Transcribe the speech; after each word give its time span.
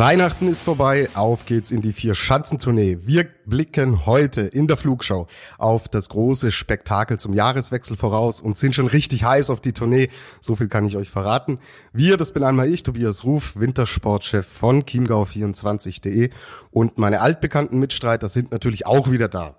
Weihnachten 0.00 0.48
ist 0.48 0.62
vorbei, 0.62 1.10
auf 1.12 1.44
geht's 1.44 1.70
in 1.70 1.82
die 1.82 1.92
Vier-Schanzentournee. 1.92 3.00
Wir 3.02 3.26
blicken 3.44 4.06
heute 4.06 4.40
in 4.40 4.66
der 4.66 4.78
Flugschau 4.78 5.26
auf 5.58 5.90
das 5.90 6.08
große 6.08 6.52
Spektakel 6.52 7.18
zum 7.18 7.34
Jahreswechsel 7.34 7.98
voraus 7.98 8.40
und 8.40 8.56
sind 8.56 8.74
schon 8.74 8.86
richtig 8.86 9.24
heiß 9.24 9.50
auf 9.50 9.60
die 9.60 9.74
Tournee. 9.74 10.08
So 10.40 10.56
viel 10.56 10.68
kann 10.68 10.86
ich 10.86 10.96
euch 10.96 11.10
verraten. 11.10 11.60
Wir, 11.92 12.16
das 12.16 12.32
bin 12.32 12.44
einmal 12.44 12.72
ich, 12.72 12.82
Tobias 12.82 13.24
Ruf, 13.24 13.56
Wintersportchef 13.56 14.46
von 14.46 14.84
chiemgau24.de 14.84 16.30
und 16.70 16.96
meine 16.96 17.20
altbekannten 17.20 17.78
Mitstreiter 17.78 18.30
sind 18.30 18.52
natürlich 18.52 18.86
auch 18.86 19.10
wieder 19.10 19.28
da. 19.28 19.56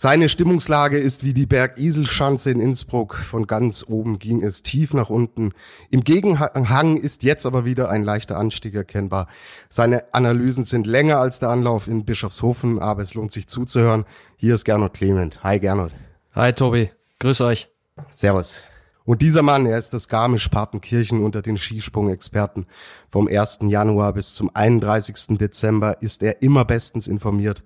Seine 0.00 0.28
Stimmungslage 0.28 0.96
ist 0.96 1.24
wie 1.24 1.34
die 1.34 1.46
Bergiselschanze 1.46 2.52
in 2.52 2.60
Innsbruck. 2.60 3.16
Von 3.16 3.48
ganz 3.48 3.84
oben 3.88 4.20
ging 4.20 4.44
es 4.44 4.62
tief 4.62 4.94
nach 4.94 5.10
unten. 5.10 5.50
Im 5.90 6.04
Gegenhang 6.04 6.96
ist 6.98 7.24
jetzt 7.24 7.46
aber 7.46 7.64
wieder 7.64 7.88
ein 7.88 8.04
leichter 8.04 8.36
Anstieg 8.36 8.76
erkennbar. 8.76 9.26
Seine 9.68 10.14
Analysen 10.14 10.64
sind 10.64 10.86
länger 10.86 11.18
als 11.18 11.40
der 11.40 11.48
Anlauf 11.48 11.88
in 11.88 12.04
Bischofshofen, 12.04 12.78
aber 12.78 13.02
es 13.02 13.14
lohnt 13.14 13.32
sich 13.32 13.48
zuzuhören. 13.48 14.04
Hier 14.36 14.54
ist 14.54 14.64
Gernot 14.64 14.94
Clement. 14.94 15.42
Hi 15.42 15.58
Gernot. 15.58 15.96
Hi 16.32 16.52
Tobi. 16.52 16.92
Grüß 17.18 17.40
euch. 17.40 17.68
Servus. 18.12 18.62
Und 19.08 19.22
dieser 19.22 19.40
Mann, 19.40 19.64
er 19.64 19.78
ist 19.78 19.94
das 19.94 20.08
Garmisch-Partenkirchen 20.08 21.24
unter 21.24 21.40
den 21.40 21.56
Skisprung-Experten. 21.56 22.66
Vom 23.08 23.26
1. 23.26 23.60
Januar 23.62 24.12
bis 24.12 24.34
zum 24.34 24.50
31. 24.54 25.38
Dezember 25.38 26.02
ist 26.02 26.22
er 26.22 26.42
immer 26.42 26.66
bestens 26.66 27.06
informiert. 27.06 27.64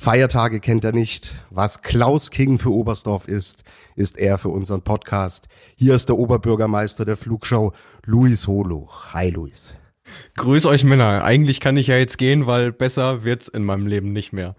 Feiertage 0.00 0.60
kennt 0.60 0.82
er 0.86 0.92
nicht. 0.92 1.44
Was 1.50 1.82
Klaus 1.82 2.30
King 2.30 2.58
für 2.58 2.72
Oberstdorf 2.72 3.28
ist, 3.28 3.64
ist 3.96 4.16
er 4.16 4.38
für 4.38 4.48
unseren 4.48 4.80
Podcast. 4.80 5.48
Hier 5.76 5.94
ist 5.94 6.08
der 6.08 6.16
Oberbürgermeister 6.16 7.04
der 7.04 7.18
Flugshow, 7.18 7.74
Luis 8.06 8.46
Holuch. 8.46 9.12
Hi 9.12 9.28
Luis. 9.28 9.76
Grüß 10.38 10.64
euch 10.64 10.84
Männer. 10.84 11.22
Eigentlich 11.22 11.60
kann 11.60 11.76
ich 11.76 11.88
ja 11.88 11.98
jetzt 11.98 12.16
gehen, 12.16 12.46
weil 12.46 12.72
besser 12.72 13.24
wird's 13.24 13.48
in 13.48 13.62
meinem 13.62 13.86
Leben 13.86 14.06
nicht 14.06 14.32
mehr. 14.32 14.56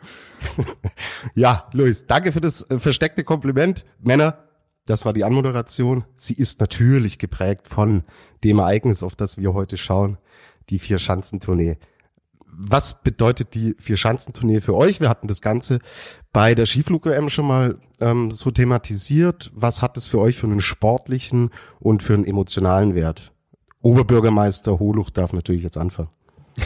ja, 1.33 1.67
Luis, 1.73 2.05
danke 2.05 2.33
für 2.33 2.41
das 2.41 2.69
äh, 2.69 2.77
versteckte 2.77 3.23
Kompliment. 3.23 3.83
Männer, 3.99 4.43
das 4.85 5.05
war 5.05 5.13
die 5.13 5.23
Anmoderation. 5.23 6.05
Sie 6.15 6.35
ist 6.35 6.59
natürlich 6.59 7.17
geprägt 7.17 7.67
von 7.67 8.03
dem 8.43 8.59
Ereignis, 8.59 9.01
auf 9.01 9.15
das 9.15 9.39
wir 9.39 9.55
heute 9.55 9.77
schauen, 9.77 10.19
die 10.69 10.77
Vier-Schanzentournee. 10.77 11.79
Was 12.53 13.01
bedeutet 13.03 13.53
die 13.55 13.75
Vier-Schanzentournee 13.79 14.61
für 14.61 14.75
euch? 14.75 14.99
Wir 14.99 15.09
hatten 15.09 15.27
das 15.27 15.41
Ganze 15.41 15.79
bei 16.33 16.53
der 16.55 16.65
Skiflug-WM 16.65 17.29
schon 17.29 17.47
mal 17.47 17.79
ähm, 17.99 18.31
so 18.31 18.51
thematisiert. 18.51 19.51
Was 19.53 19.81
hat 19.81 19.97
es 19.97 20.07
für 20.07 20.19
euch 20.19 20.37
für 20.37 20.47
einen 20.47 20.61
sportlichen 20.61 21.49
und 21.79 22.03
für 22.03 22.13
einen 22.13 22.25
emotionalen 22.25 22.95
Wert? 22.95 23.33
Oberbürgermeister 23.81 24.79
Holuch 24.79 25.09
darf 25.09 25.33
natürlich 25.33 25.63
jetzt 25.63 25.77
anfangen. 25.77 26.09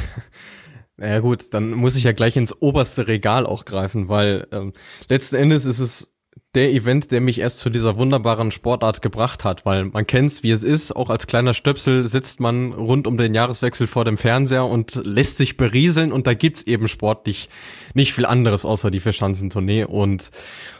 Naja 0.97 1.19
gut, 1.19 1.53
dann 1.53 1.71
muss 1.71 1.97
ich 1.97 2.05
ja 2.05 2.13
gleich 2.13 2.37
ins 2.37 2.61
oberste 2.61 3.07
Regal 3.07 3.45
auch 3.45 3.65
greifen, 3.65 4.07
weil 4.07 4.47
ähm, 4.51 4.71
letzten 5.09 5.35
Endes 5.35 5.65
ist 5.65 5.79
es 5.79 6.14
der 6.55 6.71
Event, 6.71 7.11
der 7.11 7.21
mich 7.21 7.39
erst 7.39 7.59
zu 7.59 7.69
dieser 7.69 7.97
wunderbaren 7.97 8.51
Sportart 8.51 9.01
gebracht 9.01 9.43
hat, 9.43 9.65
weil 9.65 9.85
man 9.85 10.07
kennt's, 10.07 10.41
wie 10.41 10.51
es 10.51 10.63
ist. 10.63 10.95
Auch 10.95 11.09
als 11.09 11.27
kleiner 11.27 11.53
Stöpsel 11.53 12.07
sitzt 12.07 12.39
man 12.39 12.73
rund 12.73 13.07
um 13.07 13.17
den 13.17 13.33
Jahreswechsel 13.33 13.87
vor 13.87 14.05
dem 14.05 14.17
Fernseher 14.17 14.65
und 14.65 14.95
lässt 15.03 15.37
sich 15.37 15.57
berieseln 15.57 16.11
und 16.11 16.27
da 16.27 16.33
gibt's 16.33 16.63
eben 16.63 16.87
sportlich 16.87 17.49
nicht 17.93 18.13
viel 18.13 18.25
anderes 18.25 18.65
außer 18.65 18.91
die 18.91 18.99
Verschanzentournee 18.99 19.83
und 19.83 20.31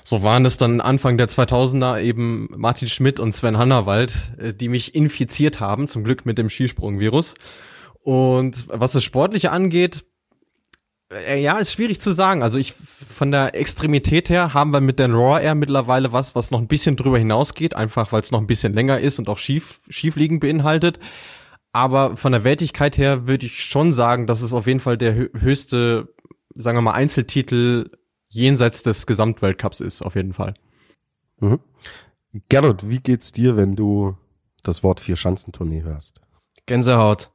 so 0.03 0.21
waren 0.23 0.45
es 0.45 0.57
dann 0.57 0.81
Anfang 0.81 1.17
der 1.17 1.27
2000er 1.27 1.99
eben 1.99 2.47
Martin 2.55 2.87
Schmidt 2.87 3.19
und 3.19 3.33
Sven 3.33 3.57
Hannawald, 3.57 4.33
äh, 4.37 4.53
die 4.53 4.69
mich 4.69 4.95
infiziert 4.95 5.59
haben, 5.59 5.87
zum 5.87 6.03
Glück 6.03 6.25
mit 6.25 6.37
dem 6.37 6.49
Skisprungvirus. 6.49 7.33
Und 8.03 8.67
was 8.69 8.91
das 8.91 9.03
Sportliche 9.03 9.51
angeht, 9.51 10.05
ja, 11.37 11.57
ist 11.57 11.73
schwierig 11.73 11.99
zu 11.99 12.13
sagen. 12.13 12.43
Also 12.43 12.57
ich 12.57 12.73
von 12.73 13.31
der 13.31 13.55
Extremität 13.55 14.29
her 14.29 14.53
haben 14.53 14.71
wir 14.71 14.81
mit 14.81 14.99
der 14.99 15.09
Raw 15.09 15.41
Air 15.41 15.55
mittlerweile 15.55 16.11
was, 16.11 16.35
was 16.35 16.51
noch 16.51 16.59
ein 16.59 16.67
bisschen 16.67 16.95
drüber 16.95 17.17
hinausgeht, 17.17 17.75
einfach 17.75 18.11
weil 18.11 18.21
es 18.21 18.31
noch 18.31 18.39
ein 18.39 18.47
bisschen 18.47 18.73
länger 18.73 18.99
ist 18.99 19.19
und 19.19 19.29
auch 19.29 19.37
schief 19.37 19.81
schiefliegen 19.89 20.39
beinhaltet. 20.39 20.99
Aber 21.71 22.15
von 22.15 22.31
der 22.31 22.43
Wertigkeit 22.43 22.97
her 22.97 23.27
würde 23.27 23.45
ich 23.45 23.63
schon 23.63 23.93
sagen, 23.93 24.27
dass 24.27 24.41
es 24.41 24.53
auf 24.53 24.67
jeden 24.67 24.79
Fall 24.79 24.97
der 24.97 25.13
höchste, 25.13 26.13
sagen 26.53 26.77
wir 26.77 26.81
mal, 26.81 26.93
Einzeltitel 26.93 27.91
jenseits 28.29 28.83
des 28.83 29.05
Gesamtweltcups 29.05 29.81
ist, 29.81 30.01
auf 30.01 30.15
jeden 30.15 30.33
Fall. 30.33 30.53
Mhm. 31.39 31.59
Gernot, 32.49 32.89
wie 32.89 32.99
geht's 32.99 33.31
dir, 33.31 33.55
wenn 33.55 33.75
du 33.75 34.17
das 34.63 34.83
Wort 34.83 34.99
Vier-Schanzentournee 34.99 35.83
hörst? 35.83 36.21
Gänsehaut. 36.65 37.34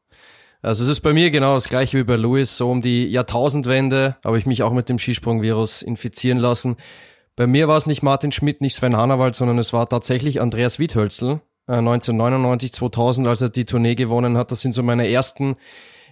Also 0.62 0.84
es 0.84 0.90
ist 0.90 1.00
bei 1.00 1.14
mir 1.14 1.30
genau 1.30 1.54
das 1.54 1.70
gleiche 1.70 1.98
wie 1.98 2.04
bei 2.04 2.16
Louis, 2.16 2.56
so 2.56 2.70
um 2.70 2.82
die 2.82 3.06
Jahrtausendwende 3.06 4.16
habe 4.24 4.38
ich 4.38 4.44
mich 4.44 4.62
auch 4.62 4.72
mit 4.72 4.90
dem 4.90 4.98
Skisprungvirus 4.98 5.80
infizieren 5.80 6.38
lassen. 6.38 6.76
Bei 7.34 7.46
mir 7.46 7.66
war 7.68 7.78
es 7.78 7.86
nicht 7.86 8.02
Martin 8.02 8.32
Schmidt, 8.32 8.60
nicht 8.60 8.74
Sven 8.74 8.96
Hannawald, 8.96 9.34
sondern 9.34 9.58
es 9.58 9.72
war 9.72 9.88
tatsächlich 9.88 10.40
Andreas 10.42 10.78
Wiedhölzl, 10.78 11.40
1999, 11.66 12.70
äh, 12.70 12.72
2000, 12.72 13.26
als 13.26 13.40
er 13.40 13.48
die 13.48 13.64
Tournee 13.64 13.94
gewonnen 13.94 14.36
hat. 14.36 14.50
Das 14.50 14.60
sind 14.60 14.72
so 14.72 14.82
meine 14.82 15.08
ersten 15.08 15.56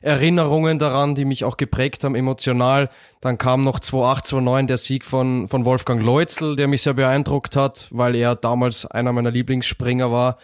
Erinnerungen 0.00 0.78
daran, 0.78 1.14
die 1.14 1.25
mich 1.25 1.44
auch 1.44 1.56
geprägt 1.56 2.04
haben 2.04 2.14
emotional. 2.14 2.88
Dann 3.20 3.37
kam 3.37 3.60
noch 3.60 3.81
2008, 3.81 4.26
2009 4.26 4.66
der 4.66 4.76
Sieg 4.78 5.04
von, 5.04 5.48
von 5.48 5.64
Wolfgang 5.64 6.03
Leutzel, 6.03 6.56
der 6.56 6.69
mich 6.69 6.82
sehr 6.82 6.94
beeindruckt 6.94 7.56
hat, 7.56 7.88
weil 7.91 8.14
er 8.14 8.34
damals 8.34 8.87
einer 8.87 9.12
meiner 9.12 9.31
Lieblingsspringer 9.31 10.10
war. 10.10 10.38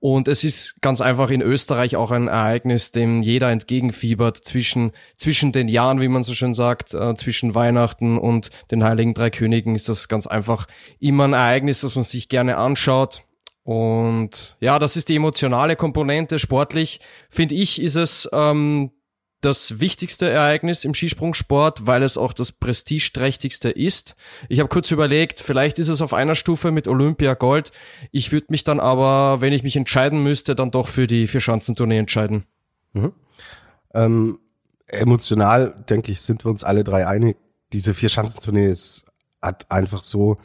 Und 0.00 0.28
es 0.28 0.44
ist 0.44 0.80
ganz 0.80 1.00
einfach 1.00 1.30
in 1.30 1.42
Österreich 1.42 1.96
auch 1.96 2.12
ein 2.12 2.28
Ereignis, 2.28 2.92
dem 2.92 3.22
jeder 3.22 3.50
entgegenfiebert 3.50 4.36
zwischen, 4.36 4.92
zwischen 5.16 5.50
den 5.50 5.66
Jahren, 5.66 6.00
wie 6.00 6.08
man 6.08 6.22
so 6.22 6.34
schön 6.34 6.54
sagt, 6.54 6.94
äh, 6.94 7.14
zwischen 7.16 7.54
Weihnachten 7.54 8.16
und 8.16 8.50
den 8.70 8.84
Heiligen 8.84 9.14
Drei 9.14 9.30
Königen 9.30 9.74
ist 9.74 9.88
das 9.88 10.06
ganz 10.06 10.28
einfach 10.28 10.68
immer 11.00 11.24
ein 11.24 11.32
Ereignis, 11.32 11.80
das 11.80 11.96
man 11.96 12.04
sich 12.04 12.28
gerne 12.28 12.58
anschaut. 12.58 13.22
Und 13.64 14.56
ja, 14.60 14.78
das 14.78 14.96
ist 14.96 15.08
die 15.08 15.16
emotionale 15.16 15.76
Komponente. 15.76 16.38
Sportlich 16.38 17.00
finde 17.28 17.56
ich, 17.56 17.82
ist 17.82 17.96
es 17.96 18.28
ähm, 18.32 18.92
das 19.40 19.78
wichtigste 19.78 20.28
Ereignis 20.28 20.84
im 20.84 20.94
Skisprungsport, 20.94 21.86
weil 21.86 22.02
es 22.02 22.16
auch 22.16 22.32
das 22.32 22.50
prestigeträchtigste 22.50 23.70
ist. 23.70 24.16
Ich 24.48 24.58
habe 24.58 24.68
kurz 24.68 24.90
überlegt, 24.90 25.38
vielleicht 25.38 25.78
ist 25.78 25.88
es 25.88 26.02
auf 26.02 26.12
einer 26.12 26.34
Stufe 26.34 26.70
mit 26.72 26.88
Olympia 26.88 27.34
Gold. 27.34 27.70
Ich 28.10 28.32
würde 28.32 28.46
mich 28.50 28.64
dann 28.64 28.80
aber, 28.80 29.40
wenn 29.40 29.52
ich 29.52 29.62
mich 29.62 29.76
entscheiden 29.76 30.22
müsste, 30.22 30.56
dann 30.56 30.70
doch 30.70 30.88
für 30.88 31.06
die 31.06 31.28
Vier-Schanzentournee 31.28 31.98
entscheiden. 31.98 32.46
Mhm. 32.94 33.12
Ähm, 33.94 34.38
emotional, 34.86 35.84
denke 35.88 36.10
ich, 36.12 36.20
sind 36.20 36.44
wir 36.44 36.50
uns 36.50 36.64
alle 36.64 36.82
drei 36.82 37.06
einig. 37.06 37.36
Diese 37.72 37.94
Vier-Schanzentournee 37.94 38.74
hat 39.40 39.70
einfach 39.70 40.02
so 40.02 40.38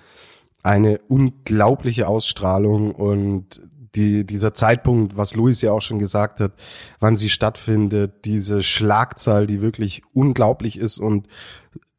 eine 0.61 0.99
unglaubliche 1.07 2.07
Ausstrahlung 2.07 2.93
und 2.93 3.59
die, 3.95 4.25
dieser 4.25 4.53
Zeitpunkt, 4.53 5.17
was 5.17 5.35
Luis 5.35 5.61
ja 5.61 5.71
auch 5.71 5.81
schon 5.81 5.99
gesagt 5.99 6.39
hat, 6.39 6.53
wann 6.99 7.15
sie 7.15 7.29
stattfindet, 7.29 8.25
diese 8.25 8.63
Schlagzahl, 8.63 9.47
die 9.47 9.61
wirklich 9.61 10.01
unglaublich 10.13 10.77
ist 10.77 10.99
und 10.99 11.27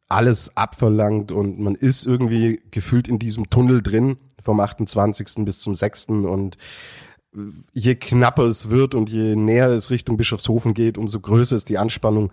alles 0.08 0.56
abverlangt 0.56 1.32
und 1.32 1.58
man 1.58 1.74
ist 1.74 2.06
irgendwie 2.06 2.62
gefühlt 2.70 3.08
in 3.08 3.18
diesem 3.18 3.50
Tunnel 3.50 3.82
drin 3.82 4.16
vom 4.42 4.60
28. 4.60 5.44
bis 5.44 5.60
zum 5.60 5.74
6. 5.74 6.08
und 6.08 6.58
je 7.72 7.94
knapper 7.94 8.44
es 8.44 8.70
wird 8.70 8.94
und 8.94 9.10
je 9.10 9.34
näher 9.34 9.70
es 9.70 9.90
Richtung 9.90 10.16
Bischofshofen 10.16 10.74
geht, 10.74 10.98
umso 10.98 11.20
größer 11.20 11.56
ist 11.56 11.68
die 11.68 11.78
Anspannung 11.78 12.32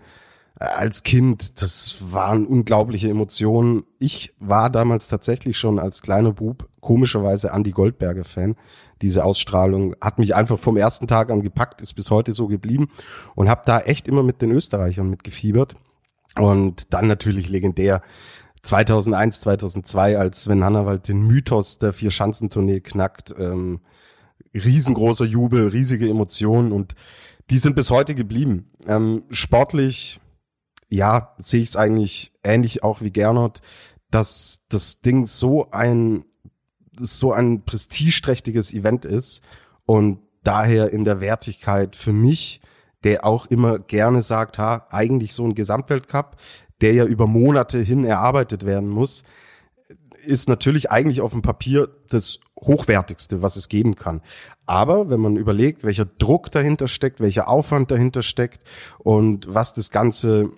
als 0.56 1.02
Kind, 1.02 1.60
das 1.62 1.96
waren 2.00 2.46
unglaubliche 2.46 3.08
Emotionen. 3.08 3.84
Ich 3.98 4.34
war 4.38 4.70
damals 4.70 5.08
tatsächlich 5.08 5.58
schon 5.58 5.78
als 5.78 6.02
kleiner 6.02 6.32
Bub 6.32 6.68
komischerweise 6.80 7.50
Andy 7.50 7.70
Goldberger 7.70 8.24
Fan. 8.24 8.56
Diese 9.00 9.24
Ausstrahlung 9.24 9.96
hat 10.00 10.18
mich 10.18 10.34
einfach 10.34 10.58
vom 10.58 10.76
ersten 10.76 11.06
Tag 11.08 11.30
an 11.30 11.42
gepackt, 11.42 11.80
ist 11.80 11.94
bis 11.94 12.10
heute 12.10 12.32
so 12.32 12.46
geblieben 12.46 12.88
und 13.34 13.48
habe 13.48 13.62
da 13.64 13.80
echt 13.80 14.06
immer 14.06 14.22
mit 14.22 14.42
den 14.42 14.52
Österreichern 14.52 15.08
mitgefiebert. 15.08 15.74
Und 16.36 16.92
dann 16.92 17.08
natürlich 17.08 17.48
legendär 17.48 18.02
2001, 18.62 19.40
2002, 19.40 20.18
als 20.18 20.44
Sven 20.44 20.64
Hannawald 20.64 21.08
den 21.08 21.26
Mythos 21.26 21.78
der 21.78 21.92
Vier-Schanzentournee 21.92 22.80
knackt. 22.80 23.34
Ähm, 23.38 23.80
riesengroßer 24.54 25.24
Jubel, 25.24 25.68
riesige 25.68 26.08
Emotionen 26.08 26.72
und 26.72 26.94
die 27.50 27.58
sind 27.58 27.74
bis 27.74 27.90
heute 27.90 28.14
geblieben. 28.14 28.70
Ähm, 28.86 29.24
sportlich 29.30 30.20
ja, 30.92 31.34
sehe 31.38 31.62
ich 31.62 31.70
es 31.70 31.76
eigentlich 31.76 32.32
ähnlich 32.44 32.82
auch 32.82 33.00
wie 33.00 33.10
Gernot, 33.10 33.60
dass 34.10 34.60
das 34.68 35.00
Ding 35.00 35.26
so 35.26 35.70
ein 35.70 36.24
so 37.00 37.32
ein 37.32 37.64
prestigeträchtiges 37.64 38.74
Event 38.74 39.06
ist 39.06 39.42
und 39.86 40.18
daher 40.44 40.92
in 40.92 41.04
der 41.04 41.22
Wertigkeit 41.22 41.96
für 41.96 42.12
mich, 42.12 42.60
der 43.02 43.24
auch 43.24 43.46
immer 43.46 43.78
gerne 43.78 44.20
sagt, 44.20 44.58
ha, 44.58 44.86
eigentlich 44.90 45.32
so 45.32 45.46
ein 45.46 45.54
Gesamtweltcup, 45.54 46.36
der 46.82 46.92
ja 46.92 47.06
über 47.06 47.26
Monate 47.26 47.78
hin 47.78 48.04
erarbeitet 48.04 48.66
werden 48.66 48.90
muss, 48.90 49.24
ist 50.26 50.50
natürlich 50.50 50.90
eigentlich 50.90 51.22
auf 51.22 51.32
dem 51.32 51.40
Papier 51.40 51.88
das 52.10 52.40
hochwertigste, 52.60 53.42
was 53.42 53.56
es 53.56 53.68
geben 53.68 53.94
kann. 53.94 54.22
Aber 54.66 55.10
wenn 55.10 55.20
man 55.20 55.36
überlegt, 55.36 55.84
welcher 55.84 56.04
Druck 56.04 56.50
dahinter 56.50 56.88
steckt, 56.88 57.20
welcher 57.20 57.48
Aufwand 57.48 57.90
dahinter 57.90 58.22
steckt 58.22 58.62
und 58.98 59.52
was 59.52 59.74
das 59.74 59.90
Ganze 59.90 60.50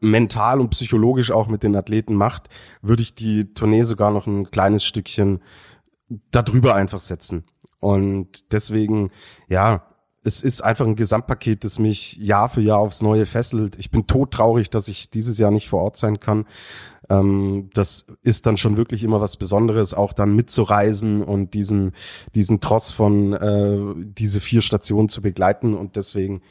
mental 0.00 0.60
und 0.60 0.70
psychologisch 0.70 1.30
auch 1.30 1.48
mit 1.48 1.62
den 1.62 1.76
Athleten 1.76 2.14
macht, 2.14 2.48
würde 2.82 3.02
ich 3.02 3.14
die 3.14 3.52
Tournee 3.54 3.82
sogar 3.82 4.10
noch 4.10 4.26
ein 4.26 4.50
kleines 4.50 4.84
Stückchen 4.84 5.40
darüber 6.30 6.74
einfach 6.74 7.00
setzen. 7.00 7.44
Und 7.78 8.52
deswegen, 8.52 9.10
ja, 9.48 9.86
es 10.22 10.42
ist 10.42 10.60
einfach 10.62 10.86
ein 10.86 10.96
Gesamtpaket, 10.96 11.64
das 11.64 11.78
mich 11.78 12.16
Jahr 12.16 12.48
für 12.48 12.60
Jahr 12.60 12.78
aufs 12.78 13.00
Neue 13.00 13.24
fesselt. 13.24 13.76
Ich 13.78 13.90
bin 13.90 14.06
todtraurig, 14.06 14.68
dass 14.68 14.88
ich 14.88 15.10
dieses 15.10 15.38
Jahr 15.38 15.50
nicht 15.50 15.68
vor 15.68 15.80
Ort 15.80 15.96
sein 15.96 16.20
kann. 16.20 16.44
Ähm, 17.08 17.70
das 17.72 18.06
ist 18.22 18.44
dann 18.44 18.58
schon 18.58 18.76
wirklich 18.76 19.02
immer 19.02 19.20
was 19.20 19.38
Besonderes, 19.38 19.94
auch 19.94 20.12
dann 20.12 20.36
mitzureisen 20.36 21.22
und 21.22 21.54
diesen, 21.54 21.92
diesen 22.34 22.60
Tross 22.60 22.92
von 22.92 23.32
äh, 23.32 23.94
diese 23.96 24.40
vier 24.40 24.60
Stationen 24.60 25.08
zu 25.08 25.22
begleiten. 25.22 25.74
Und 25.74 25.96
deswegen, 25.96 26.42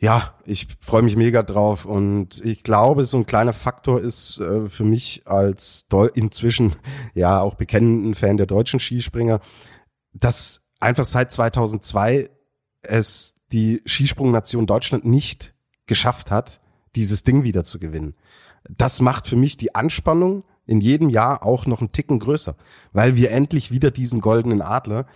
ja, 0.00 0.34
ich 0.46 0.66
freue 0.80 1.02
mich 1.02 1.14
mega 1.14 1.42
drauf. 1.42 1.84
Und 1.84 2.42
ich 2.44 2.62
glaube, 2.62 3.04
so 3.04 3.18
ein 3.18 3.26
kleiner 3.26 3.52
Faktor 3.52 4.00
ist 4.00 4.40
äh, 4.40 4.68
für 4.68 4.84
mich 4.84 5.22
als 5.26 5.86
Deu 5.88 6.06
inzwischen 6.06 6.74
ja 7.14 7.40
auch 7.40 7.54
bekennenden 7.54 8.14
Fan 8.14 8.38
der 8.38 8.46
deutschen 8.46 8.80
Skispringer, 8.80 9.40
dass 10.14 10.62
einfach 10.80 11.04
seit 11.04 11.30
2002 11.30 12.30
es 12.82 13.34
die 13.52 13.82
Skisprungnation 13.84 14.66
Deutschland 14.66 15.04
nicht 15.04 15.54
geschafft 15.84 16.30
hat, 16.30 16.60
dieses 16.96 17.22
Ding 17.22 17.44
wieder 17.44 17.62
zu 17.62 17.78
gewinnen. 17.78 18.14
Das 18.70 19.02
macht 19.02 19.26
für 19.26 19.36
mich 19.36 19.58
die 19.58 19.74
Anspannung 19.74 20.44
in 20.66 20.80
jedem 20.80 21.10
Jahr 21.10 21.44
auch 21.44 21.66
noch 21.66 21.80
einen 21.80 21.92
Ticken 21.92 22.20
größer, 22.20 22.56
weil 22.92 23.16
wir 23.16 23.32
endlich 23.32 23.70
wieder 23.70 23.90
diesen 23.90 24.20
goldenen 24.20 24.62
Adler 24.62 25.06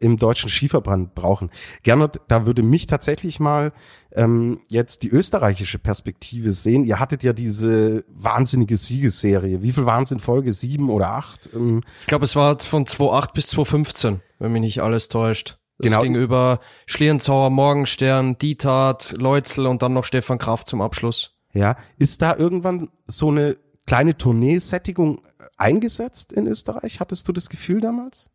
im 0.00 0.16
deutschen 0.16 0.50
Skiverband 0.50 1.14
brauchen. 1.14 1.50
Gernot, 1.82 2.20
da 2.28 2.46
würde 2.46 2.62
mich 2.62 2.86
tatsächlich 2.86 3.40
mal 3.40 3.72
ähm, 4.12 4.60
jetzt 4.68 5.02
die 5.02 5.08
österreichische 5.08 5.78
Perspektive 5.78 6.52
sehen. 6.52 6.84
Ihr 6.84 6.98
hattet 6.98 7.22
ja 7.22 7.32
diese 7.32 8.04
wahnsinnige 8.08 8.76
Siegesserie. 8.76 9.62
Wie 9.62 9.72
viel 9.72 9.86
waren 9.86 10.02
es 10.02 10.10
in 10.10 10.18
Folge? 10.18 10.52
Sieben 10.52 10.90
oder 10.90 11.10
acht? 11.10 11.48
Ähm, 11.54 11.82
ich 12.00 12.06
glaube, 12.06 12.24
es 12.24 12.34
war 12.36 12.58
von 12.58 12.86
2008 12.86 13.32
bis 13.32 13.46
2015, 13.48 14.20
wenn 14.38 14.52
mich 14.52 14.60
nicht 14.60 14.82
alles 14.82 15.08
täuscht. 15.08 15.58
Das 15.78 15.90
genau. 15.90 16.02
ging 16.02 16.16
über 16.16 16.58
Schlierenzauer, 16.86 17.50
Morgenstern, 17.50 18.36
Dietat, 18.36 19.14
Leutzel 19.16 19.66
und 19.66 19.82
dann 19.82 19.92
noch 19.92 20.04
Stefan 20.04 20.38
Kraft 20.38 20.68
zum 20.68 20.80
Abschluss. 20.80 21.36
Ja, 21.52 21.76
ist 21.98 22.20
da 22.20 22.36
irgendwann 22.36 22.88
so 23.06 23.28
eine 23.28 23.56
kleine 23.86 24.18
Tourneesättigung 24.18 25.22
eingesetzt 25.56 26.32
in 26.32 26.48
Österreich? 26.48 26.98
Hattest 26.98 27.28
du 27.28 27.32
das 27.32 27.48
Gefühl 27.48 27.80
damals? 27.80 28.28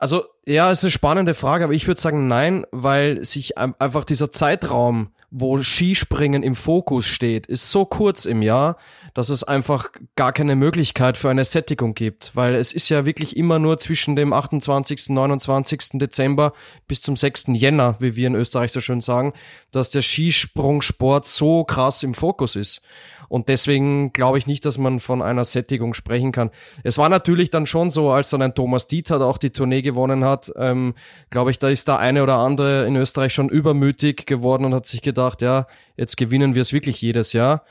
Also, 0.00 0.24
ja, 0.46 0.70
ist 0.70 0.82
eine 0.82 0.90
spannende 0.90 1.34
Frage, 1.34 1.64
aber 1.64 1.74
ich 1.74 1.86
würde 1.86 2.00
sagen 2.00 2.26
nein, 2.26 2.64
weil 2.72 3.22
sich 3.22 3.58
einfach 3.58 4.04
dieser 4.04 4.30
Zeitraum 4.30 5.12
wo 5.30 5.62
Skispringen 5.62 6.42
im 6.42 6.56
Fokus 6.56 7.06
steht, 7.06 7.46
ist 7.46 7.70
so 7.70 7.84
kurz 7.84 8.24
im 8.24 8.42
Jahr, 8.42 8.76
dass 9.14 9.28
es 9.28 9.44
einfach 9.44 9.90
gar 10.16 10.32
keine 10.32 10.56
Möglichkeit 10.56 11.16
für 11.16 11.30
eine 11.30 11.44
Sättigung 11.44 11.94
gibt, 11.94 12.32
weil 12.34 12.56
es 12.56 12.72
ist 12.72 12.88
ja 12.88 13.06
wirklich 13.06 13.36
immer 13.36 13.60
nur 13.60 13.78
zwischen 13.78 14.16
dem 14.16 14.32
28., 14.32 15.10
29. 15.10 15.98
Dezember 16.00 16.52
bis 16.88 17.00
zum 17.00 17.16
6. 17.16 17.46
Jänner, 17.52 17.96
wie 18.00 18.16
wir 18.16 18.26
in 18.26 18.34
Österreich 18.34 18.72
so 18.72 18.80
schön 18.80 19.00
sagen, 19.00 19.32
dass 19.70 19.90
der 19.90 20.02
Skisprungsport 20.02 21.24
so 21.26 21.64
krass 21.64 22.02
im 22.02 22.14
Fokus 22.14 22.56
ist. 22.56 22.82
Und 23.30 23.48
deswegen 23.48 24.12
glaube 24.12 24.38
ich 24.38 24.48
nicht, 24.48 24.66
dass 24.66 24.76
man 24.76 24.98
von 24.98 25.22
einer 25.22 25.44
Sättigung 25.44 25.94
sprechen 25.94 26.32
kann. 26.32 26.50
Es 26.82 26.98
war 26.98 27.08
natürlich 27.08 27.48
dann 27.48 27.64
schon 27.64 27.88
so, 27.88 28.10
als 28.10 28.30
dann 28.30 28.42
ein 28.42 28.56
Thomas 28.56 28.88
Dieter 28.88 29.24
auch 29.24 29.38
die 29.38 29.50
Tournee 29.50 29.82
gewonnen 29.82 30.24
hat, 30.24 30.52
ähm, 30.56 30.94
glaube 31.30 31.52
ich, 31.52 31.60
da 31.60 31.68
ist 31.68 31.86
der 31.86 32.00
eine 32.00 32.24
oder 32.24 32.38
andere 32.38 32.88
in 32.88 32.96
Österreich 32.96 33.32
schon 33.32 33.48
übermütig 33.48 34.26
geworden 34.26 34.64
und 34.64 34.74
hat 34.74 34.86
sich 34.86 35.00
gedacht, 35.00 35.42
ja, 35.42 35.68
jetzt 35.96 36.16
gewinnen 36.16 36.56
wir 36.56 36.62
es 36.62 36.72
wirklich 36.72 37.00
jedes 37.00 37.32
Jahr. 37.32 37.62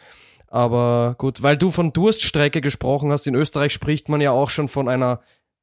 Aber 0.47 1.15
gut, 1.17 1.43
weil 1.43 1.57
du 1.57 1.71
von 1.71 1.91
Durststrecke 1.91 2.61
gesprochen 2.61 3.11
hast, 3.11 3.27
in 3.27 3.35
Österreich 3.35 3.73
spricht 3.73 4.07
man 4.07 4.21
ja 4.21 4.31
auch 4.31 4.49
schon 4.49 4.69
von 4.69 4.87
einer 4.87 5.19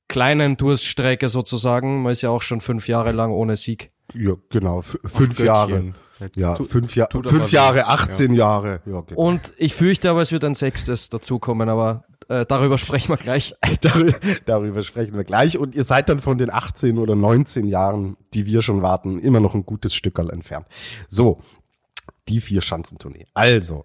kleinen 0.08 0.58
Durststrecke 0.58 1.30
sozusagen. 1.30 2.02
Man 2.02 2.12
ist 2.12 2.20
ja 2.20 2.28
auch 2.28 2.42
schon 2.42 2.60
fünf 2.60 2.86
Jahre 2.86 3.12
lang 3.12 3.32
ohne 3.32 3.56
Sieg. 3.56 3.88
Ja, 4.14 4.34
genau, 4.50 4.82
fünf 4.82 5.40
Ach, 5.40 5.44
Jahre. 5.44 5.94
Jetzt 6.18 6.36
ja, 6.36 6.54
tu, 6.54 6.64
fünf, 6.64 6.96
ja 6.96 7.08
fünf 7.10 7.52
Jahre, 7.52 7.88
18 7.88 8.32
ja. 8.32 8.38
Jahre. 8.38 8.80
Ja, 8.86 9.02
genau. 9.02 9.20
Und 9.20 9.52
ich 9.58 9.74
fürchte 9.74 10.08
aber, 10.08 10.22
es 10.22 10.32
wird 10.32 10.44
ein 10.44 10.54
sechstes 10.54 11.10
dazukommen, 11.10 11.68
aber 11.68 12.02
äh, 12.28 12.46
darüber 12.46 12.78
sprechen 12.78 13.10
wir 13.10 13.18
gleich. 13.18 13.54
darüber, 13.82 14.14
darüber 14.46 14.82
sprechen 14.82 15.16
wir 15.16 15.24
gleich. 15.24 15.58
Und 15.58 15.74
ihr 15.74 15.84
seid 15.84 16.08
dann 16.08 16.20
von 16.20 16.38
den 16.38 16.50
18 16.50 16.98
oder 16.98 17.14
19 17.14 17.68
Jahren, 17.68 18.16
die 18.32 18.46
wir 18.46 18.62
schon 18.62 18.82
warten, 18.82 19.18
immer 19.18 19.40
noch 19.40 19.54
ein 19.54 19.64
gutes 19.64 19.94
Stückerl 19.94 20.30
entfernt. 20.30 20.66
So, 21.08 21.40
die 22.28 22.40
vier 22.40 22.62
Schanzentournee. 22.62 23.26
Also, 23.34 23.84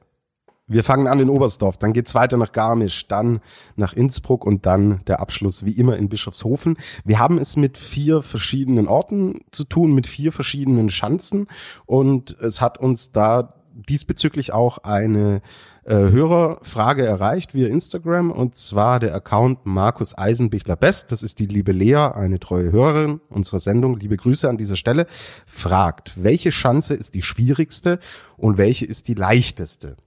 wir 0.71 0.83
fangen 0.83 1.07
an 1.07 1.19
in 1.19 1.29
Oberstdorf, 1.29 1.77
dann 1.77 1.93
geht's 1.93 2.15
weiter 2.15 2.37
nach 2.37 2.51
Garmisch, 2.51 3.07
dann 3.07 3.41
nach 3.75 3.93
Innsbruck 3.93 4.45
und 4.45 4.65
dann 4.65 5.01
der 5.05 5.19
Abschluss 5.19 5.65
wie 5.65 5.71
immer 5.71 5.97
in 5.97 6.09
Bischofshofen. 6.09 6.77
Wir 7.03 7.19
haben 7.19 7.37
es 7.37 7.57
mit 7.57 7.77
vier 7.77 8.21
verschiedenen 8.21 8.87
Orten 8.87 9.39
zu 9.51 9.63
tun, 9.63 9.93
mit 9.93 10.07
vier 10.07 10.31
verschiedenen 10.31 10.89
Schanzen 10.89 11.47
und 11.85 12.37
es 12.39 12.61
hat 12.61 12.77
uns 12.77 13.11
da 13.11 13.55
diesbezüglich 13.73 14.53
auch 14.53 14.79
eine 14.79 15.41
äh, 15.83 15.95
Hörerfrage 15.95 17.05
erreicht 17.05 17.53
via 17.53 17.67
Instagram 17.67 18.31
und 18.31 18.55
zwar 18.55 18.99
der 18.99 19.15
Account 19.15 19.65
Markus 19.65 20.17
Eisenbichler 20.17 20.75
Best, 20.75 21.11
das 21.11 21.23
ist 21.23 21.39
die 21.39 21.47
liebe 21.47 21.71
Lea, 21.71 22.11
eine 22.13 22.39
treue 22.39 22.71
Hörerin 22.71 23.19
unserer 23.29 23.59
Sendung, 23.59 23.97
liebe 23.97 24.17
Grüße 24.17 24.47
an 24.47 24.57
dieser 24.57 24.75
Stelle, 24.75 25.07
fragt, 25.45 26.23
welche 26.23 26.51
Schanze 26.51 26.93
ist 26.93 27.15
die 27.15 27.23
schwierigste 27.23 27.99
und 28.37 28.57
welche 28.57 28.85
ist 28.85 29.07
die 29.07 29.15
leichteste? 29.15 29.97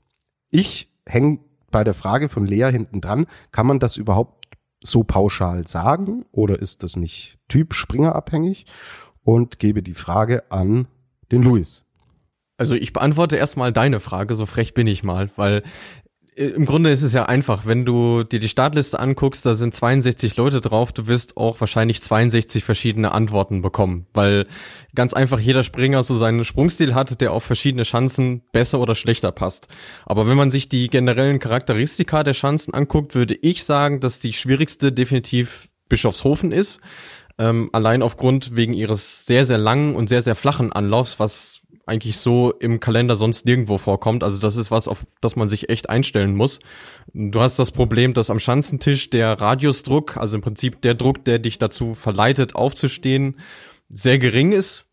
Ich 0.54 0.88
hänge 1.04 1.40
bei 1.72 1.82
der 1.82 1.94
Frage 1.94 2.28
von 2.28 2.46
Lea 2.46 2.70
hinten 2.70 3.00
dran, 3.00 3.26
kann 3.50 3.66
man 3.66 3.80
das 3.80 3.96
überhaupt 3.96 4.46
so 4.80 5.02
pauschal 5.02 5.66
sagen 5.66 6.24
oder 6.30 6.60
ist 6.60 6.84
das 6.84 6.94
nicht 6.94 7.38
Typ 7.48 7.74
Springer 7.74 8.14
abhängig? 8.14 8.66
Und 9.24 9.58
gebe 9.58 9.82
die 9.82 9.94
Frage 9.94 10.52
an 10.52 10.86
den 11.32 11.42
Luis. 11.42 11.86
Also 12.56 12.76
ich 12.76 12.92
beantworte 12.92 13.34
erstmal 13.34 13.72
deine 13.72 13.98
Frage, 13.98 14.36
so 14.36 14.46
frech 14.46 14.74
bin 14.74 14.86
ich 14.86 15.02
mal, 15.02 15.32
weil 15.34 15.64
im 16.36 16.66
Grunde 16.66 16.90
ist 16.90 17.02
es 17.02 17.12
ja 17.12 17.26
einfach, 17.26 17.64
wenn 17.64 17.84
du 17.84 18.24
dir 18.24 18.40
die 18.40 18.48
Startliste 18.48 18.98
anguckst, 18.98 19.46
da 19.46 19.54
sind 19.54 19.74
62 19.74 20.36
Leute 20.36 20.60
drauf, 20.60 20.92
du 20.92 21.06
wirst 21.06 21.36
auch 21.36 21.60
wahrscheinlich 21.60 22.02
62 22.02 22.64
verschiedene 22.64 23.12
Antworten 23.12 23.62
bekommen, 23.62 24.06
weil 24.14 24.46
ganz 24.94 25.14
einfach 25.14 25.38
jeder 25.38 25.62
Springer 25.62 26.02
so 26.02 26.14
seinen 26.14 26.44
Sprungstil 26.44 26.94
hat, 26.94 27.20
der 27.20 27.32
auf 27.32 27.44
verschiedene 27.44 27.84
Schanzen 27.84 28.42
besser 28.52 28.80
oder 28.80 28.94
schlechter 28.94 29.30
passt. 29.30 29.68
Aber 30.06 30.28
wenn 30.28 30.36
man 30.36 30.50
sich 30.50 30.68
die 30.68 30.88
generellen 30.88 31.38
Charakteristika 31.38 32.24
der 32.24 32.34
Schanzen 32.34 32.74
anguckt, 32.74 33.14
würde 33.14 33.34
ich 33.34 33.64
sagen, 33.64 34.00
dass 34.00 34.18
die 34.18 34.32
schwierigste 34.32 34.90
definitiv 34.90 35.68
Bischofshofen 35.88 36.50
ist. 36.50 36.80
Ähm, 37.36 37.68
allein 37.72 38.02
aufgrund 38.02 38.56
wegen 38.56 38.74
ihres 38.74 39.26
sehr, 39.26 39.44
sehr 39.44 39.58
langen 39.58 39.96
und 39.96 40.08
sehr, 40.08 40.22
sehr 40.22 40.36
flachen 40.36 40.72
Anlaufs, 40.72 41.18
was 41.18 41.63
eigentlich 41.86 42.18
so 42.18 42.52
im 42.52 42.80
Kalender 42.80 43.16
sonst 43.16 43.46
nirgendwo 43.46 43.78
vorkommt. 43.78 44.22
Also 44.22 44.38
das 44.38 44.56
ist 44.56 44.70
was, 44.70 44.88
auf 44.88 45.06
das 45.20 45.36
man 45.36 45.48
sich 45.48 45.68
echt 45.68 45.90
einstellen 45.90 46.34
muss. 46.34 46.60
Du 47.12 47.40
hast 47.40 47.58
das 47.58 47.70
Problem, 47.70 48.14
dass 48.14 48.30
am 48.30 48.40
Schanzentisch 48.40 49.10
der 49.10 49.40
Radiusdruck, 49.40 50.16
also 50.16 50.36
im 50.36 50.42
Prinzip 50.42 50.80
der 50.82 50.94
Druck, 50.94 51.24
der 51.24 51.38
dich 51.38 51.58
dazu 51.58 51.94
verleitet, 51.94 52.54
aufzustehen, 52.54 53.38
sehr 53.88 54.18
gering 54.18 54.52
ist 54.52 54.86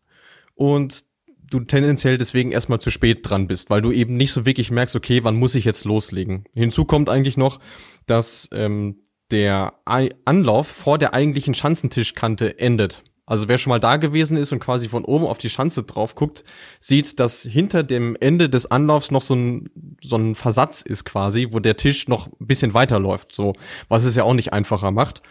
und 0.54 1.04
du 1.52 1.60
tendenziell 1.60 2.18
deswegen 2.18 2.52
erstmal 2.52 2.80
zu 2.80 2.90
spät 2.90 3.28
dran 3.28 3.46
bist, 3.46 3.70
weil 3.70 3.82
du 3.82 3.92
eben 3.92 4.16
nicht 4.16 4.32
so 4.32 4.46
wirklich 4.46 4.70
merkst, 4.70 4.96
okay, 4.96 5.22
wann 5.24 5.36
muss 5.36 5.54
ich 5.54 5.64
jetzt 5.64 5.84
loslegen. 5.84 6.44
Hinzu 6.54 6.84
kommt 6.84 7.08
eigentlich 7.08 7.36
noch, 7.36 7.60
dass 8.06 8.48
ähm, 8.52 9.02
der 9.30 9.74
Anlauf 9.84 10.68
vor 10.68 10.98
der 10.98 11.14
eigentlichen 11.14 11.54
Schanzentischkante 11.54 12.58
endet. 12.58 13.02
Also 13.32 13.48
wer 13.48 13.56
schon 13.56 13.70
mal 13.70 13.80
da 13.80 13.96
gewesen 13.96 14.36
ist 14.36 14.52
und 14.52 14.58
quasi 14.58 14.88
von 14.88 15.06
oben 15.06 15.24
auf 15.24 15.38
die 15.38 15.48
Schanze 15.48 15.84
drauf 15.84 16.14
guckt, 16.14 16.44
sieht, 16.80 17.18
dass 17.18 17.40
hinter 17.40 17.82
dem 17.82 18.14
Ende 18.20 18.50
des 18.50 18.70
Anlaufs 18.70 19.10
noch 19.10 19.22
so 19.22 19.34
ein, 19.34 19.70
so 20.02 20.16
ein 20.16 20.34
Versatz 20.34 20.82
ist 20.82 21.04
quasi, 21.06 21.48
wo 21.50 21.58
der 21.58 21.78
Tisch 21.78 22.08
noch 22.08 22.26
ein 22.26 22.46
bisschen 22.46 22.74
weiterläuft, 22.74 23.34
so, 23.34 23.54
was 23.88 24.04
es 24.04 24.16
ja 24.16 24.24
auch 24.24 24.34
nicht 24.34 24.52
einfacher 24.52 24.90
macht. 24.90 25.22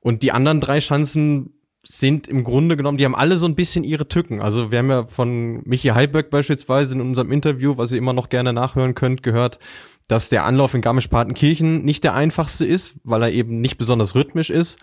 Und 0.00 0.22
die 0.22 0.30
anderen 0.30 0.60
drei 0.60 0.82
Schanzen 0.82 1.54
sind 1.82 2.28
im 2.28 2.44
Grunde 2.44 2.76
genommen, 2.76 2.98
die 2.98 3.06
haben 3.06 3.14
alle 3.14 3.38
so 3.38 3.46
ein 3.46 3.54
bisschen 3.54 3.82
ihre 3.82 4.08
Tücken. 4.08 4.42
Also 4.42 4.70
wir 4.70 4.80
haben 4.80 4.90
ja 4.90 5.06
von 5.06 5.62
Michi 5.64 5.88
Heiberg 5.88 6.28
beispielsweise 6.28 6.96
in 6.96 7.00
unserem 7.00 7.32
Interview, 7.32 7.78
was 7.78 7.92
ihr 7.92 7.98
immer 7.98 8.12
noch 8.12 8.28
gerne 8.28 8.52
nachhören 8.52 8.94
könnt, 8.94 9.22
gehört, 9.22 9.58
dass 10.06 10.28
der 10.28 10.44
Anlauf 10.44 10.74
in 10.74 10.82
Garmisch-Partenkirchen 10.82 11.82
nicht 11.82 12.04
der 12.04 12.12
einfachste 12.12 12.66
ist, 12.66 12.96
weil 13.04 13.22
er 13.22 13.32
eben 13.32 13.62
nicht 13.62 13.78
besonders 13.78 14.14
rhythmisch 14.14 14.50
ist. 14.50 14.78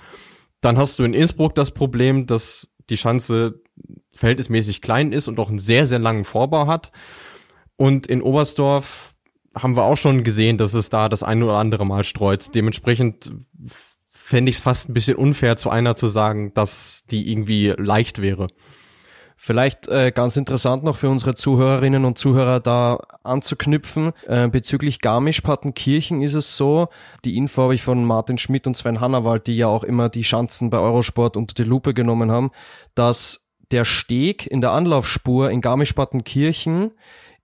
Dann 0.65 0.79
hast 0.79 0.98
du 0.98 1.03
in 1.03 1.13
Innsbruck 1.13 1.53
das 1.53 1.69
Problem, 1.69 2.25
dass 2.25 2.67
die 2.89 2.98
Schanze 2.98 3.62
verhältnismäßig 4.13 4.81
klein 4.81 5.12
ist 5.12 5.27
und 5.27 5.39
auch 5.39 5.50
einen 5.50 5.60
sehr, 5.60 5.86
sehr 5.86 6.00
langen 6.00 6.24
Vorbau 6.24 6.65
hat. 6.65 6.91
Und 7.75 8.07
in 8.07 8.19
Oberstdorf 8.24 9.13
haben 9.55 9.75
wir 9.75 9.84
auch 9.84 9.95
schon 9.95 10.24
gesehen, 10.24 10.57
dass 10.57 10.74
es 10.74 10.89
da 10.89 11.07
das 11.07 11.22
eine 11.22 11.45
oder 11.45 11.57
andere 11.57 11.86
Mal 11.86 12.03
streut. 12.03 12.55
Dementsprechend 12.55 13.31
fände 14.10 14.50
ich 14.50 14.55
es 14.55 14.62
fast 14.63 14.89
ein 14.89 14.95
bisschen 14.95 15.17
unfair, 15.17 15.55
zu 15.55 15.69
einer 15.69 15.95
zu 15.95 16.07
sagen, 16.07 16.51
dass 16.55 17.03
die 17.12 17.31
irgendwie 17.31 17.75
leicht 17.77 18.19
wäre. 18.19 18.48
Vielleicht 19.36 19.88
äh, 19.88 20.12
ganz 20.12 20.38
interessant 20.38 20.84
noch 20.84 20.98
für 20.98 21.10
unsere 21.10 21.36
Zuhörerinnen 21.36 22.06
und 22.06 22.18
Zuhörer 22.18 22.60
da 22.60 23.00
anzuknüpfen. 23.24 24.13
Äh, 24.27 24.48
bezüglich 24.48 25.01
Garmisch-Partenkirchen 25.01 26.22
ist 26.22 26.34
es 26.34 26.58
so, 26.58 26.88
die 27.25 27.38
Info 27.38 27.63
habe 27.63 27.75
ich 27.75 27.84
von 27.84 28.06
Martin 28.06 28.38
Schmidt 28.38 28.65
und 28.65 28.77
Sven 28.77 29.01
Hannawald, 29.01 29.48
die 29.48 29.58
ja 29.58 29.68
auch 29.68 29.84
immer 29.84 30.10
die 30.10 30.24
Schanzen 30.24 30.70
bei 30.70 30.80
Eurosport 30.80 31.38
unter 31.38 31.54
die 31.54 31.68
Lupe 31.68 31.94
genommen 31.94 32.32
haben, 32.32 32.51
dass 32.96 33.50
der 33.72 33.86
Steg 33.86 34.48
in 34.48 34.62
der 34.62 34.72
Anlaufspur 34.72 35.51
in 35.51 35.62
Garmisch-Partenkirchen 35.62 36.92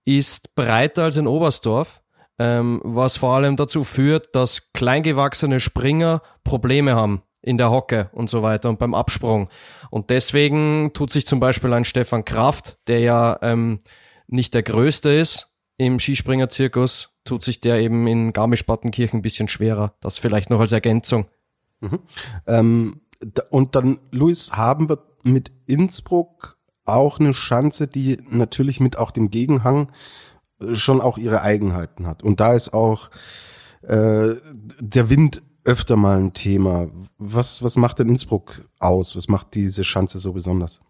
ist 0.04 0.54
breiter 0.54 1.04
als 1.04 1.16
in 1.16 1.26
Oberstdorf 1.26 2.02
ähm, 2.42 2.80
was 2.82 3.18
vor 3.18 3.34
allem 3.34 3.56
dazu 3.56 3.84
führt, 3.84 4.34
dass 4.34 4.72
kleingewachsene 4.72 5.60
Springer 5.60 6.22
Probleme 6.42 6.94
haben 6.94 7.22
in 7.40 7.58
der 7.58 7.70
Hocke 7.70 8.10
und 8.12 8.30
so 8.30 8.42
weiter 8.42 8.68
und 8.68 8.78
beim 8.78 8.94
Absprung. 8.94 9.48
Und 9.92 10.08
deswegen 10.08 10.92
tut 10.94 11.10
sich 11.10 11.26
zum 11.26 11.38
Beispiel 11.38 11.70
ein 11.74 11.84
Stefan 11.84 12.24
Kraft, 12.24 12.78
der 12.86 13.00
ja 13.00 13.38
ähm, 13.42 13.80
nicht 14.26 14.54
der 14.54 14.62
größte 14.62 15.10
ist 15.10 15.54
im 15.76 16.00
Skispringerzirkus, 16.00 17.18
tut 17.24 17.42
sich 17.42 17.60
der 17.60 17.78
eben 17.78 18.06
in 18.06 18.32
Garmisch-Partenkirchen 18.32 19.18
ein 19.18 19.22
bisschen 19.22 19.48
schwerer. 19.48 19.94
Das 20.00 20.16
vielleicht 20.16 20.48
noch 20.48 20.60
als 20.60 20.72
Ergänzung. 20.72 21.26
Mhm. 21.80 21.98
Ähm, 22.46 23.00
und 23.50 23.74
dann, 23.74 23.98
Luis, 24.10 24.52
haben 24.52 24.88
wir 24.88 25.04
mit 25.24 25.52
Innsbruck 25.66 26.56
auch 26.86 27.20
eine 27.20 27.32
Chance, 27.32 27.86
die 27.86 28.16
natürlich 28.30 28.80
mit 28.80 28.96
auch 28.96 29.10
dem 29.10 29.30
Gegenhang 29.30 29.92
schon 30.72 31.02
auch 31.02 31.18
ihre 31.18 31.42
Eigenheiten 31.42 32.06
hat. 32.06 32.22
Und 32.22 32.40
da 32.40 32.54
ist 32.54 32.72
auch 32.72 33.10
äh, 33.82 34.36
der 34.80 35.10
Wind 35.10 35.42
öfter 35.64 35.96
mal 35.96 36.18
ein 36.18 36.32
Thema. 36.32 36.88
Was, 37.18 37.62
was 37.62 37.76
macht 37.76 37.98
denn 37.98 38.08
Innsbruck 38.08 38.62
aus? 38.78 39.16
Was 39.16 39.28
macht 39.28 39.54
diese 39.54 39.84
Schanze 39.84 40.18
so 40.18 40.32
besonders? 40.32 40.80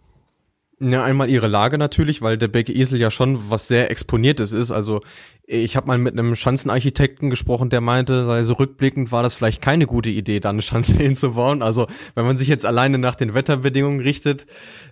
Ja, 0.85 1.05
einmal 1.05 1.31
ihre 1.31 1.47
Lage 1.47 1.79
natürlich, 1.79 2.23
weil 2.23 2.37
der 2.37 2.49
Berge 2.49 2.73
Esel 2.73 2.99
ja 2.99 3.12
schon 3.12 3.50
was 3.50 3.69
sehr 3.69 3.93
Exponiertes 3.93 4.50
ist. 4.50 4.73
Also 4.73 5.00
ich 5.45 5.76
habe 5.76 5.87
mal 5.87 5.97
mit 5.97 6.19
einem 6.19 6.35
Schanzenarchitekten 6.35 7.31
gesprochen, 7.31 7.71
der 7.71 7.81
meinte, 7.81 8.26
also 8.26 8.55
rückblickend 8.55 9.12
war 9.12 9.23
das 9.23 9.37
vielleicht 9.37 9.62
keine 9.62 9.87
gute 9.87 10.11
Idee, 10.11 10.41
da 10.41 10.50
eine 10.50 10.61
Schanze 10.62 10.95
hinzubauen. 11.00 11.62
Also 11.62 11.87
wenn 12.17 12.26
man 12.26 12.37
sich 12.37 12.49
jetzt 12.49 12.67
alleine 12.67 12.99
nach 12.99 13.14
den 13.14 13.33
Wetterbedingungen 13.33 14.00
richtet, 14.00 14.47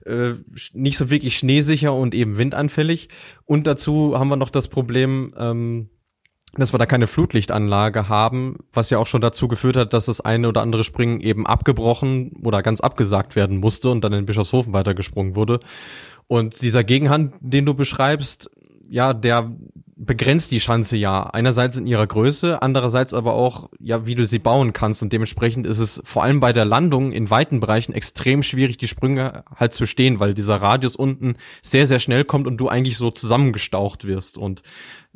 äh, 0.07 0.35
nicht 0.75 0.97
so 0.97 1.11
wirklich 1.11 1.37
schneesicher 1.37 1.93
und 1.93 2.15
eben 2.15 2.39
windanfällig. 2.39 3.09
Und 3.45 3.67
dazu 3.67 4.17
haben 4.17 4.29
wir 4.29 4.37
noch 4.37 4.51
das 4.51 4.69
Problem, 4.69 5.35
ähm, 5.37 5.89
dass 6.55 6.75
wir 6.75 6.79
da 6.79 6.87
keine 6.87 7.07
Flutlichtanlage 7.07 8.09
haben, 8.09 8.59
was 8.73 8.91
ja 8.91 8.99
auch 8.99 9.07
schon 9.07 9.21
dazu 9.21 9.49
geführt 9.49 9.77
hat, 9.77 9.93
dass 9.93 10.07
das 10.07 10.21
eine 10.21 10.49
oder 10.49 10.63
andere 10.63 10.85
Springen 10.85 11.21
eben 11.21 11.47
abgebrochen 11.47 12.33
oder 12.43 12.63
ganz 12.63 12.81
abgesagt 12.81 13.37
werden 13.37 13.59
musste 13.59 13.91
und 13.91 14.03
dann 14.03 14.13
in 14.13 14.27
Bischofshofen 14.27 14.73
weitergesprungen 14.73 15.37
wurde. 15.37 15.61
Und 16.27 16.61
dieser 16.63 16.85
Gegenhand, 16.85 17.35
den 17.41 17.67
du 17.67 17.75
beschreibst, 17.75 18.51
ja, 18.89 19.15
der 19.15 19.53
begrenzt 20.03 20.51
die 20.51 20.61
Schanze 20.61 20.97
ja. 20.97 21.25
Einerseits 21.25 21.77
in 21.77 21.87
ihrer 21.87 22.07
Größe, 22.07 22.63
andererseits 22.63 23.13
aber 23.13 23.35
auch, 23.35 23.69
ja, 23.79 24.07
wie 24.07 24.15
du 24.15 24.27
sie 24.27 24.39
bauen 24.39 24.73
kannst. 24.73 25.03
Und 25.03 25.13
dementsprechend 25.13 25.67
ist 25.67 25.79
es 25.79 26.01
vor 26.05 26.23
allem 26.25 26.41
bei 26.41 26.55
der 26.55 26.65
Landung 26.65 27.13
in 27.13 27.29
weiten 27.29 27.61
Bereichen 27.61 27.93
extrem 27.93 28.43
schwierig, 28.43 28.79
die 28.79 28.89
Sprünge 28.89 29.45
halt 29.55 29.75
zu 29.75 29.85
stehen, 29.85 30.19
weil 30.19 30.33
dieser 30.33 30.57
Radius 30.57 30.97
unten 30.97 31.37
sehr, 31.61 31.87
sehr 31.87 31.99
schnell 31.99 32.25
kommt 32.25 32.47
und 32.47 32.57
du 32.57 32.69
eigentlich 32.69 32.97
so 32.97 33.11
zusammengestaucht 33.11 34.07
wirst. 34.07 34.39
Und 34.39 34.63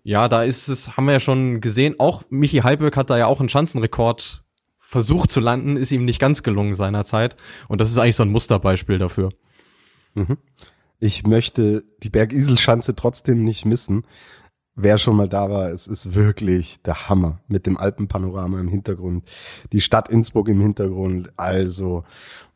ja, 0.05 0.29
da 0.29 0.43
ist 0.43 0.69
es, 0.69 0.97
haben 0.97 1.07
wir 1.07 1.15
ja 1.15 1.21
schon 1.21 1.63
gesehen, 1.63 1.97
auch 1.99 2.23
Michi 2.29 2.59
Heiböck 2.59 2.97
hat 2.97 3.11
da 3.11 3.19
ja 3.19 3.27
auch 3.27 3.41
einen 3.41 3.49
Schanzenrekord 3.49 4.45
versucht 4.79 5.31
zu 5.31 5.41
landen, 5.41 5.77
ist 5.77 5.93
ihm 5.93 6.05
nicht 6.05 6.21
ganz 6.21 6.43
gelungen 6.43 6.75
seinerzeit. 6.75 7.37
Und 7.69 7.81
das 7.81 7.91
ist 7.91 7.99
eigentlich 7.99 8.17
so 8.17 8.23
ein 8.23 8.31
Musterbeispiel 8.31 8.99
dafür. 8.99 9.31
Mhm. 10.13 10.37
Ich 11.01 11.27
möchte 11.27 11.85
die 12.03 12.11
Bergiselschanze 12.11 12.95
trotzdem 12.95 13.43
nicht 13.43 13.65
missen. 13.65 14.07
Wer 14.77 14.99
schon 14.99 15.17
mal 15.17 15.29
da 15.29 15.51
war, 15.51 15.71
es 15.71 15.89
ist 15.89 16.15
wirklich 16.15 16.83
der 16.83 17.09
Hammer 17.09 17.41
mit 17.49 17.67
dem 17.67 17.79
Alpenpanorama 17.79 18.61
im 18.61 18.69
Hintergrund, 18.69 19.25
die 19.73 19.81
Stadt 19.81 20.09
Innsbruck 20.09 20.49
im 20.49 20.61
Hintergrund. 20.61 21.33
Also, 21.37 22.05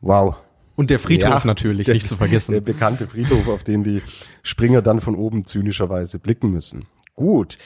wow. 0.01 0.35
Und 0.75 0.91
der 0.91 0.99
Friedhof 0.99 1.29
ja, 1.29 1.41
natürlich, 1.45 1.85
der, 1.85 1.95
nicht 1.95 2.07
zu 2.07 2.15
vergessen. 2.15 2.51
Der 2.51 2.61
bekannte 2.61 3.07
Friedhof, 3.07 3.47
auf 3.47 3.63
den 3.63 3.83
die 3.83 4.01
Springer 4.43 4.81
dann 4.81 5.01
von 5.01 5.15
oben 5.15 5.45
zynischerweise 5.45 6.19
blicken 6.19 6.51
müssen. 6.51 6.85
Gut, 7.19 7.57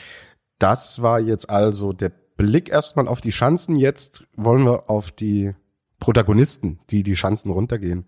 das 0.58 1.04
war 1.04 1.20
jetzt 1.20 1.48
also 1.48 1.94
der 1.94 2.12
Blick 2.38 2.70
erstmal 2.70 3.08
auf 3.08 3.22
die 3.22 3.32
Schanzen. 3.32 3.76
Jetzt 3.76 4.24
wollen 4.36 4.66
wir 4.66 4.90
auf 4.90 5.12
die 5.12 5.54
Protagonisten, 6.00 6.80
die 6.90 7.04
die 7.04 7.16
Schanzen 7.16 7.52
runtergehen, 7.52 8.08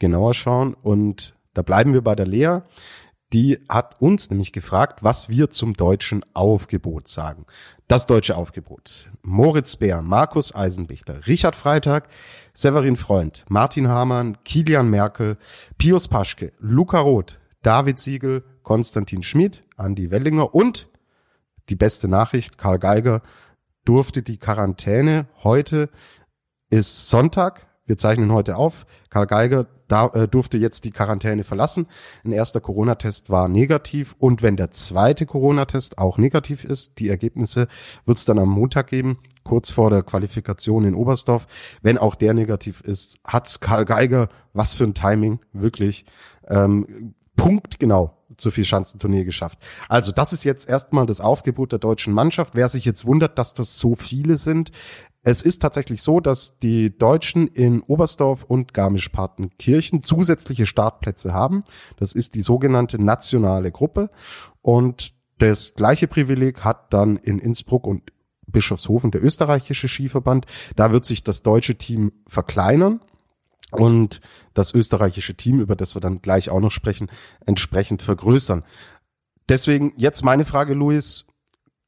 genauer 0.00 0.34
schauen. 0.34 0.74
Und 0.74 1.36
da 1.54 1.62
bleiben 1.62 1.92
wir 1.92 2.02
bei 2.02 2.16
der 2.16 2.26
Lea. 2.26 2.62
Die 3.32 3.60
hat 3.68 4.02
uns 4.02 4.28
nämlich 4.28 4.50
gefragt, 4.50 5.04
was 5.04 5.28
wir 5.28 5.50
zum 5.50 5.74
deutschen 5.74 6.24
Aufgebot 6.34 7.06
sagen. 7.06 7.46
Das 7.86 8.08
deutsche 8.08 8.36
Aufgebot. 8.36 9.08
Moritz 9.22 9.76
Bär, 9.76 10.02
Markus 10.02 10.52
Eisenbichter, 10.52 11.28
Richard 11.28 11.54
Freitag, 11.54 12.08
Severin 12.54 12.96
Freund, 12.96 13.44
Martin 13.48 13.86
Hamann, 13.86 14.36
Kilian 14.42 14.90
Merkel, 14.90 15.38
Pius 15.78 16.08
Paschke, 16.08 16.52
Luca 16.58 16.98
Roth, 16.98 17.38
David 17.62 18.00
Siegel, 18.00 18.42
Konstantin 18.62 19.22
Schmid, 19.22 19.64
Andi 19.76 20.10
Wellinger 20.10 20.54
und 20.54 20.88
die 21.68 21.76
beste 21.76 22.08
Nachricht, 22.08 22.58
Karl 22.58 22.78
Geiger 22.78 23.22
durfte 23.84 24.22
die 24.22 24.38
Quarantäne. 24.38 25.26
Heute 25.42 25.88
ist 26.70 27.08
Sonntag. 27.08 27.66
Wir 27.84 27.98
zeichnen 27.98 28.32
heute 28.32 28.56
auf. 28.56 28.86
Karl 29.10 29.26
Geiger 29.26 29.66
da, 29.88 30.06
äh, 30.08 30.26
durfte 30.26 30.56
jetzt 30.56 30.84
die 30.84 30.90
Quarantäne 30.90 31.44
verlassen. 31.44 31.86
Ein 32.24 32.32
erster 32.32 32.60
Corona-Test 32.60 33.28
war 33.28 33.48
negativ 33.48 34.16
und 34.18 34.42
wenn 34.42 34.56
der 34.56 34.70
zweite 34.70 35.26
Corona-Test 35.26 35.98
auch 35.98 36.16
negativ 36.16 36.64
ist, 36.64 36.98
die 36.98 37.08
Ergebnisse 37.08 37.68
wird 38.06 38.18
es 38.18 38.24
dann 38.24 38.38
am 38.38 38.48
Montag 38.48 38.86
geben, 38.86 39.18
kurz 39.42 39.70
vor 39.70 39.90
der 39.90 40.02
Qualifikation 40.02 40.84
in 40.84 40.94
Oberstdorf. 40.94 41.46
Wenn 41.82 41.98
auch 41.98 42.14
der 42.14 42.32
negativ 42.32 42.80
ist, 42.80 43.18
hat's 43.24 43.60
Karl 43.60 43.84
Geiger, 43.84 44.28
was 44.54 44.74
für 44.74 44.84
ein 44.84 44.94
Timing, 44.94 45.40
wirklich. 45.52 46.06
Ähm, 46.48 47.14
punktgenau 47.36 48.21
zu 48.42 48.50
viel 48.50 48.64
Schanzenturnier 48.64 49.24
geschafft. 49.24 49.58
Also 49.88 50.12
das 50.12 50.32
ist 50.32 50.44
jetzt 50.44 50.68
erstmal 50.68 51.06
das 51.06 51.20
Aufgebot 51.20 51.72
der 51.72 51.78
deutschen 51.78 52.12
Mannschaft. 52.12 52.54
Wer 52.54 52.68
sich 52.68 52.84
jetzt 52.84 53.06
wundert, 53.06 53.38
dass 53.38 53.54
das 53.54 53.78
so 53.78 53.94
viele 53.94 54.36
sind, 54.36 54.72
es 55.24 55.42
ist 55.42 55.62
tatsächlich 55.62 56.02
so, 56.02 56.18
dass 56.18 56.58
die 56.58 56.96
Deutschen 56.96 57.46
in 57.46 57.80
Oberstdorf 57.82 58.42
und 58.42 58.74
Garmisch-Partenkirchen 58.74 60.02
zusätzliche 60.02 60.66
Startplätze 60.66 61.32
haben. 61.32 61.62
Das 61.96 62.12
ist 62.12 62.34
die 62.34 62.42
sogenannte 62.42 63.02
nationale 63.02 63.70
Gruppe. 63.70 64.10
Und 64.62 65.14
das 65.38 65.74
gleiche 65.74 66.08
Privileg 66.08 66.64
hat 66.64 66.92
dann 66.92 67.16
in 67.16 67.38
Innsbruck 67.38 67.86
und 67.86 68.02
Bischofshofen 68.48 69.12
der 69.12 69.22
österreichische 69.22 69.88
Skiverband. 69.88 70.46
Da 70.74 70.90
wird 70.90 71.04
sich 71.04 71.22
das 71.22 71.42
deutsche 71.42 71.76
Team 71.76 72.12
verkleinern 72.26 73.00
und 73.72 74.20
das 74.54 74.74
österreichische 74.74 75.34
Team, 75.34 75.60
über 75.60 75.76
das 75.76 75.94
wir 75.94 76.00
dann 76.00 76.22
gleich 76.22 76.50
auch 76.50 76.60
noch 76.60 76.70
sprechen, 76.70 77.08
entsprechend 77.46 78.02
vergrößern. 78.02 78.64
Deswegen 79.48 79.92
jetzt 79.96 80.24
meine 80.24 80.44
Frage, 80.44 80.74
Luis, 80.74 81.26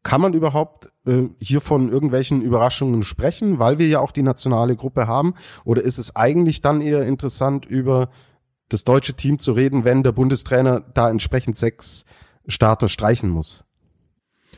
kann 0.03 0.21
man 0.21 0.35
überhaupt 0.35 0.91
äh, 1.07 1.25
hier 1.41 1.61
von 1.61 1.91
irgendwelchen 1.91 2.43
Überraschungen 2.43 3.03
sprechen, 3.03 3.59
weil 3.59 3.79
wir 3.79 3.89
ja 3.89 4.01
auch 4.01 4.13
die 4.13 4.23
nationale 4.23 4.77
Gruppe 4.77 5.07
haben? 5.07 5.35
Oder 5.65 5.83
ist 5.83 5.99
es 5.99 6.15
eigentlich 6.15 6.61
dann 6.61 6.81
eher 6.81 7.05
interessant, 7.05 7.65
über 7.65 8.11
das 8.69 8.85
deutsche 8.85 9.15
Team 9.15 9.39
zu 9.39 9.53
reden, 9.53 9.85
wenn 9.85 10.03
der 10.03 10.13
Bundestrainer 10.13 10.81
da 10.81 11.11
entsprechend 11.11 11.57
sechs 11.57 12.05
Starter 12.47 12.89
streichen 12.89 13.31
muss? 13.31 13.65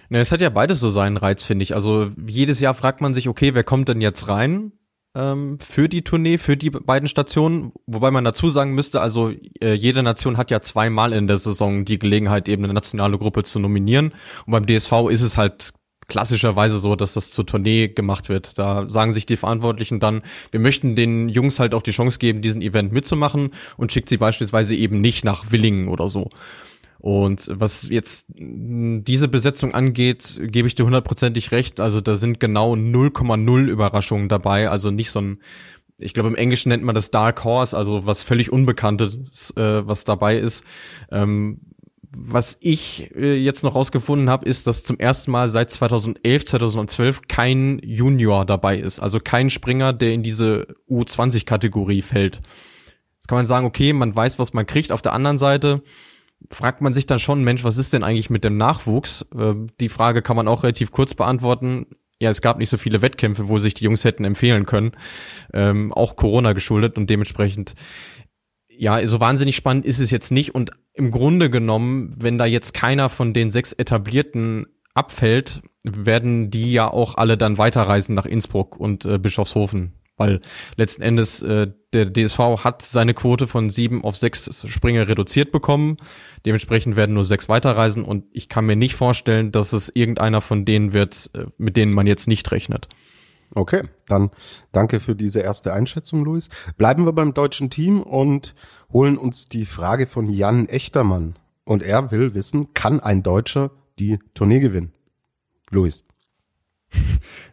Na, 0.08 0.18
es 0.18 0.32
hat 0.32 0.40
ja 0.40 0.50
beides 0.50 0.80
so 0.80 0.90
seinen 0.90 1.16
Reiz, 1.16 1.42
finde 1.42 1.62
ich. 1.62 1.74
Also 1.74 2.10
jedes 2.26 2.60
Jahr 2.60 2.74
fragt 2.74 3.00
man 3.00 3.14
sich, 3.14 3.28
okay, 3.28 3.54
wer 3.54 3.64
kommt 3.64 3.88
denn 3.88 4.00
jetzt 4.00 4.28
rein? 4.28 4.72
Ähm, 5.16 5.58
für 5.60 5.88
die 5.88 6.02
Tournee, 6.02 6.38
für 6.38 6.56
die 6.56 6.70
beiden 6.70 7.08
Stationen, 7.08 7.72
wobei 7.86 8.10
man 8.10 8.24
dazu 8.24 8.50
sagen 8.50 8.74
müsste, 8.74 9.00
also 9.00 9.32
äh, 9.60 9.72
jede 9.72 10.02
Nation 10.02 10.36
hat 10.36 10.50
ja 10.50 10.60
zweimal 10.60 11.12
in 11.12 11.26
der 11.26 11.38
Saison 11.38 11.84
die 11.84 11.98
Gelegenheit, 11.98 12.48
eben 12.48 12.64
eine 12.64 12.74
nationale 12.74 13.18
Gruppe 13.18 13.42
zu 13.42 13.58
nominieren. 13.58 14.12
Und 14.44 14.52
beim 14.52 14.66
DSV 14.66 15.08
ist 15.10 15.22
es 15.22 15.36
halt 15.36 15.72
klassischerweise 16.08 16.78
so, 16.78 16.94
dass 16.94 17.14
das 17.14 17.30
zur 17.30 17.46
Tournee 17.46 17.88
gemacht 17.88 18.28
wird. 18.28 18.58
Da 18.58 18.88
sagen 18.88 19.12
sich 19.12 19.26
die 19.26 19.36
Verantwortlichen 19.36 19.98
dann, 19.98 20.22
wir 20.50 20.60
möchten 20.60 20.94
den 20.94 21.28
Jungs 21.28 21.58
halt 21.58 21.74
auch 21.74 21.82
die 21.82 21.90
Chance 21.90 22.18
geben, 22.18 22.42
diesen 22.42 22.62
Event 22.62 22.92
mitzumachen 22.92 23.50
und 23.76 23.92
schickt 23.92 24.08
sie 24.08 24.18
beispielsweise 24.18 24.76
eben 24.76 25.00
nicht 25.00 25.24
nach 25.24 25.50
Willingen 25.50 25.88
oder 25.88 26.08
so. 26.08 26.30
Und 27.06 27.48
was 27.52 27.88
jetzt 27.88 28.26
diese 28.36 29.28
Besetzung 29.28 29.74
angeht, 29.74 30.40
gebe 30.42 30.66
ich 30.66 30.74
dir 30.74 30.86
hundertprozentig 30.86 31.52
recht. 31.52 31.78
Also 31.78 32.00
da 32.00 32.16
sind 32.16 32.40
genau 32.40 32.74
0,0 32.74 33.66
Überraschungen 33.68 34.28
dabei. 34.28 34.68
Also 34.70 34.90
nicht 34.90 35.12
so 35.12 35.20
ein, 35.20 35.38
ich 35.98 36.14
glaube 36.14 36.30
im 36.30 36.34
Englischen 36.34 36.70
nennt 36.70 36.82
man 36.82 36.96
das 36.96 37.12
Dark 37.12 37.44
Horse, 37.44 37.76
also 37.76 38.06
was 38.06 38.24
völlig 38.24 38.50
Unbekanntes, 38.50 39.52
äh, 39.56 39.86
was 39.86 40.02
dabei 40.02 40.36
ist. 40.36 40.64
Ähm, 41.12 41.60
was 42.10 42.58
ich 42.60 43.14
äh, 43.14 43.36
jetzt 43.36 43.62
noch 43.62 43.76
rausgefunden 43.76 44.28
habe, 44.28 44.44
ist, 44.44 44.66
dass 44.66 44.82
zum 44.82 44.98
ersten 44.98 45.30
Mal 45.30 45.48
seit 45.48 45.70
2011, 45.70 46.44
2012 46.44 47.28
kein 47.28 47.78
Junior 47.84 48.44
dabei 48.44 48.80
ist. 48.80 48.98
Also 48.98 49.20
kein 49.20 49.48
Springer, 49.50 49.92
der 49.92 50.12
in 50.12 50.24
diese 50.24 50.74
U20-Kategorie 50.90 52.02
fällt. 52.02 52.42
Jetzt 53.18 53.28
kann 53.28 53.38
man 53.38 53.46
sagen, 53.46 53.64
okay, 53.64 53.92
man 53.92 54.16
weiß, 54.16 54.40
was 54.40 54.54
man 54.54 54.66
kriegt. 54.66 54.90
Auf 54.90 55.02
der 55.02 55.12
anderen 55.12 55.38
Seite 55.38 55.84
fragt 56.50 56.80
man 56.80 56.94
sich 56.94 57.06
dann 57.06 57.18
schon, 57.18 57.44
Mensch, 57.44 57.64
was 57.64 57.78
ist 57.78 57.92
denn 57.92 58.04
eigentlich 58.04 58.30
mit 58.30 58.44
dem 58.44 58.56
Nachwuchs? 58.56 59.26
Äh, 59.36 59.54
die 59.80 59.88
Frage 59.88 60.22
kann 60.22 60.36
man 60.36 60.48
auch 60.48 60.62
relativ 60.62 60.90
kurz 60.90 61.14
beantworten. 61.14 61.86
Ja, 62.18 62.30
es 62.30 62.40
gab 62.40 62.58
nicht 62.58 62.70
so 62.70 62.78
viele 62.78 63.02
Wettkämpfe, 63.02 63.48
wo 63.48 63.58
sich 63.58 63.74
die 63.74 63.84
Jungs 63.84 64.04
hätten 64.04 64.24
empfehlen 64.24 64.64
können. 64.64 64.92
Ähm, 65.52 65.92
auch 65.92 66.16
Corona 66.16 66.52
geschuldet 66.52 66.96
und 66.96 67.10
dementsprechend 67.10 67.74
ja, 68.78 69.06
so 69.06 69.20
wahnsinnig 69.20 69.56
spannend 69.56 69.86
ist 69.86 70.00
es 70.00 70.10
jetzt 70.10 70.30
nicht. 70.30 70.54
Und 70.54 70.70
im 70.94 71.10
Grunde 71.10 71.50
genommen, 71.50 72.14
wenn 72.18 72.38
da 72.38 72.44
jetzt 72.44 72.74
keiner 72.74 73.08
von 73.08 73.32
den 73.32 73.50
sechs 73.50 73.72
etablierten 73.72 74.66
abfällt, 74.94 75.62
werden 75.82 76.50
die 76.50 76.72
ja 76.72 76.90
auch 76.90 77.16
alle 77.16 77.36
dann 77.36 77.58
weiterreisen 77.58 78.14
nach 78.14 78.26
Innsbruck 78.26 78.76
und 78.76 79.04
äh, 79.04 79.18
Bischofshofen. 79.18 79.92
Weil 80.16 80.40
letzten 80.76 81.02
Endes 81.02 81.42
äh, 81.42 81.68
der 81.92 82.12
DSV 82.12 82.38
hat 82.64 82.82
seine 82.82 83.14
Quote 83.14 83.46
von 83.46 83.70
sieben 83.70 84.02
auf 84.02 84.16
sechs 84.16 84.66
Springer 84.66 85.08
reduziert 85.08 85.52
bekommen. 85.52 85.98
Dementsprechend 86.44 86.96
werden 86.96 87.14
nur 87.14 87.24
sechs 87.24 87.48
weiterreisen 87.48 88.04
und 88.04 88.24
ich 88.32 88.48
kann 88.48 88.66
mir 88.66 88.76
nicht 88.76 88.94
vorstellen, 88.94 89.52
dass 89.52 89.72
es 89.72 89.90
irgendeiner 89.94 90.40
von 90.40 90.64
denen 90.64 90.92
wird, 90.92 91.30
äh, 91.34 91.46
mit 91.58 91.76
denen 91.76 91.92
man 91.92 92.06
jetzt 92.06 92.28
nicht 92.28 92.50
rechnet. 92.50 92.88
Okay, 93.54 93.82
dann 94.08 94.30
danke 94.72 95.00
für 95.00 95.14
diese 95.14 95.40
erste 95.40 95.72
Einschätzung, 95.72 96.24
Luis. 96.24 96.48
Bleiben 96.76 97.04
wir 97.04 97.12
beim 97.12 97.32
deutschen 97.32 97.70
Team 97.70 98.02
und 98.02 98.54
holen 98.92 99.18
uns 99.18 99.48
die 99.48 99.64
Frage 99.64 100.06
von 100.06 100.30
Jan 100.30 100.68
Echtermann. 100.68 101.38
Und 101.64 101.82
er 101.82 102.10
will 102.10 102.34
wissen, 102.34 102.74
kann 102.74 103.00
ein 103.00 103.22
Deutscher 103.22 103.70
die 103.98 104.18
Tournee 104.34 104.60
gewinnen? 104.60 104.92
Luis. 105.70 106.05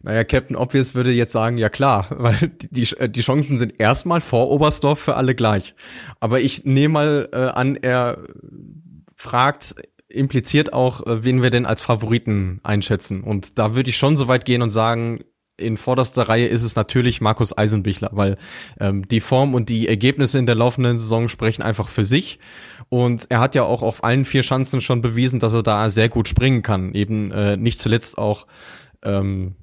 Naja, 0.01 0.25
Captain 0.25 0.55
Obvious 0.55 0.95
würde 0.95 1.11
jetzt 1.11 1.31
sagen, 1.31 1.57
ja 1.57 1.69
klar, 1.69 2.07
weil 2.17 2.51
die, 2.71 2.87
die 3.09 3.21
Chancen 3.21 3.57
sind 3.57 3.79
erstmal 3.79 4.21
vor 4.21 4.49
Oberstdorf 4.49 4.99
für 4.99 5.15
alle 5.15 5.35
gleich. 5.35 5.75
Aber 6.19 6.41
ich 6.41 6.65
nehme 6.65 6.93
mal 6.93 7.29
äh, 7.31 7.37
an, 7.37 7.75
er 7.75 8.19
fragt 9.15 9.75
impliziert 10.09 10.73
auch, 10.73 11.05
äh, 11.05 11.23
wen 11.23 11.41
wir 11.41 11.49
denn 11.49 11.65
als 11.65 11.81
Favoriten 11.81 12.59
einschätzen. 12.63 13.23
Und 13.23 13.57
da 13.57 13.75
würde 13.75 13.89
ich 13.89 13.97
schon 13.97 14.17
so 14.17 14.27
weit 14.27 14.45
gehen 14.45 14.61
und 14.61 14.69
sagen, 14.69 15.23
in 15.55 15.77
vorderster 15.77 16.23
Reihe 16.23 16.47
ist 16.47 16.63
es 16.63 16.75
natürlich 16.75 17.21
Markus 17.21 17.55
Eisenbichler, 17.55 18.09
weil 18.13 18.37
ähm, 18.79 19.07
die 19.07 19.19
Form 19.19 19.53
und 19.53 19.69
die 19.69 19.87
Ergebnisse 19.87 20.39
in 20.39 20.45
der 20.45 20.55
laufenden 20.55 20.97
Saison 20.97 21.29
sprechen 21.29 21.61
einfach 21.61 21.89
für 21.89 22.05
sich. 22.05 22.39
Und 22.89 23.27
er 23.29 23.39
hat 23.39 23.55
ja 23.55 23.63
auch 23.63 23.81
auf 23.81 24.03
allen 24.03 24.25
vier 24.25 24.41
Chancen 24.41 24.81
schon 24.81 25.01
bewiesen, 25.01 25.39
dass 25.39 25.53
er 25.53 25.63
da 25.63 25.89
sehr 25.89 26.09
gut 26.09 26.27
springen 26.27 26.63
kann. 26.63 26.93
Eben 26.93 27.31
äh, 27.31 27.55
nicht 27.55 27.79
zuletzt 27.79 28.17
auch 28.17 28.47
ähm, 29.03 29.55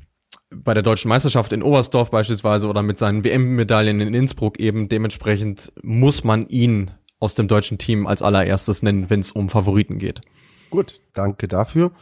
bei 0.51 0.75
der 0.75 0.83
deutschen 0.83 1.09
Meisterschaft 1.09 1.53
in 1.53 1.63
Oberstdorf 1.63 2.11
beispielsweise 2.11 2.69
oder 2.69 2.83
mit 2.83 2.99
seinen 2.99 3.25
WM-Medaillen 3.25 4.01
in 4.01 4.15
Innsbruck 4.15 4.59
eben. 4.59 4.89
Dementsprechend 4.89 5.73
muss 5.83 6.25
man 6.25 6.47
ihn 6.49 6.91
aus 7.21 7.35
dem 7.35 7.49
deutschen 7.49 7.79
Team 7.79 8.07
als 8.07 8.23
allererstes 8.23 8.83
nennen, 8.83 9.11
wenn 9.11 9.21
es 9.21 9.33
um 9.33 9.49
Favoriten 9.49 9.99
geht. 9.99 10.23
Gut, 10.71 11.01
danke 11.13 11.49
dafür. 11.49 11.93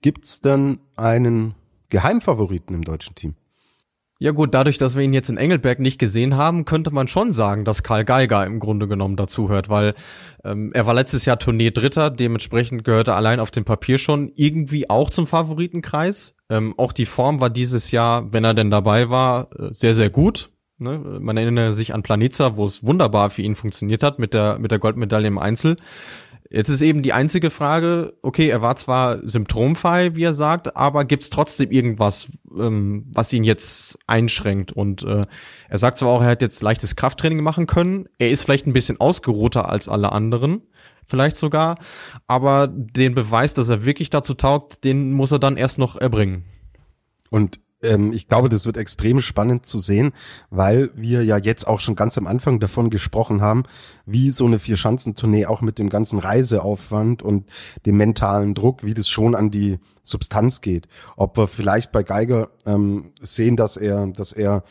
Gibt's 0.00 0.40
denn 0.40 0.78
einen 0.96 1.54
Geheimfavoriten 1.90 2.74
im 2.74 2.82
deutschen 2.82 3.14
Team? 3.14 3.34
Ja 4.22 4.30
gut, 4.30 4.54
dadurch, 4.54 4.78
dass 4.78 4.94
wir 4.94 5.02
ihn 5.02 5.12
jetzt 5.12 5.30
in 5.30 5.36
Engelberg 5.36 5.80
nicht 5.80 5.98
gesehen 5.98 6.36
haben, 6.36 6.64
könnte 6.64 6.92
man 6.92 7.08
schon 7.08 7.32
sagen, 7.32 7.64
dass 7.64 7.82
Karl 7.82 8.04
Geiger 8.04 8.46
im 8.46 8.60
Grunde 8.60 8.86
genommen 8.86 9.16
dazuhört, 9.16 9.68
weil 9.68 9.94
ähm, 10.44 10.70
er 10.74 10.86
war 10.86 10.94
letztes 10.94 11.24
Jahr 11.24 11.40
Tournee 11.40 11.72
Dritter, 11.72 12.08
dementsprechend 12.08 12.84
gehörte 12.84 13.10
er 13.10 13.16
allein 13.16 13.40
auf 13.40 13.50
dem 13.50 13.64
Papier 13.64 13.98
schon 13.98 14.30
irgendwie 14.36 14.88
auch 14.88 15.10
zum 15.10 15.26
Favoritenkreis. 15.26 16.36
Ähm, 16.52 16.74
auch 16.76 16.92
die 16.92 17.06
Form 17.06 17.40
war 17.40 17.48
dieses 17.48 17.92
Jahr, 17.92 18.30
wenn 18.30 18.44
er 18.44 18.52
denn 18.52 18.70
dabei 18.70 19.08
war, 19.08 19.48
äh, 19.58 19.72
sehr, 19.72 19.94
sehr 19.94 20.10
gut. 20.10 20.50
Ne? 20.76 20.98
Man 20.98 21.38
erinnere 21.38 21.72
sich 21.72 21.94
an 21.94 22.02
Planica, 22.02 22.56
wo 22.56 22.66
es 22.66 22.84
wunderbar 22.84 23.30
für 23.30 23.40
ihn 23.40 23.54
funktioniert 23.54 24.02
hat 24.02 24.18
mit 24.18 24.34
der, 24.34 24.58
mit 24.58 24.70
der 24.70 24.78
Goldmedaille 24.78 25.28
im 25.28 25.38
Einzel. 25.38 25.76
Jetzt 26.54 26.68
ist 26.68 26.82
eben 26.82 27.02
die 27.02 27.14
einzige 27.14 27.48
Frage, 27.48 28.12
okay, 28.20 28.50
er 28.50 28.60
war 28.60 28.76
zwar 28.76 29.26
symptomfrei, 29.26 30.14
wie 30.16 30.24
er 30.24 30.34
sagt, 30.34 30.76
aber 30.76 31.06
gibt's 31.06 31.30
trotzdem 31.30 31.70
irgendwas, 31.70 32.28
ähm, 32.54 33.10
was 33.14 33.32
ihn 33.32 33.42
jetzt 33.42 33.98
einschränkt? 34.06 34.70
Und 34.70 35.02
äh, 35.02 35.24
er 35.70 35.78
sagt 35.78 35.96
zwar 35.96 36.10
auch, 36.10 36.20
er 36.20 36.28
hat 36.28 36.42
jetzt 36.42 36.62
leichtes 36.62 36.94
Krafttraining 36.94 37.42
machen 37.42 37.66
können, 37.66 38.06
er 38.18 38.28
ist 38.28 38.44
vielleicht 38.44 38.66
ein 38.66 38.74
bisschen 38.74 39.00
ausgeruhter 39.00 39.70
als 39.70 39.88
alle 39.88 40.12
anderen, 40.12 40.60
vielleicht 41.06 41.38
sogar, 41.38 41.78
aber 42.26 42.68
den 42.68 43.14
Beweis, 43.14 43.54
dass 43.54 43.70
er 43.70 43.86
wirklich 43.86 44.10
dazu 44.10 44.34
taugt, 44.34 44.84
den 44.84 45.12
muss 45.12 45.32
er 45.32 45.38
dann 45.38 45.56
erst 45.56 45.78
noch 45.78 45.96
erbringen. 45.96 46.44
Und 47.30 47.60
ähm, 47.82 48.12
ich 48.12 48.28
glaube, 48.28 48.48
das 48.48 48.66
wird 48.66 48.76
extrem 48.76 49.20
spannend 49.20 49.66
zu 49.66 49.78
sehen, 49.78 50.12
weil 50.50 50.90
wir 50.94 51.24
ja 51.24 51.36
jetzt 51.36 51.66
auch 51.66 51.80
schon 51.80 51.96
ganz 51.96 52.16
am 52.16 52.26
Anfang 52.26 52.60
davon 52.60 52.90
gesprochen 52.90 53.40
haben, 53.40 53.64
wie 54.06 54.30
so 54.30 54.46
eine 54.46 54.58
Vier-Schanzentournee 54.58 55.46
auch 55.46 55.60
mit 55.60 55.78
dem 55.78 55.88
ganzen 55.88 56.18
Reiseaufwand 56.18 57.22
und 57.22 57.48
dem 57.86 57.96
mentalen 57.96 58.54
Druck, 58.54 58.84
wie 58.84 58.94
das 58.94 59.08
schon 59.08 59.34
an 59.34 59.50
die 59.50 59.78
Substanz 60.02 60.60
geht. 60.60 60.88
Ob 61.16 61.36
wir 61.36 61.48
vielleicht 61.48 61.92
bei 61.92 62.02
Geiger 62.02 62.50
ähm, 62.66 63.12
sehen, 63.20 63.56
dass 63.56 63.76
er, 63.76 64.06
dass 64.06 64.32
er 64.32 64.64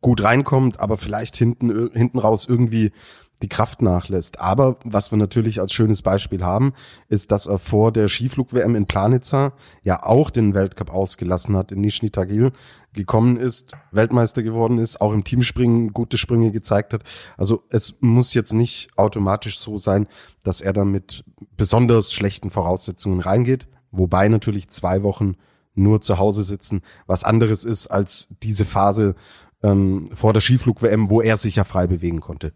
gut 0.00 0.22
reinkommt, 0.22 0.80
aber 0.80 0.96
vielleicht 0.96 1.36
hinten, 1.36 1.90
hinten 1.92 2.18
raus 2.18 2.46
irgendwie 2.48 2.92
die 3.42 3.48
Kraft 3.48 3.82
nachlässt. 3.82 4.40
Aber 4.40 4.76
was 4.84 5.10
wir 5.10 5.18
natürlich 5.18 5.60
als 5.60 5.72
schönes 5.72 6.02
Beispiel 6.02 6.44
haben, 6.44 6.72
ist, 7.08 7.32
dass 7.32 7.46
er 7.46 7.58
vor 7.58 7.92
der 7.92 8.08
Skiflug-WM 8.08 8.76
in 8.76 8.86
Planitza 8.86 9.52
ja 9.82 10.02
auch 10.02 10.30
den 10.30 10.54
Weltcup 10.54 10.90
ausgelassen 10.90 11.56
hat, 11.56 11.72
in 11.72 11.80
Nizhny 11.80 12.10
Tagil 12.10 12.52
gekommen 12.92 13.36
ist, 13.36 13.72
Weltmeister 13.90 14.42
geworden 14.42 14.78
ist, 14.78 15.00
auch 15.00 15.12
im 15.12 15.24
Teamspringen 15.24 15.92
gute 15.92 16.18
Sprünge 16.18 16.52
gezeigt 16.52 16.92
hat. 16.92 17.02
Also 17.36 17.64
es 17.70 17.96
muss 18.00 18.34
jetzt 18.34 18.52
nicht 18.52 18.90
automatisch 18.96 19.58
so 19.58 19.78
sein, 19.78 20.06
dass 20.44 20.60
er 20.60 20.72
dann 20.72 20.90
mit 20.90 21.24
besonders 21.56 22.12
schlechten 22.12 22.50
Voraussetzungen 22.50 23.20
reingeht, 23.20 23.66
wobei 23.90 24.28
natürlich 24.28 24.68
zwei 24.68 25.02
Wochen 25.02 25.36
nur 25.74 26.02
zu 26.02 26.18
Hause 26.18 26.44
sitzen 26.44 26.82
was 27.06 27.24
anderes 27.24 27.64
ist 27.64 27.86
als 27.86 28.28
diese 28.42 28.66
Phase 28.66 29.14
ähm, 29.62 30.10
vor 30.14 30.32
der 30.32 30.40
Skiflug-WM, 30.40 31.08
wo 31.08 31.22
er 31.22 31.36
sich 31.36 31.56
ja 31.56 31.64
frei 31.64 31.86
bewegen 31.86 32.20
konnte. 32.20 32.52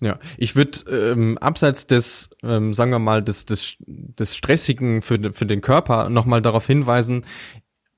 Ja, 0.00 0.18
ich 0.38 0.56
würde 0.56 0.80
ähm, 0.90 1.36
abseits 1.38 1.86
des, 1.86 2.30
ähm, 2.42 2.72
sagen 2.72 2.90
wir 2.90 2.98
mal, 2.98 3.22
des, 3.22 3.44
des, 3.44 3.76
des 3.86 4.34
Stressigen 4.34 5.02
für, 5.02 5.32
für 5.34 5.46
den 5.46 5.60
Körper 5.60 6.08
nochmal 6.08 6.40
darauf 6.40 6.66
hinweisen 6.66 7.24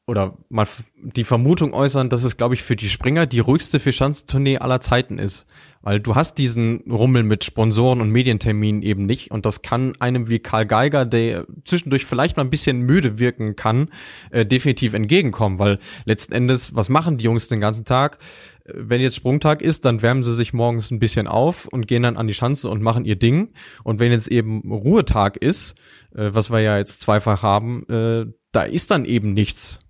oder 0.06 0.36
mal 0.48 0.66
die 0.96 1.24
Vermutung 1.24 1.74
äußern, 1.74 2.10
dass 2.10 2.24
es, 2.24 2.36
glaube 2.36 2.54
ich, 2.54 2.62
für 2.64 2.74
die 2.74 2.88
Springer 2.88 3.26
die 3.26 3.38
ruhigste 3.38 3.78
Vierschanzentournee 3.78 4.58
aller 4.58 4.80
Zeiten 4.80 5.18
ist. 5.18 5.46
Weil 5.82 6.00
du 6.00 6.14
hast 6.14 6.38
diesen 6.38 6.80
Rummel 6.90 7.22
mit 7.22 7.44
Sponsoren 7.44 8.00
und 8.00 8.10
Medienterminen 8.10 8.82
eben 8.82 9.06
nicht 9.06 9.30
und 9.30 9.44
das 9.44 9.62
kann 9.62 9.94
einem 9.98 10.28
wie 10.28 10.38
Karl 10.38 10.66
Geiger, 10.66 11.04
der 11.04 11.46
zwischendurch 11.64 12.06
vielleicht 12.06 12.36
mal 12.36 12.44
ein 12.44 12.50
bisschen 12.50 12.82
müde 12.82 13.18
wirken 13.18 13.56
kann, 13.56 13.88
äh, 14.30 14.46
definitiv 14.46 14.94
entgegenkommen, 14.94 15.58
weil 15.58 15.78
letzten 16.04 16.32
Endes, 16.32 16.74
was 16.74 16.88
machen 16.88 17.18
die 17.18 17.24
Jungs 17.24 17.48
den 17.48 17.60
ganzen 17.60 17.84
Tag? 17.84 18.18
wenn 18.64 19.00
jetzt 19.00 19.16
Sprungtag 19.16 19.62
ist, 19.62 19.84
dann 19.84 20.02
wärmen 20.02 20.24
sie 20.24 20.34
sich 20.34 20.52
morgens 20.52 20.90
ein 20.90 20.98
bisschen 20.98 21.26
auf 21.26 21.66
und 21.66 21.86
gehen 21.86 22.02
dann 22.02 22.16
an 22.16 22.26
die 22.26 22.34
Schanze 22.34 22.68
und 22.68 22.82
machen 22.82 23.04
ihr 23.04 23.16
Ding. 23.16 23.52
Und 23.82 23.98
wenn 23.98 24.12
jetzt 24.12 24.28
eben 24.28 24.60
Ruhetag 24.70 25.36
ist, 25.36 25.74
äh, 26.14 26.30
was 26.32 26.50
wir 26.50 26.60
ja 26.60 26.78
jetzt 26.78 27.00
zweifach 27.00 27.42
haben, 27.42 27.84
äh, 27.88 28.26
da 28.52 28.62
ist 28.62 28.90
dann 28.90 29.04
eben 29.04 29.32
nichts. 29.32 29.80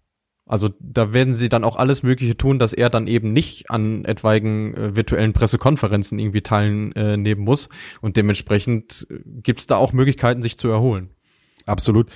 Also 0.52 0.68
da 0.80 1.14
werden 1.14 1.32
sie 1.32 1.48
dann 1.48 1.64
auch 1.64 1.76
alles 1.76 2.02
Mögliche 2.02 2.36
tun, 2.36 2.58
dass 2.58 2.74
er 2.74 2.90
dann 2.90 3.06
eben 3.06 3.32
nicht 3.32 3.70
an 3.70 4.04
etwaigen 4.04 4.74
äh, 4.74 4.94
virtuellen 4.94 5.32
Pressekonferenzen 5.32 6.18
irgendwie 6.18 6.42
teilnehmen 6.42 7.24
äh, 7.24 7.34
muss. 7.34 7.70
Und 8.02 8.18
dementsprechend 8.18 9.06
äh, 9.08 9.20
gibt's 9.42 9.66
da 9.66 9.76
auch 9.76 9.94
Möglichkeiten, 9.94 10.42
sich 10.42 10.58
zu 10.58 10.68
erholen. 10.68 11.08
Absolut 11.64 12.10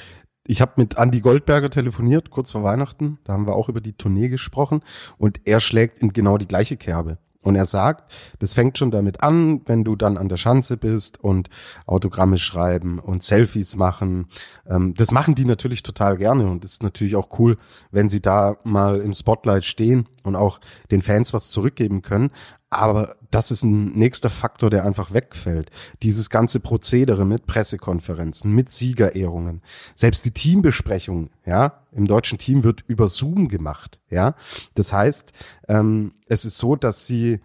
ich 0.48 0.60
habe 0.60 0.74
mit 0.76 0.96
Andy 0.96 1.20
Goldberger 1.20 1.70
telefoniert, 1.70 2.30
kurz 2.30 2.52
vor 2.52 2.62
Weihnachten. 2.62 3.18
Da 3.24 3.32
haben 3.32 3.48
wir 3.48 3.56
auch 3.56 3.68
über 3.68 3.80
die 3.80 3.94
Tournee 3.94 4.28
gesprochen. 4.28 4.82
Und 5.18 5.40
er 5.44 5.58
schlägt 5.58 5.98
in 5.98 6.12
genau 6.12 6.38
die 6.38 6.46
gleiche 6.46 6.76
Kerbe. 6.76 7.18
Und 7.46 7.54
er 7.54 7.64
sagt, 7.64 8.10
das 8.40 8.54
fängt 8.54 8.76
schon 8.76 8.90
damit 8.90 9.22
an, 9.22 9.60
wenn 9.66 9.84
du 9.84 9.94
dann 9.94 10.18
an 10.18 10.28
der 10.28 10.36
Schanze 10.36 10.76
bist 10.76 11.22
und 11.22 11.48
Autogramme 11.86 12.38
schreiben 12.38 12.98
und 12.98 13.22
Selfies 13.22 13.76
machen. 13.76 14.26
Ähm, 14.68 14.94
das 14.94 15.12
machen 15.12 15.36
die 15.36 15.44
natürlich 15.44 15.84
total 15.84 16.16
gerne 16.16 16.50
und 16.50 16.64
ist 16.64 16.82
natürlich 16.82 17.14
auch 17.14 17.38
cool, 17.38 17.56
wenn 17.92 18.08
sie 18.08 18.20
da 18.20 18.56
mal 18.64 19.00
im 19.00 19.12
Spotlight 19.12 19.64
stehen 19.64 20.08
und 20.24 20.34
auch 20.34 20.58
den 20.90 21.02
Fans 21.02 21.32
was 21.32 21.50
zurückgeben 21.50 22.02
können. 22.02 22.32
Aber 22.68 23.16
das 23.30 23.52
ist 23.52 23.62
ein 23.62 23.92
nächster 23.92 24.28
Faktor, 24.28 24.70
der 24.70 24.84
einfach 24.84 25.12
wegfällt. 25.12 25.70
Dieses 26.02 26.30
ganze 26.30 26.58
Prozedere 26.58 27.24
mit 27.24 27.46
Pressekonferenzen, 27.46 28.52
mit 28.52 28.72
Siegerehrungen, 28.72 29.62
selbst 29.94 30.24
die 30.24 30.32
Teambesprechung, 30.32 31.30
ja, 31.44 31.84
im 31.92 32.06
deutschen 32.06 32.38
Team 32.38 32.64
wird 32.64 32.82
über 32.88 33.08
Zoom 33.08 33.48
gemacht, 33.48 34.00
ja. 34.10 34.34
Das 34.74 34.92
heißt, 34.92 35.32
ähm, 35.68 36.14
es 36.26 36.44
ist 36.44 36.58
so, 36.58 36.74
dass 36.74 37.06
sie 37.06 37.40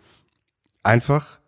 einfach 0.81 1.39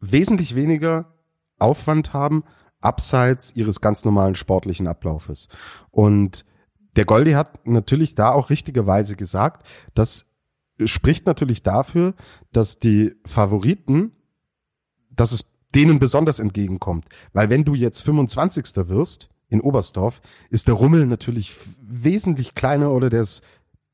wesentlich 0.00 0.54
weniger 0.54 1.12
Aufwand 1.58 2.14
haben, 2.14 2.44
abseits 2.80 3.54
ihres 3.54 3.80
ganz 3.80 4.04
normalen 4.04 4.34
sportlichen 4.34 4.86
Ablaufes. 4.86 5.48
Und 5.90 6.44
der 6.96 7.04
Goldi 7.04 7.32
hat 7.32 7.66
natürlich 7.66 8.14
da 8.14 8.32
auch 8.32 8.50
richtigerweise 8.50 9.16
gesagt, 9.16 9.66
dass 9.94 10.31
spricht 10.84 11.26
natürlich 11.26 11.62
dafür, 11.62 12.14
dass 12.52 12.78
die 12.78 13.14
Favoriten, 13.24 14.12
dass 15.10 15.32
es 15.32 15.52
denen 15.74 15.98
besonders 15.98 16.38
entgegenkommt. 16.38 17.06
Weil 17.32 17.50
wenn 17.50 17.64
du 17.64 17.74
jetzt 17.74 18.02
25. 18.02 18.88
wirst 18.88 19.30
in 19.48 19.60
Oberstdorf, 19.60 20.20
ist 20.50 20.68
der 20.68 20.74
Rummel 20.74 21.06
natürlich 21.06 21.54
wesentlich 21.80 22.54
kleiner 22.54 22.92
oder 22.92 23.10
der 23.10 23.20
ist 23.20 23.42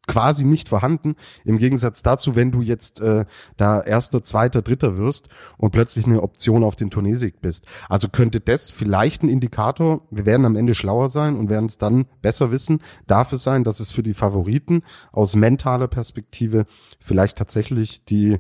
quasi 0.09 0.45
nicht 0.45 0.69
vorhanden. 0.69 1.15
Im 1.45 1.59
Gegensatz 1.59 2.03
dazu, 2.03 2.35
wenn 2.35 2.51
du 2.51 2.63
jetzt 2.63 3.01
äh, 3.01 3.27
da 3.57 3.81
erster, 3.81 4.25
zweiter, 4.25 4.63
dritter 4.63 4.97
wirst 4.97 5.29
und 5.59 5.71
plötzlich 5.71 6.07
eine 6.07 6.23
Option 6.23 6.65
auf 6.65 6.75
den 6.75 6.91
Turniersieg 6.91 7.41
bist. 7.41 7.67
Also 7.89 8.09
könnte 8.09 8.41
das 8.41 8.73
vielleicht 8.73 9.23
ein 9.23 9.29
Indikator, 9.29 10.01
wir 10.11 10.27
werden 10.27 10.47
am 10.47 10.57
Ende 10.57 10.75
schlauer 10.75 11.09
sein 11.09 11.37
und 11.37 11.51
werden 11.51 11.67
es 11.67 11.79
dann 11.79 12.07
besser 12.23 12.51
wissen, 12.51 12.81
dafür 13.07 13.39
sein, 13.39 13.63
dass 13.63 13.79
es 13.79 13.93
für 13.93 14.03
die 14.03 14.15
Favoriten 14.15 14.83
aus 15.13 15.37
mentaler 15.37 15.87
Perspektive 15.87 16.67
vielleicht 16.99 17.39
tatsächlich 17.39 18.05
die 18.05 18.39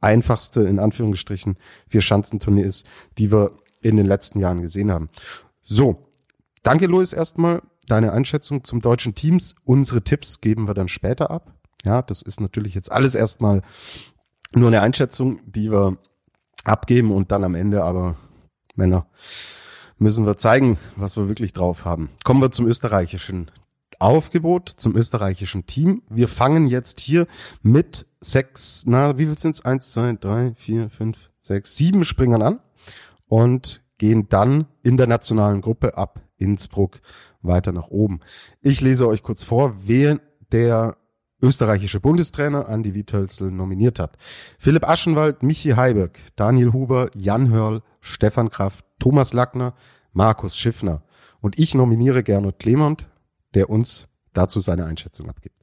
einfachste, 0.00 0.60
in 0.60 0.78
Anführungsstrichen, 0.78 1.56
vier 1.88 2.02
Schanzentournee 2.02 2.62
ist, 2.62 2.86
die 3.16 3.32
wir 3.32 3.58
in 3.80 3.96
den 3.96 4.06
letzten 4.06 4.38
Jahren 4.38 4.62
gesehen 4.62 4.92
haben. 4.92 5.08
So. 5.62 6.04
Danke, 6.62 6.86
Louis, 6.86 7.12
erstmal 7.12 7.62
deine 7.88 8.12
Einschätzung 8.12 8.64
zum 8.64 8.80
deutschen 8.80 9.14
Teams. 9.14 9.54
Unsere 9.64 10.02
Tipps 10.02 10.40
geben 10.40 10.68
wir 10.68 10.74
dann 10.74 10.88
später 10.88 11.30
ab. 11.30 11.54
Ja, 11.84 12.02
das 12.02 12.22
ist 12.22 12.40
natürlich 12.40 12.74
jetzt 12.74 12.90
alles 12.90 13.14
erstmal 13.14 13.62
nur 14.52 14.68
eine 14.68 14.80
Einschätzung, 14.80 15.40
die 15.46 15.70
wir 15.70 15.98
abgeben 16.64 17.12
und 17.12 17.32
dann 17.32 17.44
am 17.44 17.54
Ende 17.54 17.84
aber 17.84 18.16
Männer 18.74 19.06
müssen 19.98 20.26
wir 20.26 20.36
zeigen, 20.36 20.78
was 20.96 21.16
wir 21.16 21.28
wirklich 21.28 21.52
drauf 21.52 21.84
haben. 21.84 22.10
Kommen 22.24 22.40
wir 22.40 22.50
zum 22.50 22.66
österreichischen 22.66 23.50
Aufgebot, 23.98 24.68
zum 24.68 24.96
österreichischen 24.96 25.66
Team. 25.66 26.02
Wir 26.08 26.28
fangen 26.28 26.68
jetzt 26.68 27.00
hier 27.00 27.26
mit 27.62 28.06
sechs, 28.20 28.84
na, 28.86 29.18
wie 29.18 29.26
viel 29.26 29.38
sind's? 29.38 29.64
Eins, 29.64 29.90
zwei, 29.90 30.12
drei, 30.12 30.54
vier, 30.56 30.88
fünf, 30.88 31.30
sechs, 31.40 31.76
sieben 31.76 32.04
Springern 32.04 32.42
an 32.42 32.60
und 33.26 33.82
gehen 33.98 34.28
dann 34.28 34.66
in 34.82 34.96
der 34.96 35.08
nationalen 35.08 35.60
Gruppe 35.60 35.96
ab 35.96 36.20
Innsbruck 36.36 37.00
weiter 37.42 37.72
nach 37.72 37.88
oben. 37.88 38.20
Ich 38.60 38.80
lese 38.80 39.08
euch 39.08 39.22
kurz 39.22 39.42
vor, 39.42 39.76
wer 39.84 40.20
der 40.52 40.96
österreichische 41.40 42.00
Bundestrainer 42.00 42.68
Andi 42.68 42.94
Wiethölzl 42.94 43.50
nominiert 43.50 43.98
hat. 43.98 44.16
Philipp 44.58 44.88
Aschenwald, 44.88 45.42
Michi 45.42 45.70
Heiberg, 45.70 46.18
Daniel 46.36 46.72
Huber, 46.72 47.10
Jan 47.14 47.50
Hörl, 47.50 47.82
Stefan 48.00 48.48
Kraft, 48.48 48.84
Thomas 48.98 49.32
Lackner, 49.32 49.74
Markus 50.12 50.56
Schiffner. 50.56 51.02
Und 51.40 51.58
ich 51.58 51.74
nominiere 51.74 52.22
Gernot 52.22 52.58
Clement, 52.58 53.06
der 53.54 53.70
uns 53.70 54.08
dazu 54.32 54.58
seine 54.60 54.86
Einschätzung 54.86 55.28
abgibt. 55.28 55.54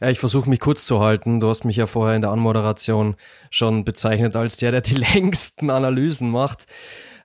Ja, 0.00 0.08
ich 0.10 0.18
versuche 0.18 0.48
mich 0.48 0.60
kurz 0.60 0.86
zu 0.86 1.00
halten. 1.00 1.40
Du 1.40 1.48
hast 1.48 1.64
mich 1.64 1.76
ja 1.76 1.86
vorher 1.86 2.16
in 2.16 2.22
der 2.22 2.30
Anmoderation 2.30 3.16
schon 3.50 3.84
bezeichnet 3.84 4.36
als 4.36 4.56
der, 4.56 4.70
der 4.70 4.80
die 4.80 4.94
längsten 5.14 5.70
Analysen 5.70 6.30
macht. 6.30 6.66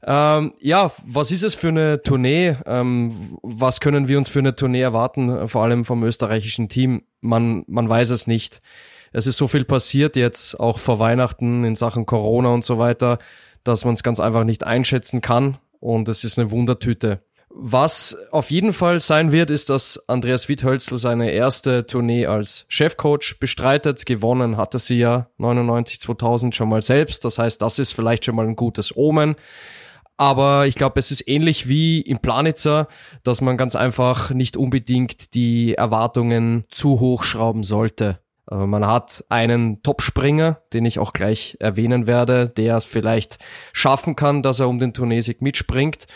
Ähm, 0.02 0.54
ja, 0.60 0.92
was 1.06 1.32
ist 1.32 1.44
es 1.44 1.56
für 1.56 1.68
eine 1.68 2.02
Tournee? 2.02 2.56
Ähm, 2.66 3.38
was 3.42 3.80
können 3.80 4.08
wir 4.08 4.18
uns 4.18 4.30
für 4.30 4.40
eine 4.40 4.56
Tournee 4.56 4.82
erwarten, 4.82 5.48
vor 5.48 5.64
allem 5.64 5.84
vom 5.84 6.04
österreichischen 6.04 6.70
Team? 6.70 7.04
Man, 7.22 7.64
man 7.68 7.90
weiß 7.90 8.10
es 8.12 8.28
nicht. 8.28 8.62
Es 9.12 9.28
ist 9.28 9.38
so 9.38 9.48
viel 9.48 9.66
passiert 9.66 10.16
jetzt, 10.16 10.60
auch 10.60 10.80
vor 10.80 11.00
Weihnachten 11.00 11.64
in 11.64 11.76
Sachen 11.76 12.06
Corona 12.06 12.50
und 12.50 12.64
so 12.64 12.78
weiter, 12.78 13.20
dass 13.64 13.84
man 13.84 13.94
es 13.94 14.04
ganz 14.04 14.20
einfach 14.20 14.44
nicht 14.44 14.64
einschätzen 14.64 15.22
kann. 15.22 15.58
Und 15.80 16.10
es 16.10 16.24
ist 16.24 16.38
eine 16.38 16.52
Wundertüte. 16.52 17.22
Was 17.50 18.16
auf 18.32 18.52
jeden 18.52 18.74
Fall 18.74 19.00
sein 19.00 19.32
wird, 19.32 19.50
ist, 19.50 19.72
dass 19.72 20.08
Andreas 20.08 20.50
Wiethölzl 20.50 20.98
seine 20.98 21.32
erste 21.32 21.88
Tournee 21.88 22.28
als 22.28 22.66
Chefcoach 22.68 23.38
bestreitet. 23.40 24.06
Gewonnen 24.06 24.56
hatte 24.56 24.78
sie 24.78 25.00
ja 25.00 25.30
99, 25.38 26.00
2000 26.00 26.56
schon 26.56 26.70
mal 26.70 26.84
selbst. 26.84 27.26
Das 27.26 27.40
heißt, 27.40 27.60
das 27.62 27.80
ist 27.80 27.94
vielleicht 27.94 28.26
schon 28.26 28.36
mal 28.36 28.46
ein 28.48 28.56
gutes 28.56 28.96
Omen. 28.96 29.36
Aber 30.20 30.68
ich 30.68 30.76
glaube, 30.76 31.00
es 31.00 31.12
ist 31.12 31.30
ähnlich 31.30 31.70
wie 31.70 32.02
im 32.02 32.20
Planitzer, 32.20 32.90
dass 33.24 33.40
man 33.40 33.56
ganz 33.56 33.78
einfach 33.78 34.32
nicht 34.32 34.58
unbedingt 34.58 35.34
die 35.34 35.76
Erwartungen 35.76 36.66
zu 36.68 37.00
hoch 37.00 37.24
schrauben 37.24 37.64
sollte. 37.64 38.20
Man 38.52 38.86
hat 38.86 39.24
einen 39.30 39.82
Topspringer, 39.82 40.60
den 40.74 40.84
ich 40.84 41.00
auch 41.00 41.14
gleich 41.14 41.56
erwähnen 41.62 42.06
werde, 42.06 42.50
der 42.50 42.76
es 42.76 42.86
vielleicht 42.86 43.38
schaffen 43.72 44.18
kann, 44.18 44.42
dass 44.42 44.60
er 44.60 44.68
um 44.68 44.78
den 44.78 44.94
Turnesieg 44.94 45.42
mitspringt. 45.42 46.08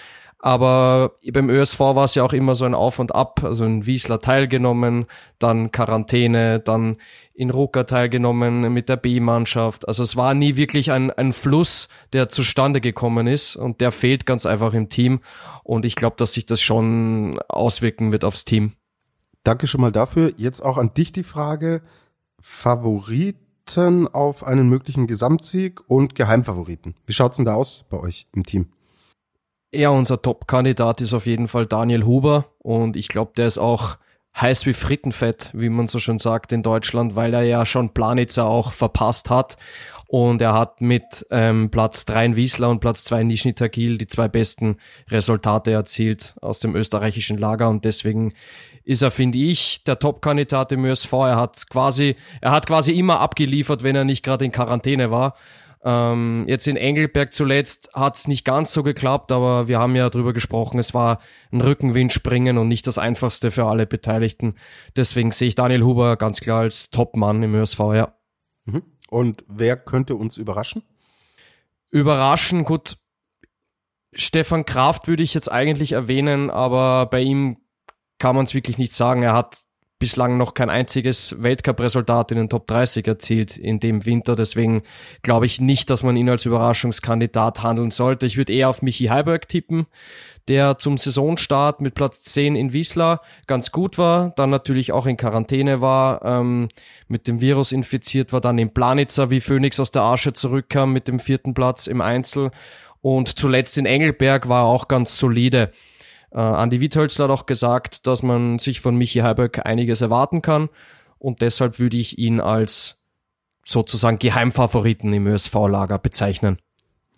Aber 0.46 1.14
beim 1.32 1.50
ÖSV 1.50 1.80
war 1.80 2.04
es 2.04 2.16
ja 2.16 2.24
auch 2.24 2.34
immer 2.34 2.54
so 2.54 2.66
ein 2.66 2.74
Auf 2.74 3.00
und 3.00 3.16
Ab. 3.16 3.46
Also 3.46 3.64
in 3.64 3.86
Wiesler 3.86 4.20
teilgenommen, 4.20 5.06
dann 5.40 5.72
Quarantäne, 5.72 6.60
dann 6.60 6.98
in 7.34 7.50
Rucker 7.50 7.86
teilgenommen 7.86 8.74
mit 8.74 8.90
der 8.90 8.98
B-Mannschaft. 8.98 9.88
Also 9.88 10.04
es 10.04 10.18
war 10.18 10.34
nie 10.34 10.58
wirklich 10.58 10.92
ein, 10.92 11.12
ein 11.12 11.32
Fluss, 11.32 11.88
der 12.12 12.28
zustande 12.28 12.82
gekommen 12.82 13.26
ist 13.26 13.56
und 13.56 13.80
der 13.80 13.94
fehlt 13.94 14.26
ganz 14.26 14.46
einfach 14.46 14.74
im 14.74 14.90
Team. 14.90 15.22
Und 15.64 15.86
ich 15.86 15.96
glaube, 15.96 16.18
dass 16.18 16.34
sich 16.34 16.46
das 16.46 16.60
schon 16.60 17.40
auswirken 17.48 18.12
wird 18.12 18.26
aufs 18.26 18.44
Team. 18.44 18.74
Danke 19.46 19.66
schon 19.66 19.80
mal 19.80 19.94
dafür. 19.94 20.34
Jetzt 20.36 20.60
auch 20.60 20.78
an 20.78 20.94
dich 20.94 21.14
die 21.14 21.24
Frage. 21.24 21.84
Favoriten 22.42 24.10
auf 24.10 24.44
einen 24.44 24.68
möglichen 24.68 25.08
Gesamtsieg 25.08 25.80
und 25.90 26.16
Geheimfavoriten. 26.16 26.96
Wie 27.06 27.14
schaut's 27.14 27.38
denn 27.38 27.46
da 27.46 27.54
aus 27.54 27.86
bei 27.90 27.98
euch 27.98 28.28
im 28.34 28.46
Team? 28.46 28.68
Ja, 29.76 29.90
unser 29.90 30.22
Top-Kandidat 30.22 31.02
ist 31.02 31.16
auf 31.16 31.26
jeden 31.26 31.48
Fall 31.48 31.66
Daniel 31.66 32.06
Huber 32.06 32.46
und 32.60 32.96
ich 32.96 33.08
glaube, 33.08 33.32
der 33.36 33.48
ist 33.48 33.58
auch 33.58 33.98
heiß 34.40 34.68
wie 34.68 34.74
Frittenfett, 34.74 35.50
wie 35.54 35.70
man 35.70 35.88
so 35.88 35.98
schön 35.98 36.20
sagt 36.20 36.52
in 36.52 36.62
Deutschland, 36.62 37.16
weil 37.16 37.34
er 37.34 37.42
ja 37.42 37.66
schon 37.66 37.92
Planitzer 37.92 38.46
auch 38.46 38.72
verpasst 38.72 39.32
hat 39.32 39.58
und 40.06 40.44
er 40.44 40.54
hat 40.54 40.80
mit 40.80 41.26
ähm, 41.32 41.72
Platz 41.72 42.06
3 42.06 42.26
in 42.26 42.36
Wiesla 42.36 42.68
und 42.68 42.82
Platz 42.82 43.04
2 43.06 43.22
in 43.22 43.28
Nischni 43.28 43.54
Tagil 43.56 43.98
die 43.98 44.06
zwei 44.06 44.28
besten 44.28 44.78
Resultate 45.10 45.72
erzielt 45.72 46.36
aus 46.40 46.60
dem 46.60 46.76
österreichischen 46.76 47.40
Lager 47.40 47.68
und 47.68 47.84
deswegen 47.84 48.34
ist 48.84 49.02
er, 49.02 49.10
finde 49.10 49.40
ich, 49.40 49.84
der 49.86 49.98
Top-Kandidat 49.98 50.72
im 50.74 50.86
ÖSV. 50.86 51.14
Er 51.14 51.38
hat 51.38 51.68
quasi, 51.70 52.16
er 52.42 52.52
hat 52.52 52.68
quasi 52.68 52.92
immer 52.92 53.22
abgeliefert, 53.22 53.82
wenn 53.82 53.96
er 53.96 54.04
nicht 54.04 54.24
gerade 54.24 54.46
in 54.46 54.52
Quarantäne 54.52 55.10
war. 55.10 55.36
Ähm, 55.86 56.46
jetzt 56.48 56.66
in 56.68 56.78
Engelberg 56.78 57.34
zuletzt 57.34 57.90
hat 57.94 58.16
es 58.16 58.28
nicht 58.28 58.46
ganz 58.46 58.72
so 58.72 58.84
geklappt, 58.84 59.34
aber 59.34 59.68
wir 59.68 59.80
haben 59.80 59.96
ja 59.96 60.10
drüber 60.10 60.32
gesprochen, 60.32 60.80
es 60.80 60.94
war 60.94 61.20
ein 61.52 61.60
Rückenwindspringen 61.60 62.58
und 62.58 62.70
nicht 62.70 62.88
das 62.88 62.98
einfachste 62.98 63.52
für 63.52 63.66
alle 63.66 63.86
Beteiligten. 63.86 64.56
Deswegen 64.96 65.32
sehe 65.32 65.50
ich 65.50 65.56
Daniel 65.56 65.84
Huber 65.84 66.16
ganz 66.16 66.40
klar 66.40 66.62
als 66.62 66.90
Top-Mann 66.90 67.44
im 67.44 67.54
ÖSV, 67.56 67.80
ja. 67.96 68.16
Mhm. 68.66 68.84
Und 69.10 69.44
wer 69.48 69.76
könnte 69.76 70.16
uns 70.16 70.38
überraschen? 70.38 70.84
Überraschen, 71.90 72.64
gut. 72.64 72.98
Stefan 74.14 74.66
Kraft 74.66 75.08
würde 75.08 75.24
ich 75.24 75.34
jetzt 75.34 75.52
eigentlich 75.52 75.92
erwähnen, 75.92 76.50
aber 76.50 77.08
bei 77.08 77.20
ihm 77.20 77.58
kann 78.20 78.36
man 78.36 78.46
es 78.46 78.54
wirklich 78.54 78.78
nicht 78.78 78.94
sagen. 78.94 79.22
Er 79.22 79.34
hat 79.34 79.64
bislang 80.04 80.36
noch 80.36 80.54
kein 80.54 80.70
einziges 80.70 81.34
Weltcup-Resultat 81.42 82.34
in 82.34 82.38
den 82.38 82.50
Top 82.50 82.68
30 82.68 83.08
erzielt 83.08 83.56
in 83.56 83.80
dem 83.80 84.06
Winter. 84.06 84.36
Deswegen 84.36 84.82
glaube 85.22 85.46
ich 85.46 85.62
nicht, 85.62 85.90
dass 85.90 86.04
man 86.04 86.18
ihn 86.18 86.28
als 86.28 86.46
Überraschungskandidat 86.46 87.64
handeln 87.64 87.90
sollte. 87.90 88.26
Ich 88.26 88.36
würde 88.36 88.52
eher 88.52 88.68
auf 88.68 88.82
Michi 88.82 89.06
Heiberg 89.06 89.48
tippen, 89.48 89.86
der 90.50 90.78
zum 90.78 90.98
Saisonstart 90.98 91.80
mit 91.80 91.96
Platz 91.96 92.22
10 92.24 92.58
in 92.58 92.74
Wiesla 92.74 93.22
ganz 93.48 93.72
gut 93.72 93.98
war, 93.98 94.34
dann 94.36 94.50
natürlich 94.50 94.92
auch 94.92 95.06
in 95.06 95.16
Quarantäne 95.16 95.80
war, 95.80 96.22
ähm, 96.26 96.68
mit 97.08 97.26
dem 97.26 97.40
Virus 97.40 97.72
infiziert 97.72 98.34
war, 98.34 98.42
dann 98.42 98.58
in 98.58 98.74
Planitzer 98.74 99.30
wie 99.30 99.40
Phoenix 99.40 99.80
aus 99.80 99.92
der 99.92 100.02
Asche 100.02 100.34
zurückkam 100.34 100.92
mit 100.92 101.08
dem 101.08 101.18
vierten 101.18 101.54
Platz 101.54 101.88
im 101.88 102.02
Einzel 102.02 102.52
und 103.00 103.40
zuletzt 103.40 103.78
in 103.78 103.86
Engelberg 103.86 104.50
war 104.50 104.64
er 104.64 104.68
auch 104.68 104.90
ganz 104.90 105.18
solide. 105.18 105.72
Äh, 106.34 106.40
Andi 106.40 106.80
Wiethölzler 106.80 107.26
hat 107.26 107.32
auch 107.32 107.46
gesagt, 107.46 108.08
dass 108.08 108.24
man 108.24 108.60
sich 108.60 108.82
von 108.82 108.96
Michi 108.96 109.20
Heiberg 109.20 109.66
einiges 109.66 110.02
erwarten 110.02 110.42
kann 110.42 110.70
und 111.20 111.42
deshalb 111.42 111.80
würde 111.80 111.98
ich 111.98 112.18
ihn 112.18 112.40
als 112.40 113.04
sozusagen 113.66 114.20
Geheimfavoriten 114.20 115.14
im 115.14 115.28
ÖSV-Lager 115.28 116.00
bezeichnen. 116.00 116.58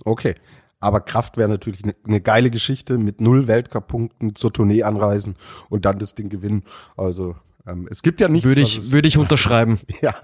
Okay. 0.04 0.36
Aber 0.80 1.00
Kraft 1.00 1.38
wäre 1.38 1.50
natürlich 1.50 1.84
eine 1.84 1.96
ne 2.06 2.22
geile 2.22 2.52
Geschichte 2.52 2.98
mit 2.98 3.22
null 3.22 3.48
Weltcup-Punkten 3.48 4.36
zur 4.36 4.54
Tournee 4.54 4.84
anreisen 4.84 5.36
und 5.70 5.86
dann 5.86 5.98
das 5.98 6.14
Ding 6.14 6.30
gewinnen. 6.30 6.64
Also 6.98 7.36
es 7.90 8.04
gibt 8.04 8.22
ja 8.22 8.28
nichts. 8.28 8.46
Würde 8.46 8.62
ich, 8.62 8.92
würde 8.92 9.08
ich 9.08 9.18
unterschreiben. 9.18 9.80
Ja, 10.02 10.16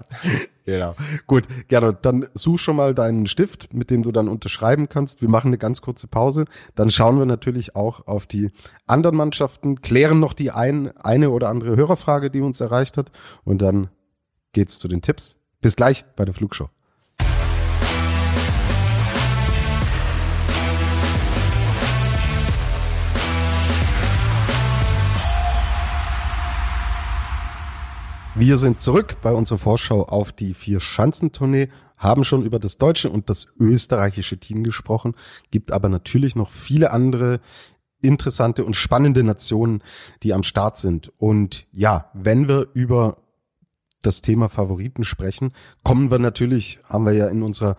genau. 0.64 0.94
Gut, 1.26 1.48
gerne. 1.66 1.96
Dann 2.00 2.26
such 2.34 2.58
schon 2.60 2.76
mal 2.76 2.94
deinen 2.94 3.26
Stift, 3.26 3.74
mit 3.74 3.90
dem 3.90 4.02
du 4.02 4.12
dann 4.12 4.28
unterschreiben 4.28 4.88
kannst. 4.88 5.22
Wir 5.22 5.28
machen 5.28 5.48
eine 5.48 5.58
ganz 5.58 5.80
kurze 5.80 6.06
Pause. 6.06 6.44
Dann 6.74 6.90
schauen 6.90 7.18
wir 7.18 7.26
natürlich 7.26 7.74
auch 7.74 8.06
auf 8.06 8.26
die 8.26 8.50
anderen 8.86 9.16
Mannschaften, 9.16 9.80
klären 9.80 10.20
noch 10.20 10.34
die 10.34 10.52
ein, 10.52 10.96
eine 10.98 11.30
oder 11.30 11.48
andere 11.48 11.74
Hörerfrage, 11.74 12.30
die 12.30 12.42
uns 12.42 12.60
erreicht 12.60 12.96
hat. 12.96 13.10
Und 13.44 13.62
dann 13.62 13.88
geht's 14.52 14.78
zu 14.78 14.86
den 14.86 15.02
Tipps. 15.02 15.40
Bis 15.60 15.74
gleich 15.74 16.04
bei 16.14 16.24
der 16.24 16.34
Flugshow. 16.34 16.68
Wir 28.34 28.56
sind 28.56 28.80
zurück 28.80 29.16
bei 29.20 29.30
unserer 29.32 29.58
Vorschau 29.58 30.04
auf 30.04 30.32
die 30.32 30.54
Vier-Schanzentournee, 30.54 31.68
haben 31.98 32.24
schon 32.24 32.42
über 32.46 32.58
das 32.58 32.78
deutsche 32.78 33.10
und 33.10 33.28
das 33.28 33.48
österreichische 33.60 34.38
Team 34.38 34.62
gesprochen, 34.62 35.14
gibt 35.50 35.70
aber 35.70 35.90
natürlich 35.90 36.34
noch 36.34 36.50
viele 36.50 36.92
andere 36.92 37.40
interessante 38.00 38.64
und 38.64 38.74
spannende 38.74 39.22
Nationen, 39.22 39.82
die 40.22 40.32
am 40.32 40.44
Start 40.44 40.78
sind. 40.78 41.12
Und 41.20 41.66
ja, 41.72 42.10
wenn 42.14 42.48
wir 42.48 42.68
über 42.72 43.18
das 44.02 44.20
Thema 44.20 44.48
Favoriten 44.48 45.04
sprechen, 45.04 45.52
kommen 45.82 46.10
wir 46.10 46.18
natürlich, 46.18 46.80
haben 46.88 47.06
wir 47.06 47.12
ja 47.12 47.28
in 47.28 47.42
unserer 47.42 47.76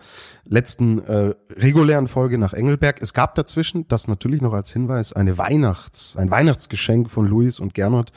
letzten 0.48 0.98
äh, 1.04 1.34
regulären 1.50 2.08
Folge 2.08 2.38
nach 2.38 2.52
Engelberg. 2.52 3.00
Es 3.00 3.14
gab 3.14 3.34
dazwischen, 3.34 3.86
das 3.88 4.08
natürlich 4.08 4.42
noch 4.42 4.52
als 4.52 4.72
Hinweis, 4.72 5.12
eine 5.12 5.38
Weihnachts, 5.38 6.16
ein 6.16 6.30
Weihnachtsgeschenk 6.30 7.10
von 7.10 7.26
Luis 7.26 7.60
und 7.60 7.74
Gernot. 7.74 8.12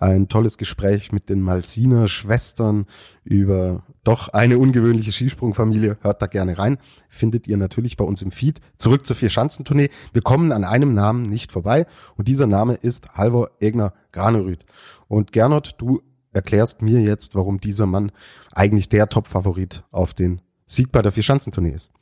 Ein 0.00 0.28
tolles 0.28 0.58
Gespräch 0.58 1.10
mit 1.10 1.28
den 1.28 1.40
Malziner 1.40 2.06
Schwestern 2.06 2.86
über 3.24 3.82
doch 4.04 4.28
eine 4.28 4.58
ungewöhnliche 4.58 5.12
Skisprungfamilie. 5.12 5.98
Hört 6.00 6.22
da 6.22 6.26
gerne 6.26 6.56
rein. 6.56 6.78
Findet 7.08 7.46
ihr 7.46 7.56
natürlich 7.56 7.96
bei 7.96 8.04
uns 8.04 8.22
im 8.22 8.30
Feed. 8.30 8.60
Zurück 8.78 9.06
zur 9.06 9.16
Vier-Schanzentournee. 9.16 9.90
Wir 10.12 10.22
kommen 10.22 10.52
an 10.52 10.64
einem 10.64 10.94
Namen 10.94 11.24
nicht 11.24 11.52
vorbei 11.52 11.86
und 12.16 12.28
dieser 12.28 12.46
Name 12.46 12.74
ist 12.74 13.14
Halvor 13.14 13.50
Egner 13.60 13.92
Granerüth. 14.12 14.64
Und 15.08 15.32
Gernot, 15.32 15.72
du 15.78 16.00
erklärst 16.38 16.82
mir 16.82 17.00
jetzt, 17.00 17.34
warum 17.34 17.60
dieser 17.60 17.86
Mann 17.86 18.12
eigentlich 18.52 18.88
der 18.88 19.08
Top-Favorit 19.08 19.82
auf 19.90 20.14
den 20.14 20.40
Sieg 20.66 20.92
bei 20.92 21.02
der 21.02 21.12
Vierschanzentournee 21.12 21.72
ist. 21.72 21.92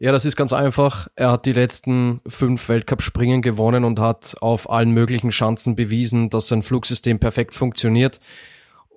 Ja, 0.00 0.10
das 0.10 0.24
ist 0.24 0.36
ganz 0.36 0.52
einfach. 0.52 1.06
Er 1.14 1.30
hat 1.30 1.46
die 1.46 1.52
letzten 1.52 2.20
fünf 2.26 2.68
Weltcup-Springen 2.68 3.42
gewonnen 3.42 3.84
und 3.84 4.00
hat 4.00 4.34
auf 4.40 4.68
allen 4.68 4.90
möglichen 4.90 5.30
Schanzen 5.30 5.76
bewiesen, 5.76 6.30
dass 6.30 6.48
sein 6.48 6.62
Flugsystem 6.62 7.20
perfekt 7.20 7.54
funktioniert. 7.54 8.20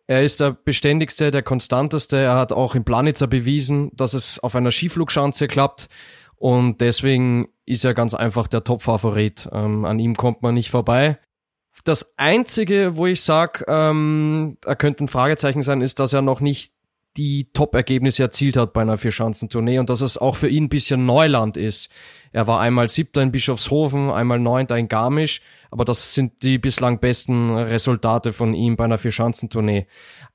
Er 0.07 0.23
ist 0.23 0.39
der 0.39 0.51
beständigste, 0.51 1.29
der 1.29 1.43
konstanteste. 1.43 2.17
Er 2.17 2.35
hat 2.35 2.51
auch 2.51 2.73
in 2.73 2.83
Planitzer 2.83 3.27
bewiesen, 3.27 3.91
dass 3.93 4.13
es 4.13 4.39
auf 4.39 4.55
einer 4.55 4.71
Skiflugschanze 4.71 5.47
klappt. 5.47 5.87
Und 6.35 6.81
deswegen 6.81 7.47
ist 7.65 7.85
er 7.85 7.93
ganz 7.93 8.13
einfach 8.13 8.47
der 8.47 8.63
Top-Favorit. 8.63 9.49
Ähm, 9.51 9.85
an 9.85 9.99
ihm 9.99 10.15
kommt 10.15 10.41
man 10.41 10.55
nicht 10.55 10.71
vorbei. 10.71 11.19
Das 11.83 12.17
Einzige, 12.17 12.97
wo 12.97 13.05
ich 13.05 13.21
sage, 13.21 13.65
ähm, 13.67 14.57
er 14.65 14.75
könnte 14.75 15.05
ein 15.05 15.07
Fragezeichen 15.07 15.61
sein, 15.61 15.81
ist, 15.81 15.99
dass 15.99 16.13
er 16.13 16.21
noch 16.21 16.41
nicht 16.41 16.73
die 17.17 17.49
Top-Ergebnisse 17.51 18.23
erzielt 18.23 18.57
hat 18.57 18.73
bei 18.73 18.81
einer 18.81 18.97
Vierschanzentournee 18.97 19.79
und 19.79 19.89
dass 19.89 20.01
es 20.01 20.17
auch 20.17 20.35
für 20.35 20.47
ihn 20.47 20.65
ein 20.65 20.69
bisschen 20.69 21.05
Neuland 21.05 21.57
ist. 21.57 21.89
Er 22.31 22.45
war 22.45 22.59
einmal 22.59 22.89
Siebter 22.89 23.23
in 23.23 23.31
Bischofshofen, 23.31 24.11
einmal 24.11 24.39
Neunter 24.39 24.77
in 24.77 24.87
Garmisch, 24.87 25.41
aber 25.71 25.83
das 25.83 26.13
sind 26.13 26.43
die 26.43 26.59
bislang 26.59 26.99
besten 26.99 27.55
Resultate 27.55 28.33
von 28.33 28.53
ihm 28.53 28.75
bei 28.75 28.85
einer 28.85 28.99
Vierschanzentournee. 28.99 29.87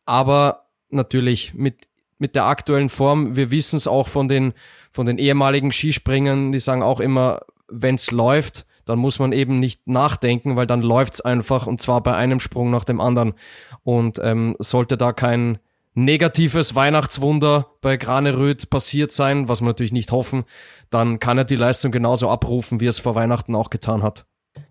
Aber 0.04 0.66
natürlich 0.90 1.54
mit 1.54 1.88
mit 2.18 2.36
der 2.36 2.44
aktuellen 2.44 2.88
Form, 2.88 3.34
wir 3.34 3.50
wissen 3.50 3.76
es 3.76 3.88
auch 3.88 4.06
von 4.06 4.28
den 4.28 4.52
von 4.92 5.06
den 5.06 5.18
ehemaligen 5.18 5.72
Skispringern, 5.72 6.52
die 6.52 6.60
sagen 6.60 6.82
auch 6.82 7.00
immer, 7.00 7.40
wenn's 7.68 8.10
läuft, 8.10 8.66
dann 8.84 8.98
muss 8.98 9.18
man 9.18 9.32
eben 9.32 9.60
nicht 9.60 9.86
nachdenken, 9.86 10.56
weil 10.56 10.66
dann 10.66 10.82
läuft's 10.82 11.20
einfach 11.20 11.66
und 11.66 11.80
zwar 11.80 12.02
bei 12.02 12.14
einem 12.14 12.40
Sprung 12.40 12.70
nach 12.70 12.84
dem 12.84 13.00
anderen. 13.00 13.34
Und 13.82 14.20
ähm, 14.22 14.56
sollte 14.58 14.96
da 14.96 15.12
kein 15.12 15.58
negatives 15.94 16.74
Weihnachtswunder 16.74 17.66
bei 17.80 17.96
Graneröd 17.96 18.70
passiert 18.70 19.12
sein, 19.12 19.48
was 19.48 19.60
wir 19.60 19.66
natürlich 19.66 19.92
nicht 19.92 20.12
hoffen, 20.12 20.44
dann 20.90 21.18
kann 21.18 21.38
er 21.38 21.44
die 21.44 21.56
Leistung 21.56 21.92
genauso 21.92 22.30
abrufen, 22.30 22.80
wie 22.80 22.86
er 22.86 22.90
es 22.90 22.98
vor 22.98 23.14
Weihnachten 23.14 23.54
auch 23.54 23.70
getan 23.70 24.02
hat. 24.02 24.24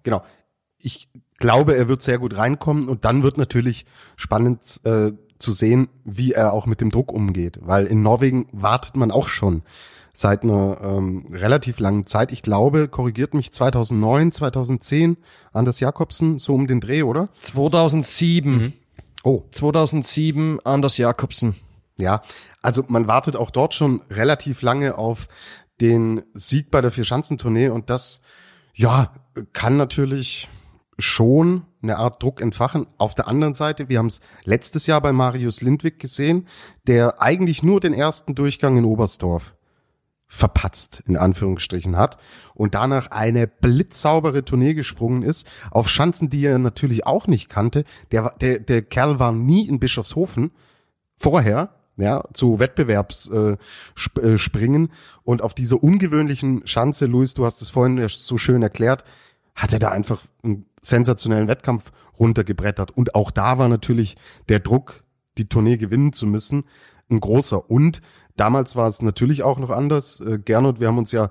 Genau. 0.03 0.23
Ich 0.79 1.09
glaube, 1.37 1.75
er 1.75 1.87
wird 1.87 2.01
sehr 2.01 2.17
gut 2.17 2.37
reinkommen 2.37 2.87
und 2.87 3.05
dann 3.05 3.23
wird 3.23 3.37
natürlich 3.37 3.85
spannend 4.15 4.81
äh, 4.83 5.11
zu 5.37 5.51
sehen, 5.51 5.89
wie 6.05 6.33
er 6.33 6.53
auch 6.53 6.65
mit 6.65 6.81
dem 6.81 6.91
Druck 6.91 7.11
umgeht, 7.11 7.59
weil 7.61 7.85
in 7.85 8.01
Norwegen 8.01 8.47
wartet 8.51 8.95
man 8.95 9.11
auch 9.11 9.27
schon 9.27 9.63
seit 10.13 10.43
einer 10.43 10.79
ähm, 10.83 11.27
relativ 11.31 11.79
langen 11.79 12.05
Zeit. 12.05 12.31
Ich 12.31 12.41
glaube, 12.41 12.87
korrigiert 12.87 13.33
mich 13.33 13.51
2009, 13.51 14.31
2010, 14.31 15.17
Anders 15.53 15.79
Jakobsen, 15.79 16.39
so 16.39 16.53
um 16.53 16.67
den 16.67 16.81
Dreh, 16.81 17.03
oder? 17.03 17.29
2007. 17.39 18.51
Mhm. 18.51 18.73
Oh. 19.23 19.43
2007, 19.51 20.59
Anders 20.63 20.97
Jakobsen. 20.97 21.55
Ja, 21.97 22.23
also 22.61 22.83
man 22.87 23.07
wartet 23.07 23.35
auch 23.35 23.51
dort 23.51 23.73
schon 23.73 24.01
relativ 24.09 24.61
lange 24.61 24.97
auf 24.97 25.27
den 25.79 26.23
Sieg 26.33 26.71
bei 26.71 26.81
der 26.81 26.91
Vierschanzentournee 26.91 27.69
und 27.69 27.89
das, 27.89 28.21
ja, 28.73 29.13
kann 29.53 29.77
natürlich 29.77 30.49
schon 30.97 31.63
eine 31.81 31.97
Art 31.97 32.21
Druck 32.21 32.41
entfachen. 32.41 32.85
Auf 32.97 33.15
der 33.15 33.27
anderen 33.27 33.53
Seite, 33.53 33.89
wir 33.89 33.97
haben 33.97 34.07
es 34.07 34.21
letztes 34.45 34.87
Jahr 34.87 35.01
bei 35.01 35.11
Marius 35.11 35.61
Lindwig 35.61 35.99
gesehen, 35.99 36.47
der 36.87 37.21
eigentlich 37.21 37.63
nur 37.63 37.79
den 37.79 37.93
ersten 37.93 38.35
Durchgang 38.35 38.77
in 38.77 38.85
Oberstdorf 38.85 39.53
verpatzt, 40.33 41.03
in 41.07 41.17
Anführungsstrichen 41.17 41.97
hat 41.97 42.15
und 42.53 42.73
danach 42.73 43.11
eine 43.11 43.47
blitzsaubere 43.47 44.45
Tournee 44.45 44.75
gesprungen 44.75 45.23
ist, 45.23 45.51
auf 45.71 45.89
Schanzen, 45.89 46.29
die 46.29 46.45
er 46.45 46.57
natürlich 46.57 47.05
auch 47.05 47.27
nicht 47.27 47.49
kannte. 47.49 47.83
Der, 48.13 48.33
der, 48.39 48.59
der 48.59 48.81
Kerl 48.81 49.19
war 49.19 49.33
nie 49.33 49.67
in 49.67 49.81
Bischofshofen 49.81 50.51
vorher, 51.17 51.75
ja, 51.97 52.23
zu 52.33 52.59
Wettbewerbsspringen 52.59 54.85
äh, 54.85 54.87
äh 54.87 54.91
und 55.23 55.41
auf 55.41 55.53
dieser 55.53 55.83
ungewöhnlichen 55.83 56.65
Schanze, 56.65 57.07
Luis, 57.07 57.33
du 57.33 57.43
hast 57.43 57.61
es 57.61 57.69
vorhin 57.69 58.01
so 58.07 58.37
schön 58.37 58.63
erklärt, 58.63 59.03
hat 59.53 59.73
er 59.73 59.79
da 59.79 59.89
einfach 59.89 60.21
einen 60.43 60.65
sensationellen 60.81 61.49
Wettkampf 61.49 61.91
runtergebrettert 62.17 62.91
und 62.91 63.15
auch 63.15 63.31
da 63.31 63.57
war 63.57 63.67
natürlich 63.67 64.15
der 64.47 64.61
Druck, 64.61 65.03
die 65.37 65.49
Tournee 65.49 65.75
gewinnen 65.75 66.13
zu 66.13 66.25
müssen, 66.25 66.63
ein 67.09 67.19
großer 67.19 67.69
und 67.69 68.01
Damals 68.37 68.75
war 68.75 68.87
es 68.87 69.01
natürlich 69.01 69.43
auch 69.43 69.59
noch 69.59 69.69
anders. 69.69 70.19
Äh, 70.19 70.39
Gernot, 70.39 70.79
wir 70.79 70.87
haben 70.87 70.97
uns 70.97 71.11
ja 71.11 71.29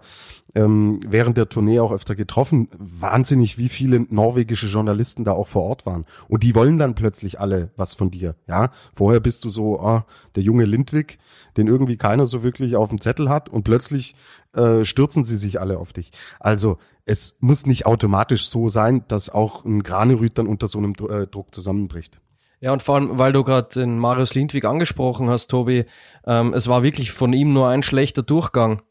ähm, 0.54 1.00
während 1.06 1.36
der 1.36 1.48
Tournee 1.48 1.80
auch 1.80 1.92
öfter 1.92 2.14
getroffen. 2.14 2.68
Wahnsinnig, 2.78 3.58
wie 3.58 3.68
viele 3.68 4.00
norwegische 4.08 4.66
Journalisten 4.66 5.24
da 5.24 5.32
auch 5.32 5.48
vor 5.48 5.62
Ort 5.62 5.86
waren. 5.86 6.04
Und 6.28 6.42
die 6.42 6.54
wollen 6.54 6.78
dann 6.78 6.94
plötzlich 6.94 7.40
alle 7.40 7.70
was 7.76 7.94
von 7.94 8.10
dir. 8.10 8.34
Ja, 8.48 8.70
vorher 8.92 9.20
bist 9.20 9.44
du 9.44 9.50
so 9.50 9.80
ah, 9.80 10.06
der 10.34 10.42
junge 10.42 10.64
Lindwig, 10.64 11.18
den 11.56 11.66
irgendwie 11.66 11.96
keiner 11.96 12.26
so 12.26 12.42
wirklich 12.42 12.76
auf 12.76 12.88
dem 12.88 13.00
Zettel 13.00 13.28
hat. 13.28 13.48
Und 13.48 13.64
plötzlich 13.64 14.14
äh, 14.54 14.84
stürzen 14.84 15.24
sie 15.24 15.36
sich 15.36 15.60
alle 15.60 15.78
auf 15.78 15.92
dich. 15.92 16.10
Also 16.38 16.78
es 17.04 17.38
muss 17.40 17.66
nicht 17.66 17.86
automatisch 17.86 18.48
so 18.48 18.68
sein, 18.68 19.04
dass 19.08 19.30
auch 19.30 19.64
ein 19.64 19.82
Granerüt 19.82 20.38
dann 20.38 20.46
unter 20.46 20.68
so 20.68 20.78
einem 20.78 20.94
äh, 21.08 21.26
Druck 21.26 21.54
zusammenbricht. 21.54 22.20
Ja, 22.60 22.72
und 22.72 22.82
vor 22.82 22.96
allem, 22.96 23.18
weil 23.18 23.32
du 23.32 23.42
gerade 23.42 23.68
den 23.74 23.98
Marius 23.98 24.34
Lindwig 24.34 24.66
angesprochen 24.66 25.30
hast, 25.30 25.48
Tobi, 25.48 25.86
ähm, 26.26 26.52
es 26.52 26.68
war 26.68 26.82
wirklich 26.82 27.10
von 27.10 27.32
ihm 27.32 27.54
nur 27.54 27.68
ein 27.68 27.82
schlechter 27.82 28.22
Durchgang 28.22 28.82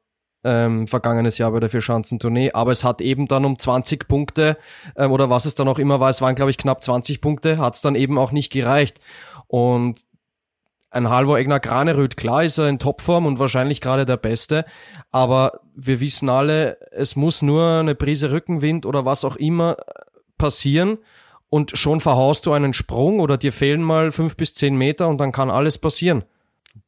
ähm, 0.43 0.87
vergangenes 0.87 1.37
Jahr 1.37 1.51
bei 1.51 1.59
der 1.59 1.69
Vierschanzentournee, 1.69 2.51
aber 2.53 2.71
es 2.71 2.83
hat 2.83 2.99
eben 3.01 3.27
dann 3.27 3.45
um 3.45 3.59
20 3.59 4.07
Punkte 4.07 4.57
ähm, 4.95 5.11
oder 5.11 5.29
was 5.29 5.45
es 5.45 5.53
dann 5.53 5.67
auch 5.67 5.77
immer 5.77 5.99
war, 5.99 6.09
es 6.09 6.21
waren 6.21 6.35
glaube 6.35 6.49
ich 6.49 6.57
knapp 6.57 6.81
20 6.81 7.21
Punkte, 7.21 7.57
hat 7.59 7.75
es 7.75 7.81
dann 7.81 7.95
eben 7.95 8.17
auch 8.17 8.31
nicht 8.31 8.51
gereicht. 8.51 8.99
Und 9.47 10.01
ein 10.91 11.09
Halvor 11.09 11.37
Egner 11.37 11.59
Graneröd, 11.59 12.17
klar 12.17 12.43
ist 12.43 12.57
er 12.57 12.69
in 12.69 12.79
Topform 12.79 13.27
und 13.27 13.37
wahrscheinlich 13.37 13.81
gerade 13.81 14.05
der 14.05 14.17
Beste, 14.17 14.65
aber 15.11 15.59
wir 15.75 15.99
wissen 15.99 16.29
alle, 16.29 16.77
es 16.91 17.15
muss 17.15 17.43
nur 17.43 17.79
eine 17.79 17.93
Prise 17.93 18.31
Rückenwind 18.31 18.87
oder 18.87 19.05
was 19.05 19.25
auch 19.25 19.35
immer 19.35 19.77
passieren 20.39 20.97
und 21.49 21.77
schon 21.77 21.99
verhaust 21.99 22.45
du 22.45 22.53
einen 22.53 22.73
Sprung 22.73 23.19
oder 23.19 23.37
dir 23.37 23.51
fehlen 23.51 23.83
mal 23.83 24.11
fünf 24.11 24.37
bis 24.37 24.53
zehn 24.53 24.75
Meter 24.75 25.07
und 25.07 25.19
dann 25.19 25.31
kann 25.31 25.49
alles 25.49 25.77
passieren. 25.77 26.23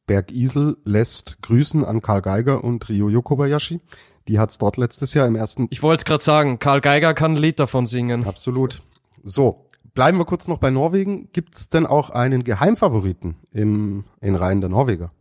Bergisel 0.06 0.76
lässt 0.84 1.40
grüßen 1.42 1.84
an 1.84 2.02
Karl 2.02 2.22
Geiger 2.22 2.62
und 2.62 2.88
Ryoyo 2.88 3.22
Kobayashi. 3.22 3.80
Die 4.28 4.38
hat's 4.38 4.58
dort 4.58 4.76
letztes 4.76 5.14
Jahr 5.14 5.26
im 5.26 5.36
ersten. 5.36 5.66
Ich 5.70 5.82
wollte 5.82 6.02
es 6.02 6.04
gerade 6.04 6.22
sagen, 6.22 6.58
Karl 6.58 6.80
Geiger 6.80 7.14
kann 7.14 7.32
ein 7.32 7.36
Lied 7.36 7.58
davon 7.58 7.86
singen. 7.86 8.24
Absolut. 8.26 8.82
So, 9.24 9.66
bleiben 9.94 10.18
wir 10.18 10.24
kurz 10.24 10.48
noch 10.48 10.58
bei 10.58 10.70
Norwegen. 10.70 11.30
Gibt's 11.32 11.68
denn 11.68 11.86
auch 11.86 12.10
einen 12.10 12.44
Geheimfavoriten 12.44 13.36
im, 13.50 14.04
in 14.20 14.36
Reihen 14.36 14.60
der 14.60 14.70
Norweger? 14.70 15.12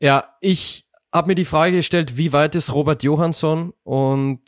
Ja, 0.00 0.24
ich 0.40 0.88
habe 1.12 1.28
mir 1.28 1.34
die 1.34 1.44
Frage 1.44 1.76
gestellt, 1.76 2.16
wie 2.16 2.32
weit 2.32 2.54
ist 2.54 2.72
Robert 2.72 3.02
Johansson 3.02 3.72
und 3.82 4.40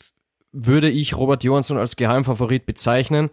würde 0.53 0.91
ich 0.91 1.17
Robert 1.17 1.45
Johansson 1.45 1.79
als 1.79 1.97
Geheimfavorit 1.97 2.67
bezeichnen? 2.67 3.31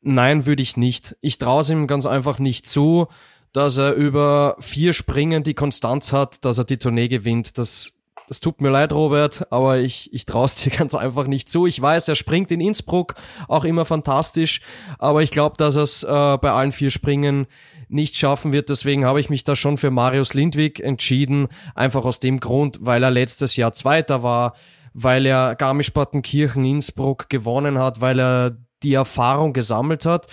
Nein, 0.00 0.46
würde 0.46 0.62
ich 0.62 0.76
nicht. 0.76 1.16
Ich 1.20 1.38
traue 1.38 1.62
es 1.62 1.70
ihm 1.70 1.86
ganz 1.86 2.06
einfach 2.06 2.38
nicht 2.38 2.66
zu, 2.66 3.08
dass 3.52 3.78
er 3.78 3.94
über 3.94 4.56
vier 4.60 4.92
Springen 4.92 5.42
die 5.42 5.54
Konstanz 5.54 6.12
hat, 6.12 6.44
dass 6.44 6.58
er 6.58 6.64
die 6.64 6.78
Tournee 6.78 7.08
gewinnt. 7.08 7.58
Das, 7.58 7.98
das 8.28 8.40
tut 8.40 8.60
mir 8.60 8.70
leid, 8.70 8.92
Robert, 8.92 9.50
aber 9.50 9.78
ich, 9.78 10.12
ich 10.12 10.26
traue 10.26 10.46
es 10.46 10.54
dir 10.62 10.70
ganz 10.70 10.94
einfach 10.94 11.26
nicht 11.26 11.48
zu. 11.48 11.66
Ich 11.66 11.80
weiß, 11.80 12.08
er 12.08 12.14
springt 12.14 12.50
in 12.50 12.60
Innsbruck 12.60 13.14
auch 13.48 13.64
immer 13.64 13.84
fantastisch, 13.84 14.60
aber 14.98 15.22
ich 15.22 15.30
glaube, 15.30 15.56
dass 15.56 15.76
er 15.76 15.82
es 15.82 16.02
äh, 16.04 16.06
bei 16.06 16.52
allen 16.52 16.72
vier 16.72 16.90
Springen 16.90 17.46
nicht 17.88 18.16
schaffen 18.16 18.52
wird. 18.52 18.68
Deswegen 18.68 19.04
habe 19.04 19.18
ich 19.18 19.30
mich 19.30 19.44
da 19.44 19.56
schon 19.56 19.78
für 19.78 19.90
Marius 19.90 20.34
Lindwig 20.34 20.80
entschieden. 20.80 21.48
Einfach 21.74 22.04
aus 22.04 22.20
dem 22.20 22.38
Grund, 22.38 22.78
weil 22.82 23.02
er 23.02 23.10
letztes 23.10 23.56
Jahr 23.56 23.72
Zweiter 23.72 24.22
war, 24.22 24.54
weil 24.92 25.26
er 25.26 25.54
Garmisch-Partenkirchen 25.56 26.64
Innsbruck 26.64 27.28
gewonnen 27.30 27.78
hat, 27.78 28.00
weil 28.00 28.20
er 28.20 28.56
die 28.82 28.94
Erfahrung 28.94 29.52
gesammelt 29.52 30.06
hat 30.06 30.26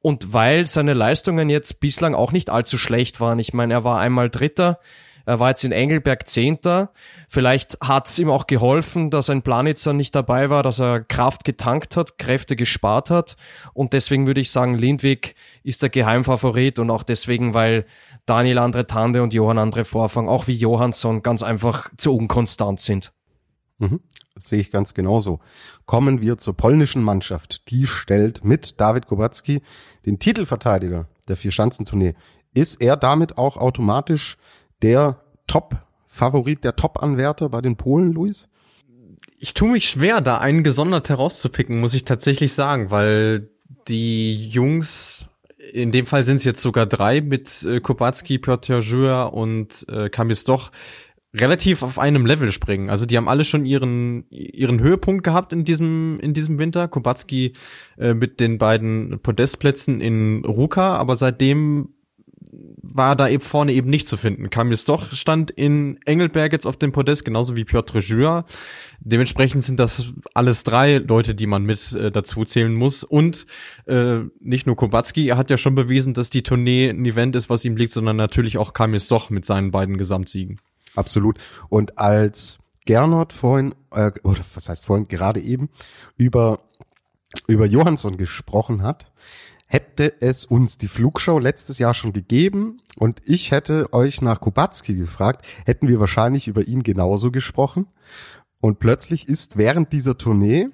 und 0.00 0.32
weil 0.32 0.66
seine 0.66 0.94
Leistungen 0.94 1.48
jetzt 1.48 1.80
bislang 1.80 2.14
auch 2.14 2.32
nicht 2.32 2.50
allzu 2.50 2.78
schlecht 2.78 3.20
waren. 3.20 3.38
Ich 3.38 3.52
meine, 3.52 3.74
er 3.74 3.84
war 3.84 4.00
einmal 4.00 4.28
Dritter, 4.28 4.78
er 5.24 5.38
war 5.38 5.50
jetzt 5.50 5.64
in 5.64 5.72
Engelberg 5.72 6.28
Zehnter. 6.28 6.92
Vielleicht 7.28 7.78
hat 7.80 8.08
es 8.08 8.18
ihm 8.18 8.30
auch 8.30 8.46
geholfen, 8.46 9.10
dass 9.10 9.30
ein 9.30 9.42
Planitzer 9.42 9.92
nicht 9.92 10.14
dabei 10.14 10.50
war, 10.50 10.62
dass 10.62 10.80
er 10.80 11.00
Kraft 11.00 11.44
getankt 11.44 11.96
hat, 11.96 12.18
Kräfte 12.18 12.56
gespart 12.56 13.10
hat. 13.10 13.36
Und 13.72 13.92
deswegen 13.92 14.26
würde 14.26 14.40
ich 14.40 14.50
sagen, 14.50 14.74
Lindwig 14.74 15.34
ist 15.62 15.82
der 15.82 15.90
Geheimfavorit 15.90 16.78
und 16.78 16.90
auch 16.90 17.02
deswegen, 17.02 17.54
weil 17.54 17.86
Daniel 18.26 18.58
Andre 18.58 18.86
Tande 18.86 19.22
und 19.22 19.34
Johann 19.34 19.58
Andre 19.58 19.84
Vorfang, 19.84 20.28
auch 20.28 20.48
wie 20.48 20.56
Johansson, 20.56 21.22
ganz 21.22 21.42
einfach 21.42 21.88
zu 21.96 22.16
unkonstant 22.16 22.80
sind. 22.80 23.12
Mhm. 23.78 24.00
Sehe 24.38 24.60
ich 24.60 24.70
ganz 24.70 24.94
genauso. 24.94 25.40
Kommen 25.86 26.20
wir 26.20 26.38
zur 26.38 26.56
polnischen 26.56 27.02
Mannschaft. 27.02 27.70
Die 27.70 27.86
stellt 27.86 28.44
mit 28.44 28.80
David 28.80 29.06
Kubacki 29.06 29.62
den 30.06 30.18
Titelverteidiger 30.18 31.08
der 31.28 31.36
Vier-Schanzentournee. 31.36 32.14
Ist 32.54 32.80
er 32.80 32.96
damit 32.96 33.38
auch 33.38 33.56
automatisch 33.56 34.36
der 34.82 35.20
Top-Favorit, 35.46 36.64
der 36.64 36.76
Top-Anwärter 36.76 37.48
bei 37.48 37.60
den 37.60 37.76
Polen, 37.76 38.12
Luis? 38.12 38.48
Ich 39.38 39.54
tue 39.54 39.72
mich 39.72 39.88
schwer, 39.88 40.20
da 40.20 40.38
einen 40.38 40.62
gesondert 40.62 41.08
herauszupicken, 41.08 41.80
muss 41.80 41.94
ich 41.94 42.04
tatsächlich 42.04 42.52
sagen, 42.52 42.90
weil 42.90 43.48
die 43.88 44.48
Jungs, 44.48 45.26
in 45.72 45.90
dem 45.90 46.06
Fall 46.06 46.24
sind 46.24 46.36
es 46.36 46.44
jetzt 46.44 46.62
sogar 46.62 46.86
drei 46.86 47.20
mit 47.20 47.62
äh, 47.64 47.80
Kubacki, 47.80 48.38
Piotr 48.38 48.78
Jura 48.80 49.24
und 49.24 49.86
äh, 49.88 50.10
Kamis 50.10 50.44
doch, 50.44 50.70
relativ 51.34 51.82
auf 51.82 51.98
einem 51.98 52.26
Level 52.26 52.52
springen. 52.52 52.90
Also 52.90 53.06
die 53.06 53.16
haben 53.16 53.28
alle 53.28 53.44
schon 53.44 53.64
ihren 53.64 54.24
ihren 54.30 54.80
Höhepunkt 54.80 55.24
gehabt 55.24 55.52
in 55.52 55.64
diesem 55.64 56.18
in 56.20 56.34
diesem 56.34 56.58
Winter. 56.58 56.88
Kubacki 56.88 57.54
äh, 57.98 58.14
mit 58.14 58.40
den 58.40 58.58
beiden 58.58 59.20
Podestplätzen 59.20 60.00
in 60.00 60.44
Ruka, 60.44 60.96
aber 60.96 61.16
seitdem 61.16 61.88
war 62.82 63.16
da 63.16 63.28
eben 63.28 63.42
vorne 63.42 63.72
eben 63.72 63.88
nicht 63.88 64.08
zu 64.08 64.16
finden. 64.16 64.50
Kamil 64.50 64.78
doch 64.86 65.12
stand 65.12 65.50
in 65.50 65.98
Engelberg 66.04 66.52
jetzt 66.52 66.66
auf 66.66 66.76
dem 66.76 66.92
Podest, 66.92 67.24
genauso 67.24 67.56
wie 67.56 67.64
Piotr 67.64 68.00
Jura. 68.00 68.44
Dementsprechend 69.00 69.62
sind 69.62 69.80
das 69.80 70.12
alles 70.34 70.64
drei 70.64 70.98
Leute, 70.98 71.34
die 71.34 71.46
man 71.46 71.64
mit 71.64 71.92
äh, 71.92 72.10
dazu 72.10 72.44
zählen 72.44 72.74
muss. 72.74 73.04
Und 73.04 73.46
äh, 73.86 74.20
nicht 74.40 74.66
nur 74.66 74.76
Kubacki, 74.76 75.28
er 75.28 75.36
hat 75.36 75.50
ja 75.50 75.56
schon 75.56 75.74
bewiesen, 75.74 76.12
dass 76.12 76.28
die 76.28 76.42
Tournee 76.42 76.90
ein 76.90 77.04
Event 77.06 77.36
ist, 77.36 77.48
was 77.48 77.64
ihm 77.64 77.76
liegt, 77.76 77.92
sondern 77.92 78.16
natürlich 78.16 78.58
auch 78.58 78.72
Kamil 78.72 79.00
doch 79.08 79.30
mit 79.30 79.46
seinen 79.46 79.70
beiden 79.70 79.96
Gesamtsiegen. 79.96 80.58
Absolut. 80.94 81.38
Und 81.68 81.98
als 81.98 82.58
Gernot 82.84 83.32
vorhin, 83.32 83.74
äh, 83.92 84.10
oder 84.22 84.40
was 84.54 84.68
heißt 84.68 84.86
vorhin, 84.86 85.08
gerade 85.08 85.40
eben, 85.40 85.70
über, 86.16 86.60
über 87.46 87.66
Johansson 87.66 88.16
gesprochen 88.16 88.82
hat, 88.82 89.12
hätte 89.66 90.20
es 90.20 90.44
uns 90.44 90.76
die 90.76 90.88
Flugshow 90.88 91.38
letztes 91.38 91.78
Jahr 91.78 91.94
schon 91.94 92.12
gegeben 92.12 92.82
und 92.98 93.22
ich 93.24 93.52
hätte 93.52 93.90
euch 93.94 94.20
nach 94.20 94.40
Kubacki 94.40 94.94
gefragt, 94.94 95.46
hätten 95.64 95.88
wir 95.88 95.98
wahrscheinlich 95.98 96.46
über 96.46 96.66
ihn 96.68 96.82
genauso 96.82 97.30
gesprochen. 97.30 97.86
Und 98.60 98.80
plötzlich 98.80 99.28
ist 99.28 99.56
während 99.56 99.92
dieser 99.92 100.18
Tournee, 100.18 100.68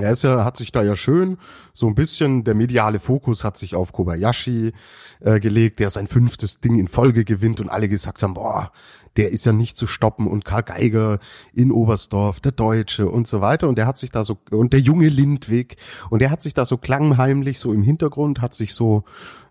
er 0.00 0.12
ist 0.12 0.22
ja, 0.22 0.44
hat 0.44 0.56
sich 0.56 0.72
da 0.72 0.82
ja 0.82 0.96
schön 0.96 1.36
so 1.74 1.86
ein 1.86 1.94
bisschen, 1.94 2.44
der 2.44 2.54
mediale 2.54 3.00
Fokus 3.00 3.44
hat 3.44 3.58
sich 3.58 3.74
auf 3.74 3.92
Kobayashi 3.92 4.72
äh, 5.20 5.40
gelegt, 5.40 5.80
der 5.80 5.90
sein 5.90 6.06
fünftes 6.06 6.60
Ding 6.60 6.78
in 6.78 6.88
Folge 6.88 7.24
gewinnt 7.24 7.60
und 7.60 7.68
alle 7.68 7.88
gesagt 7.88 8.22
haben, 8.22 8.34
boah, 8.34 8.72
der 9.16 9.30
ist 9.30 9.44
ja 9.44 9.52
nicht 9.52 9.76
zu 9.76 9.86
stoppen. 9.86 10.26
Und 10.26 10.44
Karl 10.44 10.62
Geiger 10.62 11.18
in 11.52 11.70
Oberstdorf, 11.70 12.40
der 12.40 12.52
Deutsche 12.52 13.08
und 13.08 13.26
so 13.28 13.40
weiter. 13.40 13.68
Und 13.68 13.78
der 13.78 13.86
hat 13.86 13.98
sich 13.98 14.10
da 14.10 14.24
so 14.24 14.38
und 14.50 14.72
der 14.72 14.80
junge 14.80 15.08
Lindwig. 15.08 15.76
Und 16.10 16.20
der 16.20 16.30
hat 16.30 16.42
sich 16.42 16.54
da 16.54 16.64
so 16.64 16.76
klangheimlich 16.76 17.58
so 17.58 17.72
im 17.72 17.82
Hintergrund 17.82 18.40
hat 18.40 18.54
sich 18.54 18.74
so 18.74 19.04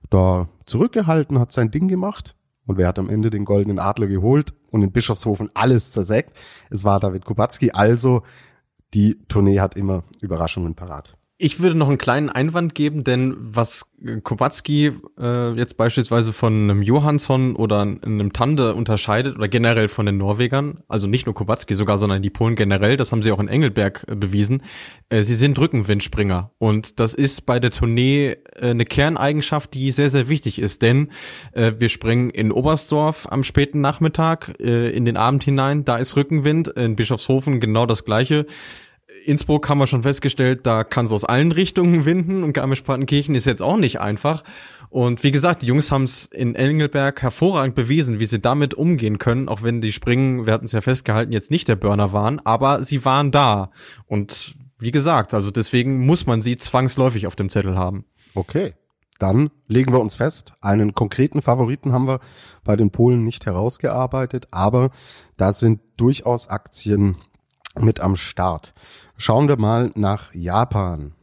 da 0.10 0.50
zurückgehalten, 0.66 1.40
hat 1.40 1.52
sein 1.52 1.72
Ding 1.72 1.88
gemacht. 1.88 2.36
Und 2.68 2.78
wer 2.78 2.88
hat 2.88 3.00
am 3.00 3.10
Ende 3.10 3.30
den 3.30 3.46
goldenen 3.46 3.80
Adler 3.80 4.08
geholt 4.08 4.54
und 4.72 4.84
in 4.84 4.92
Bischofshofen 4.92 5.50
alles 5.54 5.92
zersägt? 5.92 6.34
Es 6.70 6.84
war 6.84 7.00
David 7.00 7.26
Kubacki, 7.26 7.72
also 7.72 8.24
die 8.94 9.18
Tournee 9.28 9.60
hat 9.60 9.76
immer 9.76 10.04
Überraschungen 10.22 10.76
parat. 10.76 11.18
Ich 11.44 11.60
würde 11.60 11.76
noch 11.76 11.88
einen 11.88 11.98
kleinen 11.98 12.30
Einwand 12.30 12.76
geben, 12.76 13.04
denn 13.04 13.36
was 13.40 13.92
Kubacki 14.22 14.92
äh, 15.20 15.54
jetzt 15.54 15.76
beispielsweise 15.76 16.34
von 16.34 16.54
einem 16.54 16.84
Johansson 16.84 17.56
oder 17.56 17.82
einem 17.82 18.32
Tande 18.32 18.76
unterscheidet 18.76 19.38
oder 19.38 19.48
generell 19.48 19.88
von 19.88 20.06
den 20.06 20.18
Norwegern, 20.18 20.84
also 20.88 21.08
nicht 21.08 21.26
nur 21.26 21.34
Kubacki 21.34 21.74
sogar, 21.74 21.98
sondern 21.98 22.22
die 22.22 22.30
Polen 22.30 22.56
generell, 22.56 22.96
das 22.96 23.12
haben 23.12 23.24
sie 23.24 23.32
auch 23.32 23.40
in 23.40 23.48
Engelberg 23.48 24.06
äh, 24.08 24.14
bewiesen, 24.14 24.62
äh, 25.10 25.24
sie 25.24 25.34
sind 25.34 25.58
Rückenwindspringer. 25.58 26.52
Und 26.60 27.00
das 27.00 27.16
ist 27.16 27.48
bei 27.48 27.60
der 27.60 27.72
Tournee 27.72 28.38
äh, 28.58 28.70
eine 28.70 28.86
Kerneigenschaft, 28.86 29.74
die 29.74 29.90
sehr, 29.90 30.12
sehr 30.12 30.30
wichtig 30.30 30.60
ist, 30.60 30.84
denn 30.84 31.10
äh, 31.54 31.72
wir 31.80 31.90
springen 31.90 32.30
in 32.30 32.52
Oberstdorf 32.52 33.28
am 33.32 33.44
späten 33.44 33.82
Nachmittag 33.82 34.60
äh, 34.60 34.92
in 34.92 35.06
den 35.06 35.18
Abend 35.18 35.44
hinein, 35.44 35.86
da 35.86 35.98
ist 35.98 36.16
Rückenwind, 36.16 36.68
in 36.68 36.96
Bischofshofen 36.96 37.60
genau 37.60 37.88
das 37.88 38.06
gleiche 38.06 38.46
Innsbruck 39.26 39.68
haben 39.70 39.78
wir 39.80 39.88
schon 39.88 40.04
festgestellt, 40.04 40.62
da 40.64 40.84
kann 40.84 41.06
es 41.06 41.12
aus 41.12 41.26
allen 41.26 41.52
Richtungen 41.52 42.06
winden 42.06 42.44
und 42.44 42.54
Garmisch-Partenkirchen 42.54 43.36
ist 43.36 43.46
jetzt 43.46 43.62
auch 43.62 43.78
nicht 43.78 44.00
einfach. 44.00 44.44
Und 44.90 45.24
wie 45.24 45.32
gesagt, 45.32 45.62
die 45.62 45.68
Jungs 45.68 45.92
haben 45.92 46.04
es 46.04 46.26
in 46.26 46.56
Engelberg 46.56 47.22
hervorragend 47.22 47.76
bewiesen, 47.76 48.20
wie 48.20 48.26
sie 48.26 48.42
damit 48.42 48.74
umgehen 48.74 49.18
können, 49.18 49.48
auch 49.48 49.64
wenn 49.64 49.82
die 49.82 49.94
Springen, 49.94 50.46
wir 50.46 50.54
hatten 50.54 50.66
es 50.66 50.74
ja 50.74 50.82
festgehalten, 50.82 51.32
jetzt 51.32 51.52
nicht 51.52 51.68
der 51.68 51.78
Burner 51.78 52.12
waren, 52.12 52.40
aber 52.46 52.84
sie 52.84 53.06
waren 53.06 53.32
da. 53.32 53.72
Und 54.06 54.56
wie 54.80 54.92
gesagt, 54.92 55.34
also 55.34 55.52
deswegen 55.52 56.06
muss 56.06 56.26
man 56.26 56.42
sie 56.42 56.58
zwangsläufig 56.58 57.28
auf 57.28 57.36
dem 57.36 57.50
Zettel 57.50 57.78
haben. 57.78 58.06
Okay. 58.34 58.74
Dann 59.20 59.52
legen 59.68 59.94
wir 59.94 60.00
uns 60.00 60.16
fest, 60.16 60.54
einen 60.62 60.96
konkreten 60.96 61.44
Favoriten 61.44 61.94
haben 61.94 62.08
wir 62.08 62.20
bei 62.64 62.76
den 62.76 62.90
Polen 62.90 63.24
nicht 63.24 63.46
herausgearbeitet, 63.46 64.48
aber 64.50 64.90
da 65.38 65.54
sind 65.54 65.80
durchaus 65.96 66.48
Aktien 66.48 67.18
mit 67.80 68.00
am 68.00 68.16
Start. 68.16 68.74
Schauen 69.24 69.48
wir 69.48 69.60
mal 69.60 69.92
nach 69.94 70.34
Japan. 70.34 71.14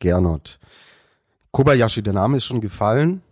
Gernot. 0.00 0.58
Kobayashi, 1.50 2.02
der 2.02 2.12
Name 2.12 2.36
ist 2.36 2.44
schon 2.44 2.60
gefallen, 2.60 3.22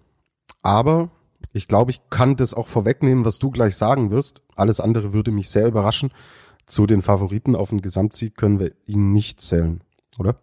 aber 0.62 1.10
ich 1.52 1.68
glaube, 1.68 1.90
ich 1.90 2.00
kann 2.08 2.36
das 2.36 2.54
auch 2.54 2.66
vorwegnehmen, 2.66 3.26
was 3.26 3.38
du 3.38 3.50
gleich 3.50 3.76
sagen 3.76 4.10
wirst. 4.10 4.40
Alles 4.56 4.80
andere 4.80 5.12
würde 5.12 5.32
mich 5.32 5.50
sehr 5.50 5.66
überraschen. 5.66 6.12
Zu 6.64 6.86
den 6.86 7.02
Favoriten 7.02 7.54
auf 7.54 7.68
den 7.68 7.82
Gesamtsieg 7.82 8.38
können 8.38 8.58
wir 8.58 8.72
ihn 8.86 9.12
nicht 9.12 9.42
zählen, 9.42 9.82
oder? 10.18 10.36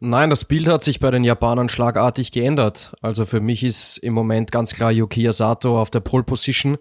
Nein, 0.00 0.30
das 0.30 0.44
Bild 0.44 0.66
hat 0.66 0.82
sich 0.82 0.98
bei 0.98 1.12
den 1.12 1.22
Japanern 1.22 1.68
schlagartig 1.68 2.32
geändert. 2.32 2.96
Also 3.00 3.24
für 3.26 3.40
mich 3.40 3.62
ist 3.62 3.98
im 3.98 4.12
Moment 4.12 4.50
ganz 4.50 4.74
klar 4.74 4.90
Yukiya 4.90 5.30
Sato 5.30 5.80
auf 5.80 5.90
der 5.90 6.00
Pole 6.00 6.24
Position. 6.24 6.78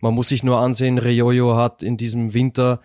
Man 0.00 0.14
muss 0.14 0.28
sich 0.28 0.44
nur 0.44 0.60
ansehen, 0.60 0.98
Ryoyo 0.98 1.56
hat 1.56 1.82
in 1.82 1.96
diesem 1.96 2.34
Winter 2.34 2.80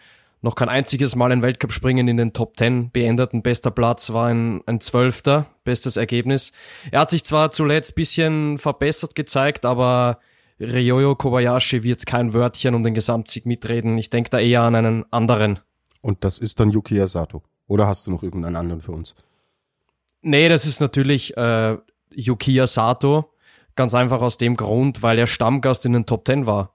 noch 0.46 0.56
kein 0.56 0.70
einziges 0.70 1.16
Mal 1.16 1.32
ein 1.32 1.42
Weltcup-Springen 1.42 2.08
in 2.08 2.18
den 2.18 2.32
Top 2.32 2.56
10 2.56 2.92
beendet. 2.92 3.34
Ein 3.34 3.42
bester 3.42 3.72
Platz 3.72 4.14
war 4.14 4.28
ein, 4.28 4.62
ein 4.68 4.80
Zwölfter, 4.80 5.48
bestes 5.64 5.98
Ergebnis. 5.98 6.54
Er 6.92 7.02
hat 7.02 7.10
sich 7.10 7.26
zwar 7.26 7.50
zuletzt 7.50 7.96
bisschen 7.96 8.60
verbessert 8.60 9.16
gezeigt, 9.16 9.66
aber 9.66 10.20
Ryoyo 10.60 11.16
Kobayashi 11.16 11.84
wird 11.84 12.06
kein 12.06 12.34
Wörtchen 12.34 12.76
um 12.76 12.84
den 12.84 12.94
Gesamtsieg 12.94 13.48
mitreden. 13.48 13.98
Ich 13.98 14.12
denke 14.12 14.30
da 14.30 14.40
eher 14.40 14.62
an 14.62 14.76
einen 14.76 15.12
anderen. 15.12 15.60
Und 16.02 16.24
das 16.24 16.38
ist 16.38 16.60
dann 16.60 16.70
Yuki 16.70 17.06
Sato. 17.08 17.42
Oder 17.68 17.88
hast 17.88 18.06
du 18.06 18.12
noch 18.12 18.22
irgendeinen 18.22 18.56
anderen 18.56 18.82
für 18.82 18.92
uns? 18.92 19.16
Nee, 20.22 20.48
das 20.48 20.66
ist 20.66 20.80
natürlich 20.80 21.36
äh, 21.36 21.76
Yukiya 22.12 22.68
Sato. 22.68 23.34
Ganz 23.76 23.96
einfach 23.96 24.22
aus 24.22 24.38
dem 24.38 24.56
Grund, 24.56 25.02
weil 25.02 25.18
er 25.18 25.26
Stammgast 25.26 25.88
in 25.88 25.94
den 25.94 26.06
Top 26.06 26.28
10 26.28 26.46
war 26.46 26.75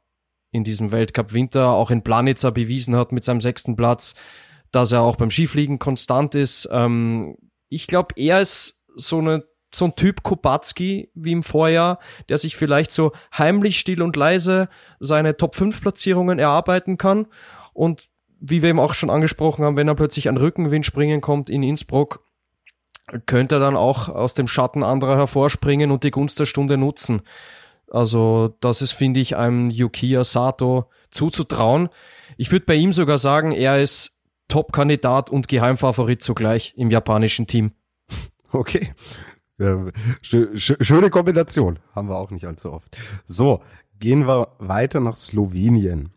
in 0.53 0.65
diesem 0.65 0.93
Weltcup 0.93 1.33
Winter, 1.33 1.69
auch 1.69 1.91
in 1.91 2.03
Planitza 2.03 2.51
bewiesen 2.51 2.97
hat 2.97 3.13
mit 3.13 3.25
seinem 3.25 3.41
sechsten 3.41 3.77
Platz, 3.77 4.15
dass 4.73 4.93
er 4.93 5.03
auch 5.03 5.17
beim 5.17 5.31
Skifliegen 5.31 5.79
konstant 5.79 6.35
ist. 6.35 6.69
Ähm, 6.73 7.37
ich 7.69 7.87
glaube, 7.87 8.15
er 8.17 8.41
ist 8.41 8.85
so 8.95 9.19
eine 9.19 9.45
so 9.73 9.85
ein 9.85 9.95
Typ 9.95 10.23
Kubacki 10.23 11.11
wie 11.15 11.33
im 11.33 11.43
Vorjahr, 11.43 12.01
der 12.29 12.39
sich 12.39 12.57
vielleicht 12.57 12.91
so 12.91 13.13
heimlich, 13.37 13.79
still 13.79 14.03
und 14.03 14.17
leise 14.17 14.69
seine 14.99 15.37
Top 15.37 15.55
5 15.55 15.81
Platzierungen 15.81 16.39
erarbeiten 16.39 16.99
kann. 16.99 17.27
Und 17.73 18.09
wie 18.41 18.63
wir 18.63 18.71
eben 18.71 18.81
auch 18.81 18.95
schon 18.95 19.11
angesprochen 19.11 19.65
haben, 19.65 19.77
wenn 19.77 19.89
er 19.89 19.95
plötzlich 19.95 20.29
an 20.29 20.39
Rückenwind 20.39 20.85
springen 20.85 21.21
kommt 21.21 21.51
in 21.51 21.63
Innsbruck, 21.63 22.25
könnte 23.27 23.57
er 23.57 23.61
dann 23.61 23.77
auch 23.77 24.09
aus 24.09 24.35
dem 24.35 24.47
Schatten 24.47 24.83
anderer 24.83 25.17
hervorspringen 25.17 25.91
und 25.91 26.05
die 26.05 26.11
Gunst 26.11 26.41
der 26.41 26.47
Stunde 26.47 26.77
nutzen. 26.77 27.23
Also 27.91 28.57
das 28.61 28.83
ist, 28.83 28.93
finde 28.93 29.21
ich, 29.21 29.37
einem 29.37 29.71
Yukiya 29.71 30.25
Sato 30.25 30.87
zuzutrauen. 31.11 31.89
Ich 32.37 32.53
würde 32.53 32.67
bei 32.67 32.75
ihm 32.77 32.93
sogar 32.93 33.19
sagen, 33.19 33.53
er 33.53 33.83
ist 33.83 34.19
Top-Kandidat 34.49 35.31
und 35.31 35.49
Geheimfavorit 35.49 36.23
zugleich 36.23 36.75
im 36.77 36.91
japanischen 36.91 37.47
Team. 37.47 37.73
Okay. 38.53 38.93
schöne 40.23 41.11
Kombination. 41.11 41.79
Haben 41.95 42.09
wir 42.09 42.17
auch 42.17 42.33
nicht 42.33 42.47
allzu 42.47 42.73
oft. 42.73 42.97
So, 43.27 43.63
gehen 44.01 44.27
wir 44.27 44.57
weiter 44.59 44.99
nach 44.99 45.15
Slowenien. 45.15 46.11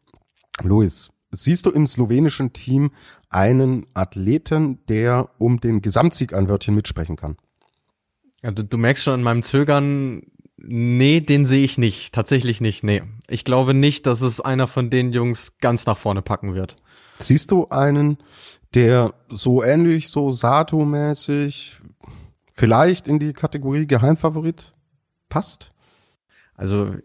Luis, 0.64 1.12
siehst 1.30 1.68
du 1.68 1.70
im 1.70 1.86
slowenischen 1.86 2.54
Team 2.54 2.90
einen 3.30 3.86
Athleten, 3.94 4.84
der 4.88 5.30
um 5.38 5.60
den 5.60 5.84
Gesamtsieg 5.84 6.34
ein 6.34 6.50
Wörtchen 6.50 6.74
mitsprechen 6.74 7.18
kann? 7.18 7.38
Ja, 8.42 8.50
du, 8.50 8.64
du 8.64 8.78
merkst 8.80 9.04
schon 9.04 9.14
an 9.14 9.24
meinem 9.24 9.44
Zögern, 9.44 10.24
nee, 10.64 11.20
den 11.20 11.46
sehe 11.46 11.64
ich 11.64 11.78
nicht. 11.78 12.14
Tatsächlich 12.14 12.62
nicht, 12.62 12.84
nee. 12.84 13.04
Ich 13.28 13.46
glaube 13.46 13.74
nicht, 13.74 14.06
dass 14.06 14.22
es 14.22 14.42
einer 14.42 14.68
von 14.68 14.90
den 14.90 15.14
Jungs 15.14 15.58
ganz 15.60 15.86
nach 15.86 15.98
vorne 15.98 16.22
packen 16.22 16.56
wird. 16.56 16.78
Siehst 17.20 17.52
du 17.52 17.68
einen, 17.70 18.18
der 18.74 19.14
so 19.30 19.64
ähnlich, 19.64 20.10
so 20.10 20.32
Sato-mäßig, 20.32 21.78
vielleicht 22.52 23.08
in 23.08 23.20
die 23.20 23.34
Kategorie 23.34 23.86
Geheimfavorit 23.86 24.74
passt? 25.30 25.72
Also 26.56 26.96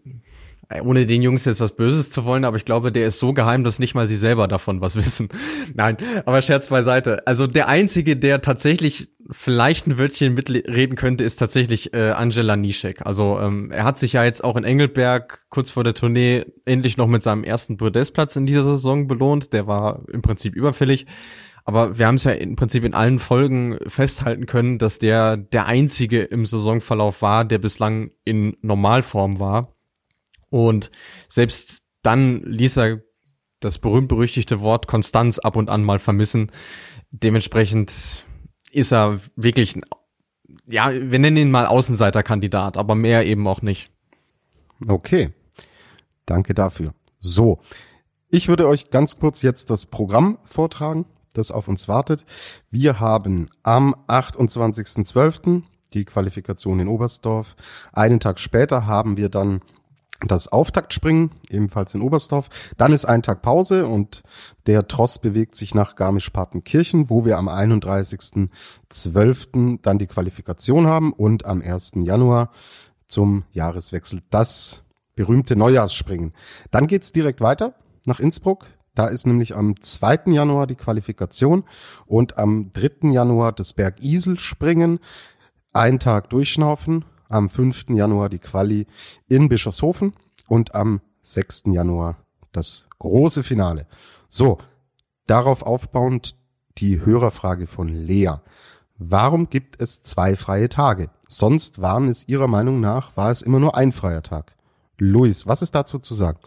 ohne 0.83 1.05
den 1.05 1.23
Jungs 1.23 1.45
jetzt 1.45 1.59
was 1.59 1.75
Böses 1.75 2.11
zu 2.11 2.25
wollen, 2.25 2.45
aber 2.45 2.57
ich 2.57 2.65
glaube, 2.65 2.91
der 2.91 3.07
ist 3.07 3.17
so 3.17 3.33
geheim, 3.33 3.63
dass 3.63 3.79
nicht 3.79 3.95
mal 3.95 4.05
sie 4.05 4.15
selber 4.15 4.47
davon 4.47 4.81
was 4.81 4.95
wissen. 4.97 5.29
Nein, 5.73 5.97
aber 6.25 6.41
Scherz 6.41 6.67
beiseite. 6.67 7.25
Also 7.25 7.47
der 7.47 7.67
einzige, 7.67 8.15
der 8.15 8.41
tatsächlich 8.41 9.09
vielleicht 9.31 9.87
ein 9.87 9.97
Wörtchen 9.97 10.33
mitreden 10.33 10.95
könnte, 10.95 11.23
ist 11.23 11.37
tatsächlich 11.37 11.93
äh, 11.93 12.11
Angela 12.11 12.55
Nischek. 12.55 13.05
Also 13.05 13.39
ähm, 13.39 13.71
er 13.71 13.83
hat 13.83 13.99
sich 13.99 14.13
ja 14.13 14.23
jetzt 14.23 14.43
auch 14.43 14.55
in 14.55 14.63
Engelberg 14.63 15.45
kurz 15.49 15.71
vor 15.71 15.83
der 15.83 15.93
Tournee 15.93 16.45
endlich 16.65 16.97
noch 16.97 17.07
mit 17.07 17.23
seinem 17.23 17.43
ersten 17.43 17.77
Podestplatz 17.77 18.35
in 18.35 18.45
dieser 18.45 18.63
Saison 18.63 19.07
belohnt. 19.07 19.53
Der 19.53 19.67
war 19.67 20.03
im 20.11 20.21
Prinzip 20.21 20.55
überfällig. 20.55 21.05
Aber 21.65 21.99
wir 21.99 22.07
haben 22.07 22.15
es 22.15 22.23
ja 22.23 22.31
im 22.31 22.55
Prinzip 22.55 22.83
in 22.83 22.95
allen 22.95 23.19
Folgen 23.19 23.77
festhalten 23.85 24.47
können, 24.47 24.79
dass 24.79 24.97
der 24.97 25.37
der 25.37 25.67
einzige 25.67 26.23
im 26.23 26.45
Saisonverlauf 26.45 27.21
war, 27.21 27.45
der 27.45 27.59
bislang 27.59 28.09
in 28.25 28.57
Normalform 28.61 29.39
war. 29.39 29.75
Und 30.49 30.91
selbst 31.27 31.83
dann 32.01 32.43
ließ 32.43 32.77
er 32.77 33.01
das 33.59 33.77
berühmt-berüchtigte 33.77 34.61
Wort 34.61 34.87
Konstanz 34.87 35.39
ab 35.39 35.55
und 35.55 35.69
an 35.69 35.83
mal 35.83 35.99
vermissen. 35.99 36.51
Dementsprechend 37.11 38.25
ist 38.71 38.93
er 38.93 39.19
wirklich, 39.35 39.79
ja, 40.65 40.91
wir 40.93 41.19
nennen 41.19 41.37
ihn 41.37 41.51
mal 41.51 41.65
Außenseiterkandidat, 41.65 42.77
aber 42.77 42.95
mehr 42.95 43.25
eben 43.25 43.47
auch 43.47 43.61
nicht. 43.61 43.91
Okay. 44.87 45.33
Danke 46.25 46.53
dafür. 46.53 46.93
So. 47.19 47.59
Ich 48.29 48.47
würde 48.47 48.67
euch 48.67 48.91
ganz 48.91 49.19
kurz 49.19 49.41
jetzt 49.41 49.71
das 49.71 49.87
Programm 49.87 50.37
vortragen, 50.45 51.05
das 51.33 51.49
auf 51.49 51.67
uns 51.67 51.87
wartet. 51.87 52.25
Wir 52.69 52.99
haben 52.99 53.49
am 53.63 53.95
28.12. 54.07 55.63
die 55.95 56.05
Qualifikation 56.05 56.79
in 56.79 56.87
Oberstdorf. 56.87 57.55
Einen 57.91 58.19
Tag 58.19 58.39
später 58.39 58.85
haben 58.85 59.17
wir 59.17 59.29
dann 59.29 59.61
das 60.25 60.47
Auftaktspringen, 60.49 61.31
ebenfalls 61.49 61.95
in 61.95 62.01
Oberstdorf. 62.01 62.49
Dann 62.77 62.91
ist 62.91 63.05
ein 63.05 63.23
Tag 63.23 63.41
Pause 63.41 63.87
und 63.87 64.23
der 64.67 64.85
Tross 64.87 65.19
bewegt 65.19 65.55
sich 65.55 65.73
nach 65.73 65.95
Garmisch-Partenkirchen, 65.95 67.09
wo 67.09 67.23
wir 67.25 67.37
am 67.37 67.47
31.12. 67.47 69.79
dann 69.81 69.97
die 69.97 70.07
Qualifikation 70.07 70.87
haben 70.87 71.13
und 71.13 71.45
am 71.45 71.61
1. 71.61 71.93
Januar 71.95 72.51
zum 73.07 73.43
Jahreswechsel 73.51 74.21
das 74.29 74.81
berühmte 75.15 75.55
Neujahrsspringen. 75.55 76.33
Dann 76.71 76.87
geht's 76.87 77.11
direkt 77.11 77.41
weiter 77.41 77.75
nach 78.05 78.19
Innsbruck. 78.19 78.65
Da 78.95 79.07
ist 79.07 79.25
nämlich 79.25 79.55
am 79.55 79.79
2. 79.79 80.23
Januar 80.27 80.67
die 80.67 80.75
Qualifikation 80.75 81.63
und 82.05 82.37
am 82.37 82.71
3. 82.73 83.11
Januar 83.11 83.53
das 83.53 83.73
Bergisel-Springen. 83.73 84.99
Ein 85.71 85.99
Tag 85.99 86.29
durchschnaufen, 86.29 87.05
am 87.29 87.49
5. 87.49 87.89
Januar 87.89 88.29
die 88.29 88.39
Quali 88.39 88.87
in 89.27 89.47
Bischofshofen 89.47 90.13
und 90.47 90.75
am 90.75 91.01
6. 91.21 91.63
Januar 91.67 92.17
das 92.51 92.87
große 92.97 93.43
Finale. 93.43 93.87
So, 94.27 94.57
darauf 95.27 95.63
aufbauend 95.63 96.35
die 96.77 97.03
Hörerfrage 97.05 97.67
von 97.67 97.87
Lea. 97.87 98.33
Warum 98.97 99.49
gibt 99.49 99.81
es 99.81 100.01
zwei 100.03 100.35
freie 100.35 100.67
Tage? 100.67 101.09
Sonst 101.27 101.81
waren 101.81 102.09
es 102.09 102.27
Ihrer 102.27 102.47
Meinung 102.47 102.79
nach, 102.79 103.15
war 103.15 103.31
es 103.31 103.41
immer 103.41 103.59
nur 103.59 103.77
ein 103.77 103.91
freier 103.91 104.23
Tag. 104.23 104.55
Luis, 104.97 105.47
was 105.47 105.61
ist 105.61 105.75
dazu 105.75 105.99
zu 105.99 106.13
sagen? 106.13 106.39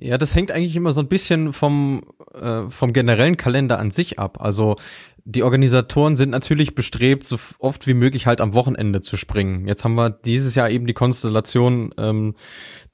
Ja, 0.00 0.16
das 0.16 0.34
hängt 0.36 0.52
eigentlich 0.52 0.76
immer 0.76 0.92
so 0.92 1.00
ein 1.00 1.08
bisschen 1.08 1.52
vom, 1.52 2.02
äh, 2.32 2.70
vom 2.70 2.92
generellen 2.92 3.36
Kalender 3.36 3.80
an 3.80 3.90
sich 3.90 4.20
ab. 4.20 4.40
Also 4.40 4.76
die 5.24 5.42
Organisatoren 5.42 6.16
sind 6.16 6.30
natürlich 6.30 6.76
bestrebt, 6.76 7.24
so 7.24 7.36
oft 7.58 7.88
wie 7.88 7.94
möglich 7.94 8.26
halt 8.26 8.40
am 8.40 8.54
Wochenende 8.54 9.00
zu 9.00 9.16
springen. 9.16 9.66
Jetzt 9.66 9.84
haben 9.84 9.96
wir 9.96 10.08
dieses 10.10 10.54
Jahr 10.54 10.70
eben 10.70 10.86
die 10.86 10.94
Konstellation, 10.94 11.92
ähm, 11.98 12.34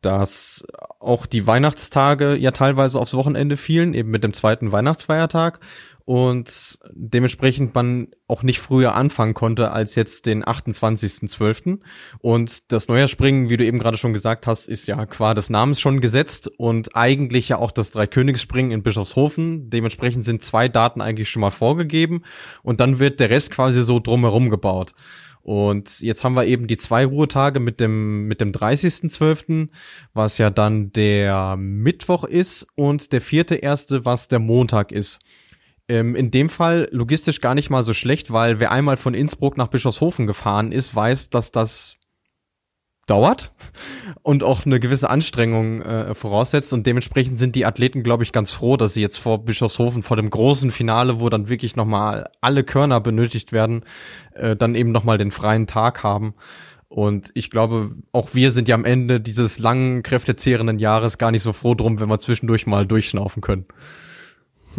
dass 0.01 0.67
auch 0.99 1.27
die 1.27 1.47
Weihnachtstage 1.47 2.37
ja 2.37 2.53
teilweise 2.53 2.99
aufs 2.99 3.15
Wochenende 3.15 3.59
fielen, 3.59 3.93
eben 3.93 4.11
mit 4.11 4.25
dem 4.25 4.33
zweiten 4.33 4.73
Weihnachtsfeiertag 4.73 5.61
und 6.07 6.79
dementsprechend 6.93 7.75
man 7.75 8.09
auch 8.29 8.43
nicht 8.43 8.61
früher 8.61 8.95
anfangen 8.95 9.33
konnte 9.33 9.71
als 9.71 9.95
jetzt 9.95 10.27
den 10.27 10.45
28.12. 10.45 11.79
Und 12.19 12.73
das 12.73 12.89
Neujahrsspringen, 12.89 13.49
wie 13.49 13.57
du 13.57 13.65
eben 13.65 13.79
gerade 13.79 13.97
schon 13.97 14.13
gesagt 14.13 14.47
hast, 14.47 14.69
ist 14.69 14.87
ja 14.87 15.07
qua 15.07 15.33
des 15.33 15.49
Namens 15.49 15.81
schon 15.81 16.01
gesetzt 16.01 16.49
und 16.59 16.95
eigentlich 16.95 17.49
ja 17.49 17.59
auch 17.59 17.71
das 17.71 17.91
Dreikönigsspringen 17.91 18.71
in 18.71 18.83
Bischofshofen. 18.83 19.71
Dementsprechend 19.71 20.25
sind 20.25 20.43
zwei 20.43 20.69
Daten 20.69 21.01
eigentlich 21.01 21.31
schon 21.31 21.41
mal 21.41 21.51
vorgegeben 21.51 22.23
und 22.63 22.81
dann 22.81 22.99
wird 22.99 23.19
der 23.19 23.31
Rest 23.31 23.51
quasi 23.51 23.83
so 23.83 23.99
drumherum 23.99 24.51
gebaut. 24.51 24.95
Und 25.41 26.01
jetzt 26.01 26.25
haben 26.25 26.35
wir 26.35 26.47
eben 26.47 26.67
die 26.69 26.79
zwei 26.79 27.05
Ruhetage 27.05 27.61
mit 27.61 27.79
dem, 27.79 28.27
mit 28.27 28.41
dem 28.41 28.53
30.12., 28.53 29.69
was 30.15 30.39
ja 30.39 30.49
dann 30.49 30.91
der 30.93 31.57
Mittwoch 31.57 32.25
ist 32.25 32.67
und 32.77 33.13
der 33.13 33.21
vierte 33.21 33.55
erste, 33.57 34.07
was 34.07 34.29
der 34.29 34.39
Montag 34.39 34.91
ist. 34.91 35.21
Ähm, 35.87 36.17
in 36.17 36.31
dem 36.31 36.49
Fall 36.49 36.89
logistisch 36.93 37.41
gar 37.41 37.55
nicht 37.55 37.69
mal 37.69 37.85
so 37.85 37.93
schlecht, 37.93 38.33
weil 38.33 38.59
wer 38.59 38.73
einmal 38.73 38.97
von 38.97 39.13
Innsbruck 39.13 39.59
nach 39.59 39.69
Bischofshofen 39.69 40.27
gefahren 40.27 40.73
ist, 40.73 40.95
weiß, 40.95 41.29
dass 41.31 41.53
das 41.53 41.97
dauert 43.07 43.53
und 44.23 44.43
auch 44.43 44.65
eine 44.65 44.81
gewisse 44.81 45.11
Anstrengung 45.11 45.83
äh, 45.83 46.15
voraussetzt 46.15 46.73
und 46.73 46.87
dementsprechend 46.87 47.39
sind 47.39 47.55
die 47.55 47.67
Athleten, 47.67 48.03
glaube 48.03 48.23
ich, 48.23 48.33
ganz 48.33 48.51
froh, 48.51 48.79
dass 48.79 48.95
sie 48.95 49.03
jetzt 49.03 49.19
vor 49.19 49.45
Bischofshofen, 49.45 50.03
vor 50.03 50.17
dem 50.17 50.31
großen 50.31 50.71
Finale, 50.71 51.21
wo 51.21 51.29
dann 51.29 51.51
wirklich 51.51 51.77
nochmal 51.77 52.31
alle 52.41 52.65
Körner 52.65 53.01
benötigt 53.01 53.53
werden, 53.53 53.85
äh, 54.35 54.57
dann 54.57 54.75
eben 54.75 54.91
nochmal 54.91 55.19
den 55.19 55.31
freien 55.31 55.67
Tag 55.67 56.03
haben. 56.03 56.35
Und 56.89 57.31
ich 57.35 57.51
glaube, 57.51 57.91
auch 58.13 58.35
wir 58.35 58.53
sind 58.53 58.69
ja 58.69 58.75
am 58.75 58.85
Ende 58.85 59.21
dieses 59.21 59.59
langen, 59.59 60.03
kräftezehrenden 60.03 60.79
Jahres 60.79 61.19
gar 61.19 61.33
nicht 61.33 61.43
so 61.43 61.53
froh 61.53 61.75
drum, 61.75 61.99
wenn 61.99 62.09
wir 62.09 62.19
zwischendurch 62.19 62.67
mal 62.67 62.87
durchschnaufen 62.87 63.43
können. 63.43 63.67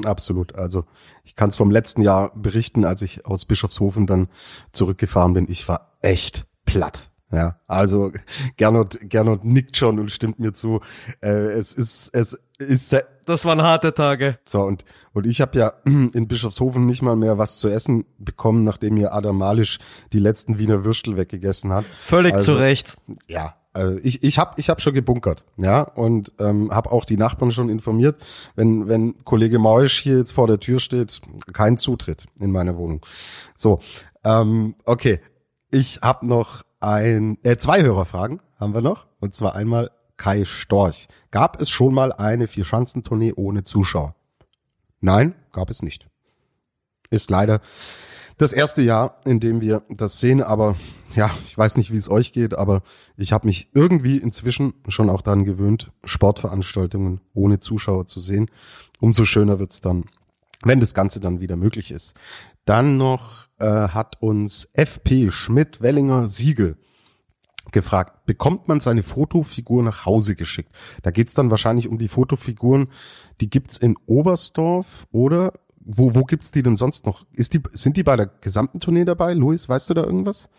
Absolut. 0.03 0.55
Also 0.55 0.85
ich 1.23 1.35
kann 1.35 1.49
es 1.49 1.55
vom 1.55 1.71
letzten 1.71 2.01
Jahr 2.01 2.31
berichten, 2.35 2.85
als 2.85 3.01
ich 3.01 3.25
aus 3.25 3.45
Bischofshofen 3.45 4.07
dann 4.07 4.27
zurückgefahren 4.71 5.33
bin. 5.33 5.45
Ich 5.49 5.67
war 5.67 5.97
echt 6.01 6.45
platt. 6.65 7.11
Ja, 7.31 7.59
also 7.67 8.11
Gernot, 8.55 8.99
Gernot 9.01 9.43
nickt 9.43 9.77
schon 9.77 9.99
und 9.99 10.11
stimmt 10.11 10.39
mir 10.39 10.53
zu. 10.53 10.81
Äh, 11.21 11.29
es 11.53 11.73
ist, 11.73 12.13
es 12.13 12.39
ist. 12.57 12.95
Das 13.25 13.45
waren 13.45 13.61
harte 13.61 13.93
Tage. 13.93 14.37
So 14.45 14.61
und 14.61 14.85
und 15.13 15.25
ich 15.25 15.41
habe 15.41 15.57
ja 15.57 15.73
in 15.85 16.27
Bischofshofen 16.27 16.85
nicht 16.85 17.01
mal 17.01 17.15
mehr 17.15 17.37
was 17.37 17.57
zu 17.57 17.69
essen 17.69 18.05
bekommen, 18.17 18.63
nachdem 18.63 18.95
mir 18.95 19.13
Adam 19.13 19.37
Malisch 19.37 19.79
die 20.13 20.19
letzten 20.19 20.59
Wiener 20.59 20.83
Würstel 20.83 21.17
weggegessen 21.17 21.73
hat. 21.73 21.85
Völlig 21.99 22.33
also, 22.33 22.53
zu 22.53 22.59
Recht. 22.59 22.97
Ja, 23.27 23.53
also 23.73 23.97
ich 24.03 24.23
ich 24.23 24.37
habe 24.37 24.53
ich 24.57 24.69
hab 24.69 24.81
schon 24.81 24.93
gebunkert, 24.93 25.43
ja 25.57 25.81
und 25.81 26.33
ähm, 26.39 26.71
habe 26.71 26.91
auch 26.91 27.05
die 27.05 27.17
Nachbarn 27.17 27.51
schon 27.51 27.69
informiert, 27.69 28.17
wenn 28.55 28.87
wenn 28.87 29.23
Kollege 29.23 29.59
Mausch 29.59 29.99
hier 29.99 30.17
jetzt 30.17 30.31
vor 30.31 30.47
der 30.47 30.59
Tür 30.59 30.79
steht, 30.79 31.21
kein 31.53 31.77
Zutritt 31.77 32.25
in 32.39 32.51
meine 32.51 32.77
Wohnung. 32.77 33.05
So, 33.55 33.79
ähm, 34.23 34.75
okay, 34.85 35.19
ich 35.71 35.99
habe 36.01 36.25
noch 36.25 36.63
ein, 36.79 37.37
äh, 37.43 37.57
zwei 37.57 37.83
Hörerfragen 37.83 38.39
haben 38.59 38.73
wir 38.73 38.81
noch. 38.81 39.07
Und 39.19 39.33
zwar 39.35 39.55
einmal 39.55 39.91
Kai 40.17 40.45
Storch. 40.45 41.07
Gab 41.31 41.61
es 41.61 41.69
schon 41.69 41.93
mal 41.93 42.11
eine 42.11 42.47
Vierschanzentournee 42.47 43.33
ohne 43.35 43.63
Zuschauer? 43.63 44.15
Nein, 45.01 45.35
gab 45.51 45.69
es 45.69 45.81
nicht. 45.81 46.07
Ist 47.09 47.29
leider 47.29 47.61
das 48.37 48.51
erste 48.51 48.81
Jahr, 48.81 49.21
in 49.25 49.39
dem 49.39 49.61
wir 49.61 49.83
das 49.89 50.19
sehen, 50.19 50.43
aber 50.43 50.75
ja, 51.15 51.31
ich 51.45 51.57
weiß 51.57 51.77
nicht, 51.77 51.91
wie 51.91 51.97
es 51.97 52.09
euch 52.09 52.33
geht, 52.33 52.53
aber 52.53 52.81
ich 53.15 53.31
habe 53.31 53.47
mich 53.47 53.69
irgendwie 53.73 54.17
inzwischen 54.17 54.73
schon 54.89 55.09
auch 55.09 55.21
daran 55.21 55.45
gewöhnt, 55.45 55.91
Sportveranstaltungen 56.03 57.21
ohne 57.33 57.59
Zuschauer 57.59 58.07
zu 58.07 58.19
sehen. 58.19 58.49
Umso 58.99 59.23
schöner 59.23 59.59
wird's 59.59 59.79
dann, 59.79 60.05
wenn 60.63 60.81
das 60.81 60.93
Ganze 60.93 61.21
dann 61.21 61.39
wieder 61.39 61.55
möglich 61.55 61.91
ist. 61.91 62.15
Dann 62.65 62.97
noch 62.97 63.47
äh, 63.59 63.65
hat 63.65 64.21
uns 64.21 64.69
FP 64.73 65.31
Schmidt-Wellinger 65.31 66.27
Siegel 66.27 66.77
gefragt, 67.71 68.25
bekommt 68.25 68.67
man 68.67 68.79
seine 68.79 69.03
Fotofigur 69.03 69.83
nach 69.83 70.05
Hause 70.05 70.35
geschickt? 70.35 70.71
Da 71.03 71.11
geht's 71.11 71.33
dann 71.33 71.51
wahrscheinlich 71.51 71.87
um 71.87 71.97
die 71.97 72.07
Fotofiguren, 72.07 72.89
die 73.41 73.49
gibt's 73.49 73.77
in 73.77 73.95
Oberstdorf 74.05 75.07
oder 75.11 75.53
wo, 75.85 76.15
wo 76.15 76.23
gibt's 76.23 76.51
die 76.51 76.63
denn 76.63 76.77
sonst 76.77 77.05
noch? 77.05 77.25
Ist 77.33 77.53
die, 77.53 77.61
sind 77.73 77.97
die 77.97 78.03
bei 78.03 78.15
der 78.15 78.27
gesamten 78.41 78.79
Tournee 78.79 79.05
dabei? 79.05 79.33
Luis, 79.33 79.69
weißt 79.69 79.89
du 79.89 79.93
da 79.93 80.03
irgendwas? 80.03 80.49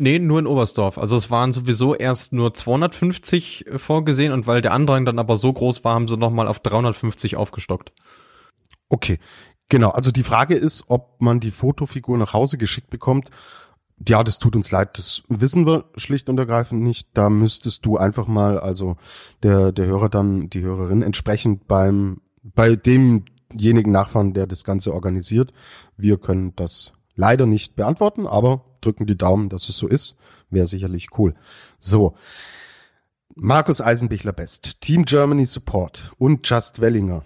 Nee, 0.00 0.20
nur 0.20 0.38
in 0.38 0.46
Oberstdorf. 0.46 0.96
Also 0.96 1.16
es 1.16 1.30
waren 1.30 1.52
sowieso 1.52 1.94
erst 1.94 2.32
nur 2.32 2.54
250 2.54 3.66
äh, 3.66 3.78
vorgesehen 3.78 4.32
und 4.32 4.46
weil 4.46 4.60
der 4.60 4.72
Andrang 4.72 5.04
dann 5.04 5.18
aber 5.18 5.36
so 5.36 5.52
groß 5.52 5.82
war, 5.84 5.94
haben 5.94 6.06
sie 6.06 6.16
nochmal 6.16 6.46
auf 6.46 6.60
350 6.60 7.36
aufgestockt. 7.36 7.92
Okay, 8.88 9.18
genau. 9.68 9.90
Also 9.90 10.12
die 10.12 10.22
Frage 10.22 10.54
ist, 10.54 10.84
ob 10.86 11.20
man 11.20 11.40
die 11.40 11.50
Fotofigur 11.50 12.16
nach 12.16 12.32
Hause 12.32 12.58
geschickt 12.58 12.90
bekommt. 12.90 13.30
Ja, 14.06 14.22
das 14.22 14.38
tut 14.38 14.54
uns 14.54 14.70
leid, 14.70 14.96
das 14.96 15.22
wissen 15.28 15.66
wir 15.66 15.86
schlicht 15.96 16.28
und 16.28 16.38
ergreifend 16.38 16.82
nicht. 16.82 17.08
Da 17.14 17.30
müsstest 17.30 17.84
du 17.84 17.96
einfach 17.96 18.28
mal, 18.28 18.58
also 18.58 18.96
der, 19.42 19.72
der 19.72 19.86
Hörer 19.86 20.08
dann, 20.08 20.48
die 20.50 20.62
Hörerin 20.62 21.02
entsprechend 21.02 21.66
beim, 21.66 22.20
bei 22.42 22.76
demjenigen 22.76 23.90
nachfahren, 23.90 24.34
der 24.34 24.46
das 24.46 24.64
Ganze 24.64 24.94
organisiert. 24.94 25.52
Wir 25.96 26.18
können 26.18 26.54
das 26.54 26.92
leider 27.16 27.46
nicht 27.46 27.74
beantworten, 27.74 28.26
aber 28.26 28.64
drücken 28.80 29.06
die 29.06 29.18
Daumen, 29.18 29.48
dass 29.48 29.68
es 29.68 29.76
so 29.76 29.88
ist. 29.88 30.14
Wäre 30.50 30.66
sicherlich 30.66 31.08
cool. 31.18 31.34
So. 31.78 32.14
Markus 33.34 33.80
Eisenbichler 33.80 34.32
Best, 34.32 34.80
Team 34.80 35.04
Germany 35.04 35.44
Support 35.44 36.12
und 36.18 36.48
Just 36.48 36.80
Wellinger. 36.80 37.22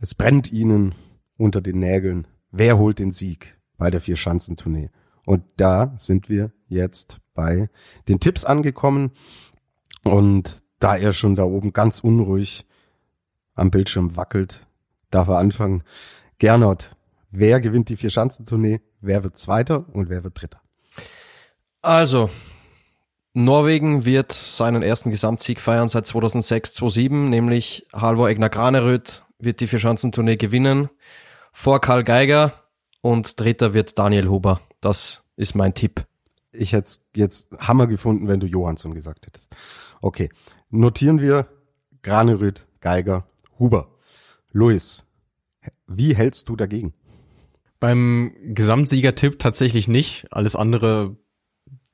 Es 0.00 0.14
brennt 0.14 0.52
ihnen 0.52 0.94
unter 1.36 1.60
den 1.60 1.78
Nägeln. 1.78 2.26
Wer 2.50 2.78
holt 2.78 2.98
den 2.98 3.12
Sieg 3.12 3.58
bei 3.78 3.90
der 3.90 4.00
Vier-Schanzentournee? 4.00 4.90
Und 5.26 5.42
da 5.56 5.92
sind 5.96 6.28
wir 6.28 6.52
jetzt 6.68 7.18
bei 7.34 7.68
den 8.08 8.20
Tipps 8.20 8.44
angekommen. 8.44 9.12
Und 10.02 10.62
da 10.78 10.96
er 10.96 11.12
schon 11.12 11.34
da 11.34 11.44
oben 11.44 11.72
ganz 11.72 12.00
unruhig 12.00 12.66
am 13.54 13.70
Bildschirm 13.70 14.16
wackelt, 14.16 14.66
darf 15.10 15.28
er 15.28 15.38
anfangen. 15.38 15.82
Gernot, 16.38 16.96
wer 17.30 17.60
gewinnt 17.60 17.88
die 17.88 17.96
Vier-Schanzentournee? 17.96 18.80
Wer 19.00 19.24
wird 19.24 19.38
Zweiter 19.38 19.86
und 19.92 20.08
wer 20.08 20.24
wird 20.24 20.40
Dritter? 20.40 20.60
Also, 21.82 22.30
Norwegen 23.34 24.04
wird 24.04 24.32
seinen 24.32 24.82
ersten 24.82 25.10
Gesamtsieg 25.10 25.60
feiern 25.60 25.88
seit 25.88 26.06
2006, 26.06 26.74
2007, 26.74 27.30
nämlich 27.30 27.86
Halvor 27.92 28.28
Egner 28.28 28.48
Graneröd 28.48 29.24
wird 29.38 29.60
die 29.60 29.66
Vierschanzentournee 29.66 30.36
gewinnen, 30.36 30.88
vor 31.52 31.80
Karl 31.80 32.04
Geiger 32.04 32.52
und 33.04 33.38
Dritter 33.38 33.74
wird 33.74 33.98
Daniel 33.98 34.28
Huber. 34.28 34.62
Das 34.80 35.24
ist 35.36 35.54
mein 35.54 35.74
Tipp. 35.74 36.06
Ich 36.52 36.72
hätte 36.72 36.90
jetzt 37.14 37.50
Hammer 37.58 37.86
gefunden, 37.86 38.28
wenn 38.28 38.40
du 38.40 38.46
Johansson 38.46 38.94
gesagt 38.94 39.26
hättest. 39.26 39.54
Okay, 40.00 40.30
notieren 40.70 41.20
wir 41.20 41.46
Graneröd, 42.00 42.66
Geiger, 42.80 43.28
Huber. 43.58 43.90
Luis, 44.52 45.04
wie 45.86 46.16
hältst 46.16 46.48
du 46.48 46.56
dagegen? 46.56 46.94
Beim 47.78 48.34
Gesamtsiegertipp 48.42 49.38
tatsächlich 49.38 49.86
nicht. 49.86 50.26
Alles 50.30 50.56
andere 50.56 51.14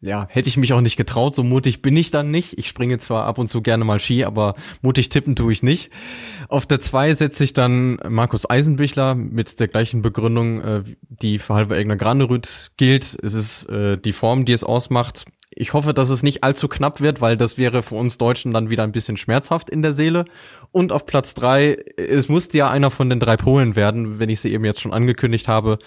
ja, 0.01 0.27
hätte 0.31 0.49
ich 0.49 0.57
mich 0.57 0.73
auch 0.73 0.81
nicht 0.81 0.97
getraut, 0.97 1.35
so 1.35 1.43
mutig 1.43 1.83
bin 1.83 1.97
ich 1.97 2.11
dann 2.11 2.31
nicht. 2.31 2.57
Ich 2.59 2.69
springe 2.69 2.99
zwar 2.99 3.27
ab 3.27 3.39
und 3.39 3.49
zu 3.49 3.61
gerne 3.61 3.85
mal 3.85 3.99
Ski, 3.99 4.25
aber 4.25 4.55
mutig 4.81 5.11
tippen 5.11 5.37
tue 5.37 5.53
ich 5.53 5.63
nicht. 5.63 5.91
Auf 6.49 6.65
der 6.67 6.81
2 6.81 7.13
setze 7.13 7.45
ich 7.45 7.53
dann 7.53 7.99
Markus 8.09 8.49
Eisenbichler 8.49 9.15
mit 9.15 9.61
der 9.61 9.69
gleichen 9.69 10.01
Begründung, 10.01 10.61
äh, 10.63 10.83
die 11.09 11.39
für 11.39 11.55
Halber 11.55 11.77
Egner 11.77 11.97
Granerüt 11.97 12.73
gilt. 12.79 13.19
Es 13.23 13.35
ist 13.35 13.69
äh, 13.69 13.99
die 13.99 14.13
Form, 14.13 14.47
die 14.47 14.53
es 14.53 14.65
ausmacht. 14.65 15.27
Ich 15.53 15.73
hoffe, 15.73 15.93
dass 15.93 16.11
es 16.11 16.23
nicht 16.23 16.45
allzu 16.45 16.69
knapp 16.69 17.01
wird, 17.01 17.21
weil 17.21 17.37
das 17.37 17.59
wäre 17.59 17.83
für 17.83 17.97
uns 17.97 18.19
Deutschen 18.19 18.53
dann 18.53 18.71
wieder 18.71 18.85
ein 18.85 18.93
bisschen 18.93 19.17
schmerzhaft 19.17 19.69
in 19.69 19.83
der 19.83 19.95
Seele. 19.95 20.25
Und 20.71 20.93
auf 20.93 21.07
Platz 21.07 21.35
drei, 21.35 21.77
es 21.97 22.29
musste 22.29 22.57
ja 22.57 22.71
einer 22.71 22.91
von 22.91 23.11
den 23.11 23.19
drei 23.19 23.37
Polen 23.37 23.75
werden, 23.75 24.21
wenn 24.21 24.31
ich 24.31 24.41
sie 24.41 24.53
eben 24.53 24.65
jetzt 24.65 24.81
schon 24.81 24.93
angekündigt 24.93 25.49
habe. 25.49 25.79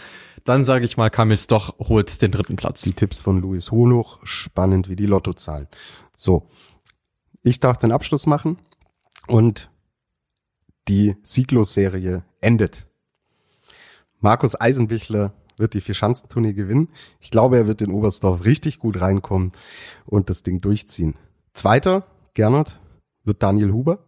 Dann 0.43 0.65
sage 0.65 0.83
ich 0.83 0.97
mal, 0.97 1.09
Kamils 1.09 1.47
doch 1.47 1.79
holt 1.79 2.21
den 2.21 2.31
dritten 2.31 2.57
Platz. 2.57 2.81
Die 2.81 2.93
Tipps 2.93 3.21
von 3.21 3.41
Luis 3.41 3.71
Holuch, 3.71 4.19
spannend 4.23 4.89
wie 4.89 4.97
die 4.97 5.05
Lottozahlen. 5.05 5.69
So, 6.15 6.49
ich 7.41 7.61
darf 7.61 7.77
den 7.77 7.93
Abschluss 7.93 8.25
machen 8.25 8.57
und 9.27 9.69
die 10.89 11.15
Sieglos-Serie 11.23 12.25
endet. 12.41 12.85
Markus 14.19 14.59
Eisenbichler 14.59 15.33
wird 15.57 15.73
die 15.73 15.81
Vierschanzentournee 15.81 16.53
gewinnen. 16.53 16.89
Ich 17.19 17.31
glaube, 17.31 17.57
er 17.57 17.67
wird 17.67 17.81
in 17.81 17.91
Oberstdorf 17.91 18.45
richtig 18.45 18.79
gut 18.79 18.99
reinkommen 18.99 19.51
und 20.05 20.29
das 20.29 20.43
Ding 20.43 20.59
durchziehen. 20.59 21.15
Zweiter, 21.53 22.05
Gernot, 22.33 22.79
wird 23.23 23.43
Daniel 23.43 23.71
Huber. 23.71 23.99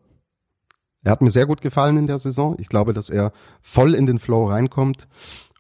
Er 1.04 1.12
hat 1.12 1.22
mir 1.22 1.30
sehr 1.30 1.46
gut 1.46 1.62
gefallen 1.62 1.98
in 1.98 2.08
der 2.08 2.20
Saison. 2.20 2.56
Ich 2.60 2.68
glaube, 2.68 2.94
dass 2.94 3.10
er 3.10 3.32
voll 3.62 3.94
in 3.94 4.08
den 4.08 4.18
Flow 4.18 4.46
reinkommt 4.46 5.08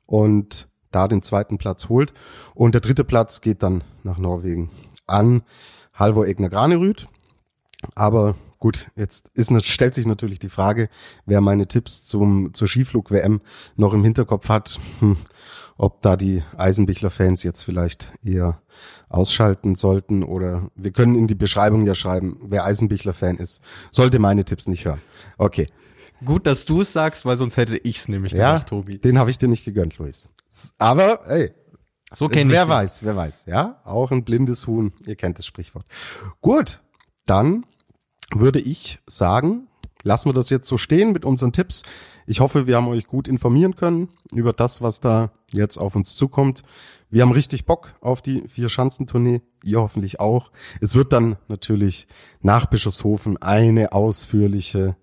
und 0.05 0.67
da 0.91 1.07
den 1.07 1.21
zweiten 1.21 1.57
Platz 1.57 1.89
holt. 1.89 2.13
Und 2.55 2.73
der 2.73 2.81
dritte 2.81 3.03
Platz 3.03 3.41
geht 3.41 3.61
dann 3.61 3.83
nach 4.03 4.17
Norwegen 4.17 4.71
an 5.05 5.43
Halvor 5.93 6.25
Egner 6.25 6.49
Granerüt. 6.49 7.07
Aber 7.93 8.35
gut, 8.59 8.89
jetzt 8.95 9.29
ist, 9.35 9.51
stellt 9.65 9.93
sich 9.93 10.07
natürlich 10.07 10.39
die 10.39 10.49
Frage, 10.49 10.89
wer 11.25 11.41
meine 11.41 11.67
Tipps 11.67 12.05
zum, 12.05 12.53
zur 12.53 12.67
Skiflug-WM 12.67 13.41
noch 13.75 13.93
im 13.93 14.03
Hinterkopf 14.03 14.49
hat, 14.49 14.79
hm, 14.99 15.17
ob 15.77 16.01
da 16.01 16.15
die 16.15 16.43
Eisenbichler-Fans 16.57 17.43
jetzt 17.43 17.63
vielleicht 17.63 18.11
eher 18.23 18.61
ausschalten 19.09 19.75
sollten 19.75 20.23
oder 20.23 20.69
wir 20.75 20.91
können 20.91 21.15
in 21.15 21.27
die 21.27 21.35
Beschreibung 21.35 21.85
ja 21.85 21.95
schreiben, 21.95 22.39
wer 22.43 22.65
Eisenbichler-Fan 22.65 23.37
ist, 23.37 23.61
sollte 23.91 24.19
meine 24.19 24.43
Tipps 24.43 24.67
nicht 24.67 24.85
hören. 24.85 25.01
Okay. 25.37 25.67
Gut, 26.23 26.47
dass 26.47 26.65
du 26.65 26.81
es 26.81 26.93
sagst, 26.93 27.25
weil 27.25 27.35
sonst 27.35 27.57
hätte 27.57 27.77
ich 27.77 27.97
es 27.97 28.07
nämlich 28.07 28.31
ja, 28.31 28.53
gesagt, 28.53 28.69
Tobi. 28.69 28.99
Den 28.99 29.19
habe 29.19 29.29
ich 29.29 29.37
dir 29.37 29.49
nicht 29.49 29.65
gegönnt, 29.65 29.97
Luis. 29.97 30.29
Aber, 30.77 31.27
ey, 31.27 31.51
so 32.13 32.29
kenn 32.29 32.49
wer 32.49 32.63
ich 32.63 32.69
weiß, 32.69 33.03
wer 33.03 33.15
weiß, 33.15 33.45
ja? 33.47 33.81
Auch 33.83 34.11
ein 34.11 34.23
blindes 34.23 34.65
Huhn, 34.67 34.93
ihr 35.05 35.15
kennt 35.15 35.37
das 35.37 35.45
Sprichwort. 35.45 35.85
Gut, 36.39 36.81
dann 37.25 37.65
würde 38.33 38.59
ich 38.59 38.99
sagen, 39.05 39.67
lassen 40.03 40.29
wir 40.29 40.33
das 40.33 40.49
jetzt 40.49 40.67
so 40.67 40.77
stehen 40.77 41.11
mit 41.11 41.25
unseren 41.25 41.51
Tipps. 41.51 41.83
Ich 42.27 42.39
hoffe, 42.39 42.67
wir 42.67 42.77
haben 42.77 42.87
euch 42.87 43.07
gut 43.07 43.27
informieren 43.27 43.75
können 43.75 44.09
über 44.33 44.53
das, 44.53 44.81
was 44.81 44.99
da 44.99 45.31
jetzt 45.51 45.77
auf 45.77 45.95
uns 45.95 46.15
zukommt. 46.15 46.63
Wir 47.09 47.21
haben 47.21 47.31
richtig 47.31 47.65
Bock 47.65 47.95
auf 48.01 48.21
die 48.21 48.47
Vier-Schanzentournee. 48.47 49.41
Ihr 49.63 49.79
hoffentlich 49.79 50.19
auch. 50.19 50.51
Es 50.81 50.95
wird 50.95 51.13
dann 51.13 51.37
natürlich 51.47 52.07
nach 52.41 52.65
Bischofshofen 52.65 53.37
eine 53.37 53.93
ausführliche 53.93 54.97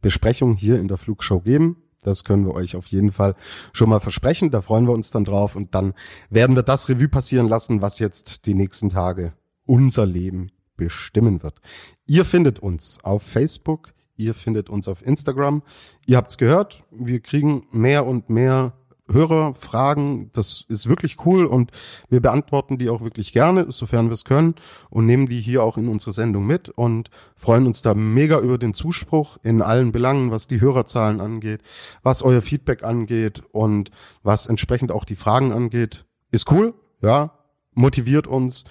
Besprechung 0.00 0.56
hier 0.56 0.80
in 0.80 0.88
der 0.88 0.96
Flugshow 0.96 1.40
geben. 1.40 1.82
Das 2.02 2.24
können 2.24 2.46
wir 2.46 2.54
euch 2.54 2.76
auf 2.76 2.86
jeden 2.86 3.12
Fall 3.12 3.34
schon 3.72 3.90
mal 3.90 4.00
versprechen. 4.00 4.50
Da 4.50 4.62
freuen 4.62 4.86
wir 4.86 4.94
uns 4.94 5.10
dann 5.10 5.24
drauf 5.24 5.54
und 5.54 5.74
dann 5.74 5.92
werden 6.30 6.56
wir 6.56 6.62
das 6.62 6.88
Revue 6.88 7.08
passieren 7.08 7.48
lassen, 7.48 7.82
was 7.82 7.98
jetzt 7.98 8.46
die 8.46 8.54
nächsten 8.54 8.88
Tage 8.88 9.34
unser 9.66 10.06
Leben 10.06 10.50
bestimmen 10.76 11.42
wird. 11.42 11.60
Ihr 12.06 12.24
findet 12.24 12.58
uns 12.58 13.04
auf 13.04 13.22
Facebook, 13.22 13.92
ihr 14.20 14.34
findet 14.34 14.68
uns 14.68 14.86
auf 14.86 15.04
Instagram. 15.04 15.62
Ihr 16.06 16.16
habt's 16.16 16.38
gehört, 16.38 16.82
wir 16.90 17.20
kriegen 17.20 17.62
mehr 17.72 18.06
und 18.06 18.28
mehr 18.28 18.74
Hörerfragen. 19.12 20.30
Das 20.32 20.64
ist 20.68 20.88
wirklich 20.88 21.24
cool 21.26 21.44
und 21.46 21.70
wir 22.08 22.20
beantworten 22.20 22.78
die 22.78 22.90
auch 22.90 23.00
wirklich 23.00 23.32
gerne, 23.32 23.66
sofern 23.70 24.06
wir 24.06 24.12
es 24.12 24.24
können 24.24 24.54
und 24.88 25.06
nehmen 25.06 25.26
die 25.26 25.40
hier 25.40 25.64
auch 25.64 25.76
in 25.76 25.88
unsere 25.88 26.12
Sendung 26.12 26.46
mit 26.46 26.68
und 26.68 27.10
freuen 27.34 27.66
uns 27.66 27.82
da 27.82 27.94
mega 27.94 28.38
über 28.38 28.58
den 28.58 28.74
Zuspruch 28.74 29.38
in 29.42 29.62
allen 29.62 29.92
Belangen, 29.92 30.30
was 30.30 30.46
die 30.46 30.60
Hörerzahlen 30.60 31.20
angeht, 31.20 31.62
was 32.02 32.22
euer 32.22 32.42
Feedback 32.42 32.84
angeht 32.84 33.42
und 33.52 33.90
was 34.22 34.46
entsprechend 34.46 34.92
auch 34.92 35.04
die 35.04 35.16
Fragen 35.16 35.52
angeht. 35.52 36.04
Ist 36.30 36.50
cool, 36.52 36.74
ja, 37.02 37.32
motiviert 37.74 38.26
uns, 38.26 38.64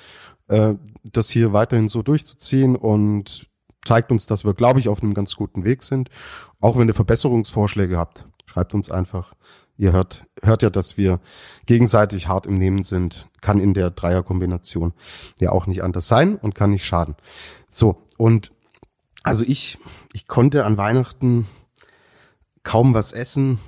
äh, 0.48 0.76
das 1.04 1.30
hier 1.30 1.54
weiterhin 1.54 1.90
so 1.90 2.02
durchzuziehen 2.02 2.76
und 2.76 3.50
zeigt 3.86 4.12
uns, 4.12 4.26
dass 4.28 4.46
wir, 4.46 4.54
glaube 4.54 4.80
ich, 4.80 4.90
auf 4.90 5.02
einem 5.02 5.14
ganz 5.14 5.36
guten 5.36 5.64
Weg 5.64 5.84
sind. 5.84 6.10
Auch 6.60 6.78
wenn 6.78 6.88
ihr 6.88 6.94
Verbesserungsvorschläge 6.94 7.98
habt, 7.98 8.26
schreibt 8.46 8.74
uns 8.74 8.90
einfach 8.92 9.34
Ihr 9.80 9.94
hört, 9.94 10.26
hört 10.44 10.62
ja, 10.62 10.70
dass 10.70 10.98
wir 10.98 11.22
gegenseitig 11.66 12.28
hart 12.28 12.46
im 12.48 12.56
Nehmen 12.56 12.84
sind. 12.84 13.30
Kann 13.40 13.62
in 13.62 13.74
der 13.74 13.92
Dreierkombination 13.92 14.92
ja 15.40 15.54
auch 15.54 15.68
nicht 15.68 15.84
anders 15.84 16.10
sein 16.10 16.36
und 16.36 16.54
kann 16.54 16.72
nicht 16.72 16.84
schaden. 16.84 17.16
So, 17.70 18.04
und 18.18 18.52
also 19.24 19.46
ich, 19.48 19.78
ich 20.12 20.28
konnte 20.28 20.66
an 20.66 20.78
Weihnachten 20.78 21.48
kaum 22.64 22.94
was 22.94 23.14
essen. 23.14 23.60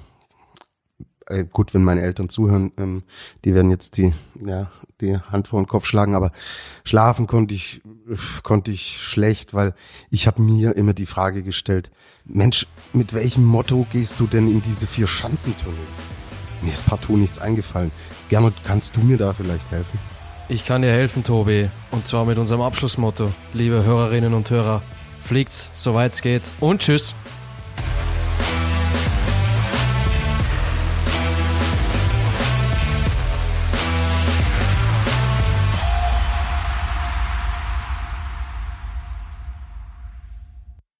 äh, 1.28 1.46
gut, 1.46 1.74
wenn 1.74 1.86
meine 1.86 2.02
Eltern 2.02 2.28
zuhören, 2.28 2.74
ähm, 2.78 3.04
die 3.46 3.56
werden 3.56 3.72
jetzt 3.72 3.96
die, 3.96 4.14
ja, 4.46 4.70
die 5.02 5.18
Hand 5.18 5.48
vor 5.48 5.62
den 5.62 5.68
Kopf 5.68 5.86
schlagen, 5.86 6.16
aber 6.16 6.32
schlafen 6.84 7.28
konnte 7.28 7.54
ich, 7.54 7.82
konnte 8.44 8.72
ich 8.72 9.02
schlecht, 9.02 9.54
weil 9.54 9.74
ich 10.10 10.28
habe 10.28 10.42
mir 10.42 10.76
immer 10.76 10.94
die 10.94 11.06
Frage 11.06 11.44
gestellt, 11.44 11.92
Mensch, 12.26 12.68
mit 12.94 13.14
welchem 13.14 13.46
Motto 13.46 13.86
gehst 13.92 14.20
du 14.20 14.28
denn 14.28 14.48
in 14.48 14.62
diese 14.62 14.88
vier 14.88 15.08
Schanzentournee? 15.08 15.78
Mir 16.62 16.72
ist 16.72 16.86
partout 16.86 17.18
nichts 17.18 17.40
eingefallen. 17.40 17.92
Gernot, 18.30 18.54
kannst 18.64 18.96
du 18.96 19.02
mir 19.02 19.18
da 19.18 19.34
vielleicht 19.34 19.72
helfen? 19.72 20.00
Ich 20.48 20.66
kann 20.66 20.82
dir 20.82 20.92
helfen, 20.92 21.24
Tobi. 21.24 21.70
Und 21.92 22.06
zwar 22.06 22.26
mit 22.26 22.38
unserem 22.38 22.62
Abschlussmotto. 22.62 23.32
Liebe 23.54 23.84
Hörerinnen 23.84 24.34
und 24.34 24.50
Hörer, 24.50 24.82
fliegt's, 25.22 25.72
soweit's 25.74 26.22
geht. 26.22 26.44
Und 26.60 26.82
tschüss. 26.82 27.16